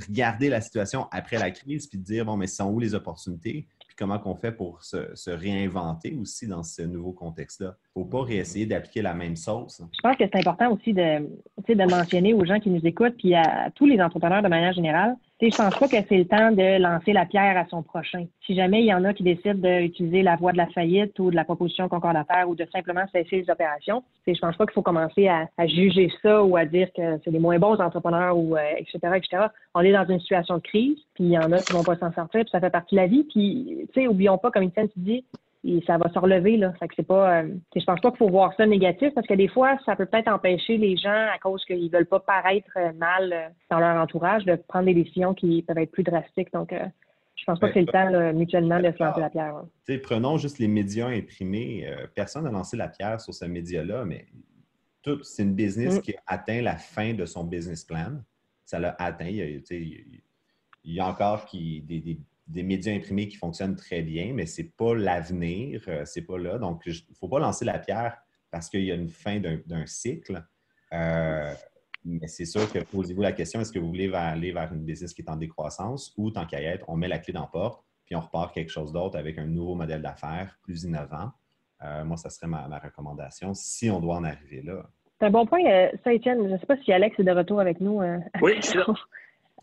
regarder 0.00 0.48
la 0.48 0.60
situation 0.60 1.06
après 1.10 1.38
la 1.38 1.50
crise 1.50 1.86
puis 1.86 1.98
dire, 1.98 2.24
bon, 2.24 2.36
mais 2.36 2.46
sont 2.46 2.70
où 2.70 2.78
les 2.78 2.94
opportunités? 2.94 3.66
Puis 3.86 3.96
comment 3.96 4.18
qu'on 4.18 4.34
fait 4.34 4.52
pour 4.52 4.82
se, 4.82 5.30
réinventer 5.30 6.16
aussi 6.20 6.46
dans 6.46 6.62
ce 6.62 6.82
nouveau 6.82 7.12
contexte-là? 7.12 7.76
Il 7.94 8.00
ne 8.00 8.04
faut 8.04 8.10
pas 8.10 8.22
réessayer 8.22 8.66
d'appliquer 8.66 9.02
la 9.02 9.14
même 9.14 9.36
sauce. 9.36 9.82
Je 9.92 10.00
pense 10.00 10.16
que 10.16 10.24
c'est 10.24 10.38
important 10.38 10.72
aussi 10.72 10.92
de, 10.94 11.28
de 11.68 11.90
mentionner 11.90 12.32
aux 12.32 12.44
gens 12.44 12.58
qui 12.58 12.70
nous 12.70 12.84
écoutent, 12.86 13.16
puis 13.18 13.34
à 13.34 13.70
tous 13.74 13.86
les 13.86 14.00
entrepreneurs 14.00 14.42
de 14.42 14.48
manière 14.48 14.72
générale, 14.72 15.16
je 15.50 15.62
ne 15.62 15.68
pense 15.68 15.78
pas 15.78 15.88
que 15.88 15.96
c'est 16.08 16.18
le 16.18 16.24
temps 16.24 16.52
de 16.52 16.80
lancer 16.80 17.12
la 17.12 17.26
pierre 17.26 17.56
à 17.56 17.66
son 17.66 17.82
prochain. 17.82 18.26
Si 18.46 18.54
jamais 18.54 18.80
il 18.80 18.86
y 18.86 18.94
en 18.94 19.04
a 19.04 19.12
qui 19.12 19.24
décident 19.24 19.54
d'utiliser 19.54 20.22
la 20.22 20.36
voie 20.36 20.52
de 20.52 20.56
la 20.56 20.68
faillite 20.68 21.18
ou 21.18 21.30
de 21.30 21.36
la 21.36 21.44
proposition 21.44 21.88
concordataire 21.88 22.48
ou 22.48 22.54
de 22.54 22.64
simplement 22.72 23.04
cesser 23.12 23.42
les 23.42 23.50
opérations, 23.50 24.04
je 24.26 24.32
ne 24.32 24.38
pense 24.38 24.56
pas 24.56 24.66
qu'il 24.66 24.74
faut 24.74 24.82
commencer 24.82 25.28
à, 25.28 25.48
juger 25.66 26.12
ça 26.22 26.44
ou 26.44 26.56
à 26.56 26.64
dire 26.64 26.88
que 26.96 27.18
c'est 27.24 27.30
les 27.30 27.40
moins 27.40 27.58
bons 27.58 27.80
entrepreneurs 27.80 28.36
ou 28.36 28.56
etc., 28.56 28.98
euh, 29.04 29.14
etc. 29.14 29.46
On 29.74 29.80
est 29.80 29.92
dans 29.92 30.06
une 30.06 30.20
situation 30.20 30.56
de 30.58 30.62
crise, 30.62 30.98
puis 31.14 31.24
il 31.24 31.30
y 31.30 31.38
en 31.38 31.50
a 31.50 31.58
qui 31.58 31.72
ne 31.72 31.78
vont 31.78 31.84
pas 31.84 31.96
s'en 31.96 32.12
sortir, 32.12 32.42
puis 32.42 32.50
ça 32.50 32.60
fait 32.60 32.70
partie 32.70 32.94
de 32.94 33.00
la 33.00 33.06
vie. 33.06 33.24
Puis, 33.24 33.88
tu 33.92 34.00
sais, 34.00 34.06
oublions 34.06 34.38
pas, 34.38 34.50
comme 34.50 34.62
Étienne 34.62 34.88
tu 34.90 35.00
dis, 35.00 35.24
et 35.64 35.82
ça 35.86 35.96
va 35.96 36.10
se 36.12 36.18
relever. 36.18 36.56
Là. 36.56 36.72
Fait 36.78 36.88
que 36.88 36.94
c'est 36.96 37.06
pas. 37.06 37.42
Euh, 37.42 37.54
je 37.74 37.84
pense 37.84 38.00
pas 38.00 38.10
qu'il 38.10 38.18
faut 38.18 38.28
voir 38.28 38.52
ça 38.56 38.66
négatif 38.66 39.14
parce 39.14 39.26
que 39.26 39.34
des 39.34 39.48
fois, 39.48 39.78
ça 39.86 39.94
peut 39.94 40.06
peut-être 40.06 40.28
empêcher 40.28 40.76
les 40.76 40.96
gens 40.96 41.28
à 41.32 41.38
cause 41.40 41.64
qu'ils 41.64 41.90
veulent 41.90 42.06
pas 42.06 42.20
paraître 42.20 42.70
euh, 42.76 42.92
mal 42.94 43.32
euh, 43.32 43.48
dans 43.70 43.78
leur 43.78 43.96
entourage 43.96 44.44
de 44.44 44.56
prendre 44.56 44.86
des 44.86 44.94
décisions 44.94 45.34
qui 45.34 45.62
peuvent 45.62 45.78
être 45.78 45.92
plus 45.92 46.02
drastiques. 46.02 46.52
Donc, 46.52 46.74
je 47.36 47.44
pense 47.44 47.60
pas 47.60 47.68
que 47.68 47.74
c'est 47.74 47.80
le 47.80 47.86
temps 47.86 48.32
mutuellement 48.34 48.80
de 48.80 48.90
se 48.90 49.02
lancer 49.02 49.20
la 49.20 49.30
pierre. 49.30 49.62
Prenons 50.02 50.36
juste 50.36 50.58
les 50.58 50.68
médias 50.68 51.08
imprimés. 51.08 51.88
personne 52.14 52.44
n'a 52.44 52.50
lancé 52.50 52.76
la 52.76 52.88
pierre 52.88 53.20
sur 53.20 53.32
ce 53.32 53.44
média-là, 53.44 54.04
mais 54.04 54.26
c'est 55.22 55.42
une 55.42 55.54
business 55.54 55.98
mm. 55.98 56.00
qui 56.02 56.14
a 56.14 56.20
atteint 56.26 56.60
la 56.60 56.76
fin 56.76 57.14
de 57.14 57.24
son 57.24 57.44
business 57.44 57.84
plan. 57.84 58.20
Ça 58.64 58.78
l'a 58.78 58.94
atteint. 58.98 59.26
Il 59.26 59.36
y, 59.36 59.42
a, 59.42 59.60
il 60.84 60.92
y 60.92 61.00
a 61.00 61.06
encore 61.06 61.46
qui, 61.46 61.80
des 61.80 62.00
des 62.00 62.18
médias 62.48 62.92
imprimés 62.92 63.28
qui 63.28 63.36
fonctionnent 63.36 63.76
très 63.76 64.02
bien, 64.02 64.32
mais 64.34 64.46
ce 64.46 64.62
n'est 64.62 64.68
pas 64.68 64.94
l'avenir, 64.94 65.82
euh, 65.88 66.04
c'est 66.04 66.22
pas 66.22 66.38
là. 66.38 66.58
Donc, 66.58 66.82
il 66.86 66.92
ne 66.92 67.14
faut 67.14 67.28
pas 67.28 67.38
lancer 67.38 67.64
la 67.64 67.78
pierre 67.78 68.16
parce 68.50 68.68
qu'il 68.68 68.84
y 68.84 68.92
a 68.92 68.94
une 68.94 69.08
fin 69.08 69.40
d'un 69.40 69.86
cycle. 69.86 70.44
Euh, 70.92 71.54
mais 72.04 72.26
c'est 72.26 72.44
sûr 72.44 72.70
que 72.70 72.80
posez-vous 72.80 73.22
la 73.22 73.32
question, 73.32 73.60
est-ce 73.60 73.72
que 73.72 73.78
vous 73.78 73.88
voulez 73.88 74.12
aller 74.12 74.52
vers 74.52 74.72
une 74.72 74.84
business 74.84 75.14
qui 75.14 75.22
est 75.22 75.30
en 75.30 75.36
décroissance 75.36 76.12
ou 76.16 76.30
tant 76.30 76.44
qu'à 76.46 76.60
y 76.60 76.64
être, 76.64 76.84
on 76.88 76.96
met 76.96 77.08
la 77.08 77.18
clé 77.18 77.32
dans 77.32 77.42
la 77.42 77.46
porte, 77.46 77.84
puis 78.04 78.16
on 78.16 78.20
repart 78.20 78.52
quelque 78.52 78.70
chose 78.70 78.92
d'autre 78.92 79.16
avec 79.16 79.38
un 79.38 79.46
nouveau 79.46 79.74
modèle 79.74 80.02
d'affaires 80.02 80.58
plus 80.62 80.82
innovant? 80.82 81.30
Euh, 81.84 82.04
moi, 82.04 82.16
ça 82.16 82.28
serait 82.28 82.48
ma, 82.48 82.78
recommandation 82.78 83.54
si 83.54 83.88
on 83.90 84.00
doit 84.00 84.16
en 84.16 84.24
arriver 84.24 84.62
là. 84.62 84.84
C'est 85.18 85.26
un 85.26 85.30
bon 85.30 85.46
point, 85.46 85.60
ça, 86.02 86.12
Étienne. 86.12 86.46
Je 86.48 86.52
ne 86.52 86.58
sais 86.58 86.66
pas 86.66 86.76
si 86.78 86.92
Alex 86.92 87.18
est 87.18 87.24
de 87.24 87.30
retour 87.30 87.60
avec 87.60 87.80
nous. 87.80 88.00
oui, 88.42 88.54
je 88.56 88.66
suis 88.66 88.78
là. 88.78 88.86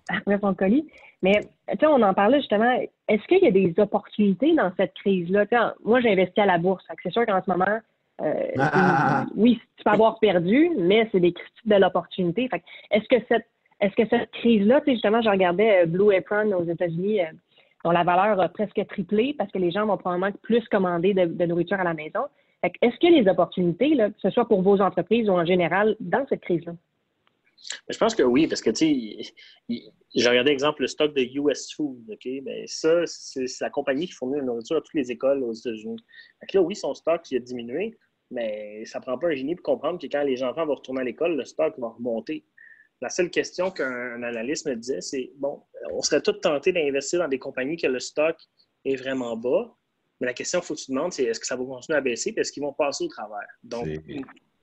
Après 0.10 0.39
son 0.39 0.54
colis. 0.54 0.88
Mais, 1.22 1.39
tu 1.69 1.78
sais, 1.80 1.86
on 1.86 2.02
en 2.02 2.13
parlait 2.13 2.39
justement. 2.39 2.72
Est-ce 3.08 3.24
qu'il 3.28 3.43
y 3.43 3.48
a 3.48 3.52
des 3.52 3.74
opportunités 3.78 4.54
dans 4.56 4.72
cette 4.78 4.93
crise-là? 4.95 5.45
Moi, 5.84 6.02
j'ai 6.02 6.12
investi 6.12 6.41
à 6.41 6.45
la 6.45 6.58
bourse. 6.58 6.86
C'est 7.04 7.12
sûr 7.12 7.26
qu'en 7.26 7.41
ce 7.43 7.50
moment, 7.50 7.80
euh, 8.22 8.34
ah, 8.58 8.69
ah, 8.74 9.08
ah, 9.10 9.26
oui, 9.36 9.60
tu 9.78 9.84
peux 9.84 9.91
avoir 9.91 10.19
perdu, 10.19 10.69
mais 10.78 11.08
c'est 11.12 11.19
des 11.19 11.34
critiques 11.34 11.67
de 11.67 11.76
l'opportunité. 11.76 12.50
Est-ce 12.91 13.08
que 13.08 13.24
cette 13.30 13.45
est-ce 13.82 13.95
que 13.95 14.06
cette 14.10 14.30
crise-là, 14.32 14.82
tu 14.82 14.88
sais, 14.88 14.91
justement, 14.93 15.22
je 15.22 15.30
regardais 15.30 15.84
euh, 15.84 15.86
Blue 15.86 16.13
Apron 16.13 16.52
aux 16.52 16.65
États-Unis, 16.65 17.22
euh, 17.22 17.28
dont 17.86 17.91
la 17.91 18.04
valeur 18.04 18.39
a 18.41 18.50
presque 18.50 18.86
triplé 18.89 19.34
parce 19.38 19.50
que 19.52 19.58
les 19.58 19.72
gens 19.72 19.86
vont 19.86 19.95
probablement 19.95 20.34
plus 20.41 20.67
commander 20.67 21.13
de, 21.13 21.45
nourriture 21.45 21.80
à 21.80 21.86
la 21.86 21.93
maison. 21.93 22.26
Est-ce 22.62 22.98
qu'il 22.98 23.13
y 23.13 23.19
a 23.19 23.24
des 23.24 23.30
opportunités, 23.30 23.95
là, 23.95 24.10
que 24.10 24.19
ce 24.19 24.32
soit 24.32 24.50
pour 24.50 24.62
vos 24.62 24.82
entreprises 24.82 25.30
ou 25.30 25.32
en 25.32 25.45
général, 25.45 25.95
dans 26.02 26.26
cette 26.28 26.41
crise-là? 26.41 26.74
Je 27.89 27.98
pense 27.98 28.15
que 28.15 28.24
oui, 28.24 28.48
parce 28.48 28.62
que, 28.62 28.69
tu 28.69 29.24
sais, 29.67 29.84
j'ai 30.15 30.30
regardé, 30.30 30.52
exemple, 30.52 30.82
le 30.82 30.88
stock 30.88 31.13
de 31.13 31.22
US 31.39 31.74
Food, 31.74 32.10
OK? 32.12 32.28
Ça, 32.67 33.06
c'est 33.06 33.45
la 33.62 33.69
compagnie 33.69 34.08
qui 34.08 34.13
fournit 34.13 34.38
la 34.38 34.43
nourriture 34.43 34.78
à 34.78 34.82
toutes 34.82 34.93
les 34.93 35.12
écoles 35.12 35.43
aux 35.43 35.54
États-Unis. 35.54 35.98
là, 36.54 36.62
oui, 36.62 36.76
son 36.76 36.93
stock 36.93 37.22
a 37.32 37.39
diminué, 37.39 37.98
mais 38.32 38.86
ça 38.86 39.00
ne 39.00 39.04
prend 39.04 39.17
pas 39.17 39.28
un 39.28 39.36
génie 39.36 39.56
pour 39.56 39.63
comprendre 39.63 40.00
que 40.00 40.08
quand 40.08 40.24
les 40.24 40.41
enfants 40.43 40.65
vont 40.65 40.76
retourner 40.76 41.02
à 41.02 41.04
l'école, 41.04 41.36
le 41.36 41.45
stock 41.45 41.78
va 41.78 41.89
remonter. 41.89 42.45
La 43.02 43.10
seule 43.10 43.30
question 43.30 43.72
qu'un 43.72 44.22
analyste 44.24 44.67
me 44.67 44.76
disait, 44.76 45.02
c'est 45.02 45.32
bon, 45.38 45.63
on 45.91 46.02
serait 46.02 46.22
tous 46.22 46.34
tentés 46.34 46.74
d'investir 46.74 47.19
dans 47.19 47.28
des 47.28 47.39
compagnies 47.39 47.78
que 47.78 47.88
le 47.88 48.00
stock 48.00 48.36
est 48.84 48.95
vraiment 48.95 49.38
bas, 49.38 49.74
mais 50.19 50.28
la 50.28 50.34
question 50.34 50.60
qu'il 50.60 50.67
faut 50.67 50.74
que 50.76 50.80
tu 50.80 50.88
te 50.88 50.91
demandes, 50.91 51.13
c'est 51.13 51.24
est-ce 51.24 51.39
que 51.39 51.45
ça 51.45 51.56
va 51.56 51.63
continuer 51.63 51.98
à 51.98 52.02
baisser 52.02 52.34
et 52.36 52.39
est-ce 52.39 52.52
qu'ils 52.52 52.63
vont 52.63 52.74
passer 52.74 53.06
au 53.06 53.08
travers? 53.08 53.48
Donc, 53.63 53.88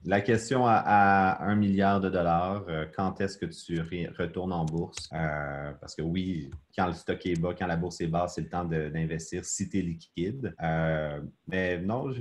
la 0.06 0.20
question 0.20 0.64
à, 0.66 1.38
un 1.40 1.56
milliard 1.56 2.00
de 2.00 2.08
dollars, 2.08 2.64
euh, 2.68 2.86
quand 2.94 3.20
est-ce 3.20 3.36
que 3.36 3.46
tu 3.46 3.80
retournes 4.16 4.52
en 4.52 4.64
bourse? 4.64 5.10
Euh, 5.12 5.72
parce 5.80 5.96
que 5.96 6.02
oui, 6.02 6.50
quand 6.76 6.86
le 6.86 6.92
stock 6.92 7.26
est 7.26 7.40
bas, 7.40 7.54
quand 7.58 7.66
la 7.66 7.76
bourse 7.76 8.00
est 8.00 8.06
basse, 8.06 8.36
c'est 8.36 8.42
le 8.42 8.48
temps 8.48 8.64
d'investir 8.64 9.44
si 9.44 9.68
tu 9.68 9.78
es 9.78 9.82
liquide. 9.82 10.54
Euh, 10.62 11.20
mais 11.48 11.78
non, 11.78 12.12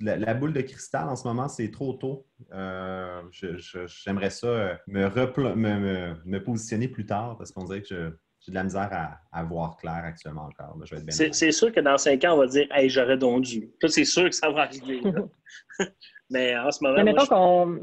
la, 0.00 0.34
boule 0.34 0.52
de 0.52 0.60
cristal 0.60 1.08
en 1.08 1.16
ce 1.16 1.26
moment, 1.26 1.48
c'est 1.48 1.70
trop 1.70 1.94
tôt. 1.94 2.26
J'aimerais 3.32 4.30
ça 4.30 4.78
me, 4.86 6.14
me, 6.24 6.38
positionner 6.44 6.88
plus 6.88 7.06
tard 7.06 7.36
parce 7.38 7.50
qu'on 7.50 7.64
dirait 7.64 7.82
que 7.82 8.16
j'ai 8.40 8.50
de 8.50 8.56
la 8.56 8.64
misère 8.64 9.18
à, 9.32 9.42
voir 9.44 9.76
clair 9.76 10.02
actuellement 10.04 10.46
encore. 10.46 10.76
C'est 11.08 11.52
sûr 11.52 11.72
que 11.72 11.80
dans 11.80 11.98
cinq 11.98 12.24
ans, 12.24 12.34
on 12.34 12.38
va 12.38 12.46
dire 12.46 12.66
Hey, 12.70 12.88
j'aurais 12.88 13.16
donc 13.16 13.42
dû. 13.42 13.70
c'est 13.86 14.04
sûr 14.04 14.24
que 14.28 14.34
ça 14.34 14.50
va 14.50 14.62
arriver. 14.62 15.00
Mais 16.32 16.56
en 16.56 16.70
ce 16.70 16.82
moment. 16.82 17.04
Mais 17.04 17.14
qu'on 17.14 17.78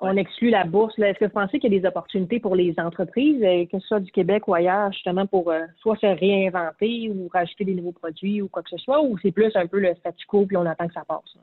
on 0.00 0.16
exclut 0.16 0.50
la 0.50 0.64
bourse. 0.64 0.96
Est-ce 0.98 1.18
que 1.18 1.24
vous 1.24 1.32
pensez 1.32 1.58
qu'il 1.58 1.72
y 1.72 1.76
a 1.76 1.80
des 1.80 1.86
opportunités 1.86 2.38
pour 2.38 2.54
les 2.54 2.74
entreprises, 2.78 3.42
euh, 3.42 3.66
que 3.66 3.80
ce 3.80 3.86
soit 3.86 4.00
du 4.00 4.12
Québec 4.12 4.46
ou 4.46 4.54
ailleurs, 4.54 4.92
justement, 4.92 5.26
pour 5.26 5.50
euh, 5.50 5.62
soit 5.80 5.96
se 5.96 6.06
réinventer 6.06 7.10
ou 7.10 7.28
rajouter 7.28 7.64
des 7.64 7.74
nouveaux 7.74 7.92
produits 7.92 8.40
ou 8.40 8.48
quoi 8.48 8.62
que 8.62 8.70
ce 8.70 8.78
soit, 8.78 9.02
ou 9.02 9.18
c'est 9.18 9.32
plus 9.32 9.54
un 9.56 9.66
peu 9.66 9.80
le 9.80 9.94
statu 9.96 10.24
quo 10.26 10.46
puis 10.46 10.56
on 10.56 10.66
attend 10.66 10.86
que 10.86 10.94
ça 10.94 11.04
passe? 11.04 11.36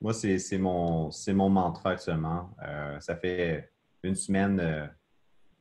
Moi, 0.00 0.12
c'est 0.12 0.58
mon, 0.58 1.10
mon 1.28 1.48
mantra 1.48 1.90
actuellement. 1.90 2.50
Euh, 2.66 2.98
ça 3.00 3.16
fait 3.16 3.70
une 4.02 4.14
semaine 4.14 4.90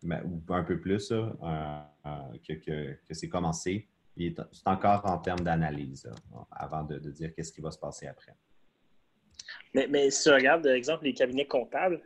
ou 0.03 0.53
un 0.53 0.63
peu 0.63 0.79
plus 0.79 1.09
que, 1.09 2.53
que, 2.53 3.13
c'est 3.13 3.29
commencé. 3.29 3.87
C'est 4.17 4.67
encore 4.67 5.05
en 5.05 5.17
termes 5.19 5.39
d'analyse 5.39 6.09
avant 6.51 6.83
de 6.83 6.97
dire 6.97 7.33
qu'est-ce 7.33 7.51
qui 7.51 7.61
va 7.61 7.71
se 7.71 7.79
passer 7.79 8.07
après. 8.07 8.33
Mais, 9.75 9.87
mais 9.87 10.09
si 10.09 10.23
tu 10.23 10.29
regardes, 10.29 10.63
par 10.63 10.71
exemple, 10.71 11.03
les 11.03 11.13
cabinets 11.13 11.47
comptables, 11.47 12.01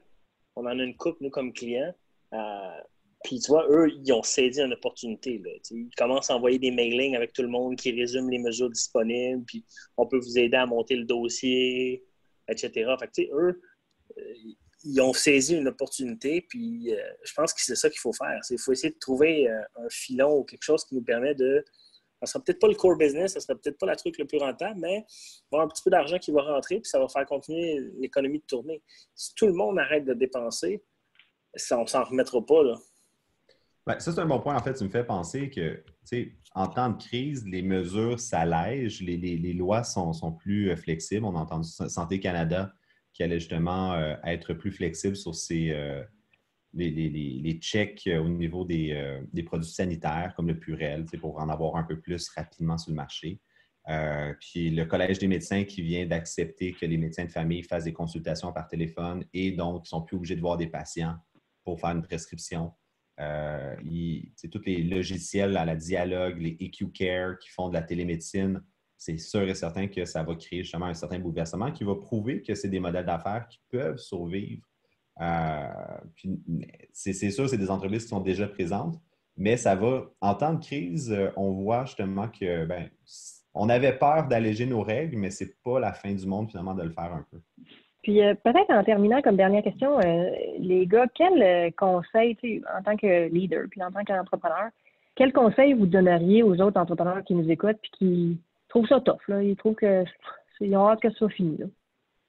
on 0.55 0.63
en 0.65 0.79
a 0.79 0.83
une 0.83 0.97
coupe, 0.97 1.21
nous, 1.21 1.29
comme 1.29 1.53
clients. 1.53 1.93
Euh, 2.33 2.81
puis, 3.23 3.39
tu 3.39 3.51
vois, 3.51 3.67
eux, 3.69 3.91
ils 3.91 4.11
ont 4.11 4.23
saisi 4.23 4.59
une 4.59 4.73
opportunité. 4.73 5.37
Là, 5.37 5.51
ils 5.69 5.91
commencent 5.95 6.31
à 6.31 6.35
envoyer 6.35 6.57
des 6.57 6.71
mailings 6.71 7.15
avec 7.15 7.31
tout 7.31 7.43
le 7.43 7.47
monde 7.47 7.75
qui 7.75 7.91
résument 7.91 8.27
les 8.27 8.39
mesures 8.39 8.71
disponibles, 8.71 9.43
puis 9.45 9.63
on 9.97 10.07
peut 10.07 10.17
vous 10.17 10.39
aider 10.39 10.57
à 10.57 10.65
monter 10.65 10.95
le 10.95 11.05
dossier, 11.05 12.03
etc. 12.47 12.91
Fait 12.99 13.07
que, 13.07 13.31
eux, 13.35 13.61
euh, 14.17 14.33
ils 14.83 14.99
ont 14.99 15.13
saisi 15.13 15.55
une 15.55 15.67
opportunité, 15.67 16.41
puis 16.41 16.91
euh, 16.91 16.99
je 17.23 17.33
pense 17.33 17.53
que 17.53 17.61
c'est 17.61 17.75
ça 17.75 17.91
qu'il 17.91 17.99
faut 17.99 18.13
faire. 18.13 18.39
Il 18.49 18.57
faut 18.57 18.71
essayer 18.71 18.93
de 18.93 18.99
trouver 18.99 19.47
un 19.47 19.89
filon 19.91 20.39
ou 20.39 20.43
quelque 20.43 20.63
chose 20.63 20.83
qui 20.85 20.95
nous 20.95 21.03
permet 21.03 21.35
de 21.35 21.63
ne 22.21 22.27
sera 22.27 22.43
peut-être 22.43 22.59
pas 22.59 22.67
le 22.67 22.75
core 22.75 22.97
business, 22.97 23.33
ça 23.33 23.39
ne 23.39 23.41
sera 23.41 23.55
peut-être 23.55 23.77
pas 23.77 23.85
la 23.85 23.95
truc 23.95 24.17
le 24.17 24.25
plus 24.25 24.37
rentable, 24.37 24.79
mais 24.79 24.97
il 24.97 25.47
va 25.51 25.55
y 25.55 25.55
avoir 25.55 25.65
un 25.65 25.69
petit 25.69 25.83
peu 25.83 25.89
d'argent 25.89 26.17
qui 26.17 26.31
va 26.31 26.41
rentrer, 26.41 26.75
puis 26.79 26.89
ça 26.89 26.99
va 26.99 27.07
faire 27.07 27.25
continuer 27.25 27.79
l'économie 27.99 28.39
de 28.39 28.45
tourner. 28.45 28.81
Si 29.15 29.33
tout 29.35 29.47
le 29.47 29.53
monde 29.53 29.79
arrête 29.79 30.05
de 30.05 30.13
dépenser, 30.13 30.83
ça, 31.55 31.77
on 31.77 31.83
ne 31.83 31.87
s'en 31.87 32.03
remettra 32.03 32.45
pas. 32.45 32.63
Là. 32.63 32.77
Ben, 33.85 33.99
ça, 33.99 34.11
c'est 34.11 34.19
un 34.19 34.25
bon 34.25 34.39
point. 34.39 34.55
En 34.55 34.61
fait, 34.61 34.73
tu 34.73 34.83
me 34.83 34.89
fais 34.89 35.03
penser 35.03 35.49
que, 35.49 35.83
en 36.53 36.67
temps 36.67 36.89
de 36.89 37.01
crise, 37.01 37.45
les 37.47 37.61
mesures 37.61 38.19
s'allègent, 38.19 39.01
les, 39.01 39.17
les, 39.17 39.53
lois 39.53 39.83
sont, 39.83 40.13
sont, 40.13 40.31
plus 40.31 40.69
euh, 40.69 40.75
flexibles. 40.75 41.25
On 41.25 41.35
a 41.35 41.39
entendu 41.39 41.67
Santé 41.67 42.19
Canada 42.19 42.71
qui 43.13 43.23
allait 43.23 43.39
justement 43.39 43.93
euh, 43.93 44.15
être 44.25 44.53
plus 44.53 44.71
flexible 44.71 45.15
sur 45.15 45.33
ces, 45.33 45.71
euh, 45.71 46.03
les, 46.73 47.59
checks 47.61 48.07
euh, 48.07 48.19
au 48.19 48.29
niveau 48.29 48.67
euh, 48.69 49.21
des, 49.33 49.43
produits 49.43 49.69
sanitaires, 49.69 50.33
comme 50.35 50.47
le 50.47 50.59
Purel, 50.59 51.05
pour 51.19 51.39
en 51.39 51.49
avoir 51.49 51.75
un 51.75 51.83
peu 51.83 51.99
plus 51.99 52.29
rapidement 52.29 52.77
sur 52.77 52.91
le 52.91 52.95
marché. 52.95 53.39
Euh, 53.87 54.33
puis 54.39 54.69
le 54.69 54.85
Collège 54.85 55.19
des 55.19 55.27
médecins 55.27 55.63
qui 55.63 55.81
vient 55.81 56.05
d'accepter 56.05 56.73
que 56.73 56.85
les 56.85 56.97
médecins 56.97 57.25
de 57.25 57.31
famille 57.31 57.63
fassent 57.63 57.85
des 57.85 57.93
consultations 57.93 58.53
par 58.53 58.67
téléphone 58.67 59.25
et 59.33 59.51
donc 59.51 59.83
ils 59.83 59.85
ne 59.85 59.87
sont 59.87 60.01
plus 60.01 60.17
obligés 60.17 60.35
de 60.35 60.41
voir 60.41 60.57
des 60.57 60.67
patients 60.67 61.15
pour 61.63 61.79
faire 61.79 61.91
une 61.91 62.03
prescription. 62.03 62.71
C'est 63.17 64.49
tous 64.51 64.61
les 64.65 64.83
logiciels 64.83 65.57
à 65.57 65.65
la 65.65 65.75
dialogue, 65.75 66.39
les 66.39 66.55
EQ 66.59 66.91
Care 66.91 67.39
qui 67.39 67.49
font 67.49 67.69
de 67.69 67.73
la 67.73 67.81
télémédecine, 67.81 68.61
c'est 68.95 69.17
sûr 69.17 69.41
et 69.41 69.55
certain 69.55 69.87
que 69.87 70.05
ça 70.05 70.23
va 70.23 70.35
créer 70.35 70.63
justement 70.63 70.85
un 70.85 70.93
certain 70.93 71.19
bouleversement 71.19 71.71
qui 71.71 71.83
va 71.83 71.95
prouver 71.95 72.41
que 72.41 72.53
c'est 72.53 72.69
des 72.69 72.79
modèles 72.79 73.05
d'affaires 73.05 73.47
qui 73.47 73.59
peuvent 73.71 73.97
survivre 73.97 74.68
c'est 76.93 77.13
sûr, 77.31 77.49
c'est 77.49 77.57
des 77.57 77.71
entreprises 77.71 78.03
qui 78.03 78.09
sont 78.09 78.21
déjà 78.21 78.47
présentes, 78.47 78.95
mais 79.37 79.57
ça 79.57 79.75
va, 79.75 80.03
en 80.21 80.33
temps 80.35 80.53
de 80.53 80.63
crise, 80.63 81.11
euh, 81.11 81.29
on 81.35 81.51
voit 81.51 81.85
justement 81.85 82.27
que 82.27 82.65
ben, 82.65 82.89
on 83.53 83.69
avait 83.69 83.93
peur 83.93 84.27
d'alléger 84.27 84.65
nos 84.65 84.81
règles, 84.81 85.17
mais 85.17 85.29
ce 85.29 85.43
n'est 85.43 85.51
pas 85.63 85.79
la 85.79 85.93
fin 85.93 86.13
du 86.13 86.25
monde 86.25 86.49
finalement 86.49 86.73
de 86.73 86.83
le 86.83 86.91
faire 86.91 87.13
un 87.13 87.25
peu. 87.31 87.39
Puis 88.03 88.23
euh, 88.23 88.33
peut-être 88.35 88.69
en 88.69 88.83
terminant 88.83 89.21
comme 89.21 89.35
dernière 89.35 89.63
question, 89.63 89.99
les 89.99 90.85
gars, 90.87 91.07
quel 91.13 91.73
conseil, 91.73 92.37
en 92.77 92.83
tant 92.83 92.95
que 92.95 93.27
leader, 93.27 93.65
puis 93.69 93.83
en 93.83 93.91
tant 93.91 94.03
qu'entrepreneur, 94.03 94.69
quel 95.15 95.33
conseil 95.33 95.73
vous 95.73 95.85
donneriez 95.85 96.43
aux 96.43 96.55
autres 96.61 96.79
entrepreneurs 96.79 97.23
qui 97.25 97.35
nous 97.35 97.51
écoutent 97.51 97.79
puis 97.81 97.91
qui 97.97 98.41
trouvent 98.69 98.87
ça 98.87 99.01
tough, 99.01 99.19
là, 99.27 99.43
ils 99.43 99.57
trouvent 99.57 99.75
que 99.75 100.05
c'est 100.57 100.73
hâte 100.73 101.01
que 101.01 101.09
ça 101.09 101.17
soit 101.17 101.29
fini. 101.29 101.59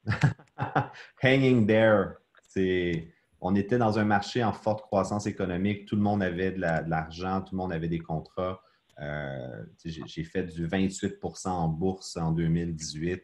Hanging 1.23 1.67
there 1.67 2.17
on 3.41 3.55
était 3.55 3.79
dans 3.79 3.99
un 3.99 4.05
marché 4.05 4.45
en 4.45 4.53
forte 4.53 4.83
croissance 4.83 5.27
économique. 5.27 5.87
Tout 5.87 5.97
le 5.97 6.03
monde 6.03 6.23
avait 6.23 6.53
de 6.53 6.61
l'argent, 6.61 7.41
tout 7.43 7.55
le 7.55 7.59
monde 7.59 7.73
avait 7.73 7.89
des 7.89 7.99
contrats. 7.99 8.61
Euh, 9.01 9.65
j'ai 9.85 10.25
fait 10.25 10.45
du 10.45 10.67
28% 10.67 11.49
en 11.49 11.69
bourse 11.69 12.17
en 12.17 12.33
2018. 12.33 13.23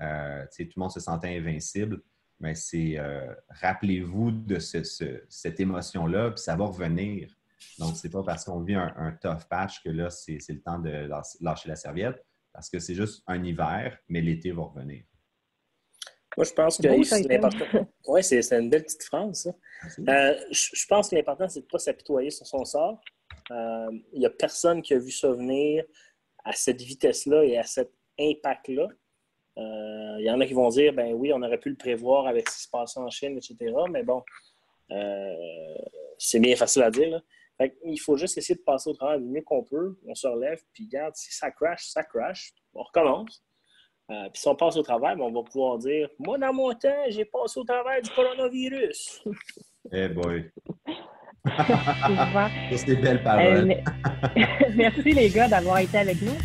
Euh, 0.00 0.44
tout 0.44 0.64
le 0.76 0.80
monde 0.80 0.90
se 0.90 1.00
sentait 1.00 1.36
invincible. 1.36 2.02
Mais 2.40 2.56
c'est 2.56 2.98
euh, 2.98 3.32
rappelez-vous 3.50 4.32
de 4.32 4.58
cette 4.58 5.60
émotion-là, 5.60 6.32
puis 6.32 6.42
ça 6.42 6.56
va 6.56 6.64
revenir. 6.64 7.32
Donc, 7.78 7.96
ce 7.96 8.06
n'est 8.06 8.10
pas 8.10 8.24
parce 8.24 8.44
qu'on 8.44 8.60
vit 8.60 8.74
un, 8.74 9.16
tough 9.22 9.44
patch 9.48 9.80
que 9.84 9.90
là, 9.90 10.10
c'est 10.10 10.40
le 10.48 10.60
temps 10.60 10.80
de 10.80 11.08
lâcher 11.40 11.68
la 11.68 11.76
serviette, 11.76 12.20
parce 12.52 12.68
que 12.68 12.80
c'est 12.80 12.96
juste 12.96 13.22
un 13.28 13.42
hiver, 13.44 13.96
mais 14.08 14.20
l'été 14.20 14.50
va 14.50 14.62
revenir. 14.62 15.04
Moi, 16.36 16.44
je 16.44 16.52
pense 16.52 16.78
que 16.78 17.28
l'important. 17.28 17.86
Oui, 18.06 18.24
c'est 18.24 18.40
une 18.52 18.70
belle 18.70 18.84
petite 18.84 19.04
phrase, 19.04 19.42
ça. 19.42 19.50
Euh, 20.08 20.34
je, 20.50 20.86
pense 20.86 21.08
que 21.08 21.16
l'important, 21.16 21.48
c'est 21.48 21.60
de 21.60 21.66
ne 21.66 21.70
pas 21.70 21.78
s'apitoyer 21.78 22.30
sur 22.30 22.46
son 22.46 22.64
sort. 22.64 23.00
Il 23.50 23.56
euh, 23.56 23.90
n'y 24.14 24.26
a 24.26 24.30
personne 24.30 24.82
qui 24.82 24.94
a 24.94 24.98
vu 24.98 25.10
ça 25.10 25.30
venir 25.30 25.84
à 26.44 26.52
cette 26.52 26.80
vitesse-là 26.80 27.44
et 27.44 27.58
à 27.58 27.64
cet 27.64 27.92
impact-là. 28.18 28.88
Il 29.56 29.62
euh, 29.62 30.20
y 30.22 30.30
en 30.30 30.40
a 30.40 30.46
qui 30.46 30.54
vont 30.54 30.68
dire, 30.68 30.94
ben 30.94 31.12
oui, 31.12 31.32
on 31.32 31.42
aurait 31.42 31.58
pu 31.58 31.68
le 31.68 31.76
prévoir 31.76 32.26
avec 32.26 32.48
ce 32.48 32.56
qui 32.56 32.62
se 32.62 32.68
passe 32.70 32.96
en 32.96 33.10
Chine, 33.10 33.36
etc. 33.36 33.74
Mais 33.90 34.02
bon, 34.02 34.22
c'est 36.18 36.40
bien 36.40 36.56
facile 36.56 36.82
à 36.82 36.90
dire. 36.90 37.22
il 37.84 38.00
faut 38.00 38.16
juste 38.16 38.38
essayer 38.38 38.54
de 38.54 38.64
passer 38.64 38.88
au 38.88 38.94
travail 38.94 39.20
du 39.20 39.28
mieux 39.28 39.42
qu'on 39.42 39.62
peut. 39.62 39.98
On 40.06 40.14
se 40.14 40.26
relève, 40.26 40.62
puis 40.72 40.86
regarde, 40.86 41.14
si 41.14 41.32
ça 41.32 41.50
crash, 41.50 41.88
ça 41.88 42.02
crash. 42.02 42.52
On 42.74 42.82
recommence. 42.82 43.44
Euh, 44.10 44.28
puis 44.32 44.42
si 44.42 44.48
on 44.48 44.54
passe 44.54 44.76
au 44.76 44.82
travail, 44.82 45.16
ben, 45.16 45.24
on 45.24 45.32
va 45.32 45.42
pouvoir 45.42 45.78
dire 45.78 46.08
Moi, 46.18 46.36
dans 46.38 46.52
mon 46.52 46.72
temps, 46.72 46.88
j'ai 47.08 47.24
passé 47.24 47.60
au 47.60 47.64
travail 47.64 48.02
du 48.02 48.10
coronavirus. 48.10 49.24
Eh 49.92 50.08
boy! 50.08 50.50
C'est 52.70 52.86
des 52.86 52.96
belles 52.96 53.22
paroles. 53.22 53.70
Euh, 53.70 54.42
merci 54.76 55.12
les 55.12 55.28
gars 55.28 55.48
d'avoir 55.48 55.78
été 55.78 55.98
avec 55.98 56.20
nous. 56.22 56.36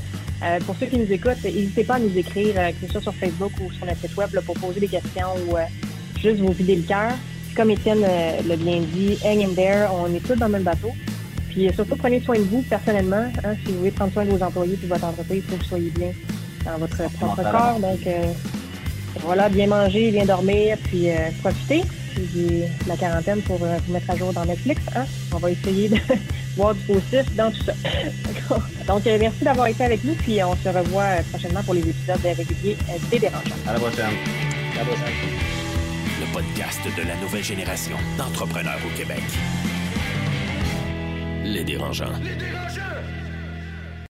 Euh, 0.44 0.60
pour 0.66 0.76
ceux 0.76 0.86
qui 0.86 0.98
nous 0.98 1.12
écoutent, 1.12 1.44
n'hésitez 1.44 1.84
pas 1.84 1.96
à 1.96 2.00
nous 2.00 2.16
écrire, 2.18 2.56
que 2.80 2.86
ce 2.86 2.94
soit 2.94 3.02
sur 3.02 3.14
Facebook 3.16 3.52
ou 3.62 3.72
sur 3.72 3.86
notre 3.86 4.00
site 4.00 4.16
web, 4.16 4.30
pour 4.46 4.56
poser 4.56 4.80
des 4.80 4.88
questions 4.88 5.36
ou 5.48 5.56
juste 6.20 6.40
vous 6.40 6.52
vider 6.52 6.78
le 6.78 6.84
cœur. 6.84 7.12
Comme 7.56 7.72
Étienne 7.72 8.02
l'a 8.02 8.56
bien 8.56 8.82
dit, 8.82 9.18
hang 9.24 9.42
in 9.42 9.54
there, 9.56 9.88
on 9.92 10.14
est 10.14 10.20
tous 10.20 10.36
dans 10.36 10.46
le 10.46 10.54
même 10.54 10.64
bateau. 10.64 10.92
Puis 11.50 11.72
surtout, 11.74 11.96
prenez 11.96 12.22
soin 12.22 12.38
de 12.38 12.44
vous 12.44 12.62
personnellement. 12.64 13.32
Hein, 13.44 13.56
si 13.66 13.72
vous 13.72 13.80
voulez 13.80 13.92
prendre 13.92 14.14
soin 14.14 14.26
de 14.26 14.32
vos 14.32 14.44
employés 14.44 14.74
et 14.74 14.78
de 14.78 14.88
votre 14.88 15.06
entreprise, 15.06 15.44
il 15.44 15.50
faut 15.50 15.58
que 15.58 15.64
vous 15.64 15.70
soyez 15.70 15.90
bien 15.90 16.12
dans 16.68 16.78
votre 16.78 17.10
propre 17.14 17.42
corps. 17.44 17.80
Donc, 17.80 18.06
euh, 18.06 18.32
voilà, 19.22 19.50
bien 19.50 19.68
manger, 19.68 20.12
bien 20.12 20.26
dormir, 20.26 20.78
puis 20.84 21.10
euh, 21.10 21.30
profiter 21.42 21.84
de 22.18 22.64
la 22.88 22.98
quarantaine 22.98 23.42
pour 23.42 23.60
euh, 23.64 23.78
vous 23.86 23.94
mettre 23.94 24.10
à 24.10 24.16
jour 24.16 24.34
dans 24.34 24.46
Netflix. 24.46 24.82
Hein? 24.96 25.06
On 25.34 25.38
va 25.38 25.52
essayer 25.52 25.90
de 25.90 25.98
voir 26.58 26.74
du 26.76 26.82
positif 26.82 27.36
dans 27.36 27.52
tout 27.52 27.64
ça. 27.64 27.74
Donc, 28.88 29.04
merci 29.06 29.44
d'avoir 29.44 29.68
été 29.68 29.84
avec 29.84 30.04
nous, 30.04 30.14
puis 30.16 30.44
on 30.44 30.56
se 30.56 30.70
revoit 30.70 31.22
prochainement 31.32 31.64
pour 31.64 31.74
les 31.74 31.82
épisodes 31.82 32.22
réguliers 32.24 32.78
des 33.12 33.20
dérangeants. 33.20 33.56
À 33.68 33.74
la 33.74 33.80
prochaine. 33.80 34.06
À 34.06 34.80
la 34.80 34.86
prochaine. 34.86 35.14
Le 36.20 36.34
podcast 36.34 36.80
de 36.98 37.08
la 37.08 37.16
nouvelle 37.18 37.44
génération 37.44 37.98
d'entrepreneurs 38.18 38.80
au 38.86 38.98
Québec. 38.98 39.22
Les 41.44 41.64
dérangeants. 41.64 42.12
Les 42.24 42.36
dérangeants. 42.36 42.77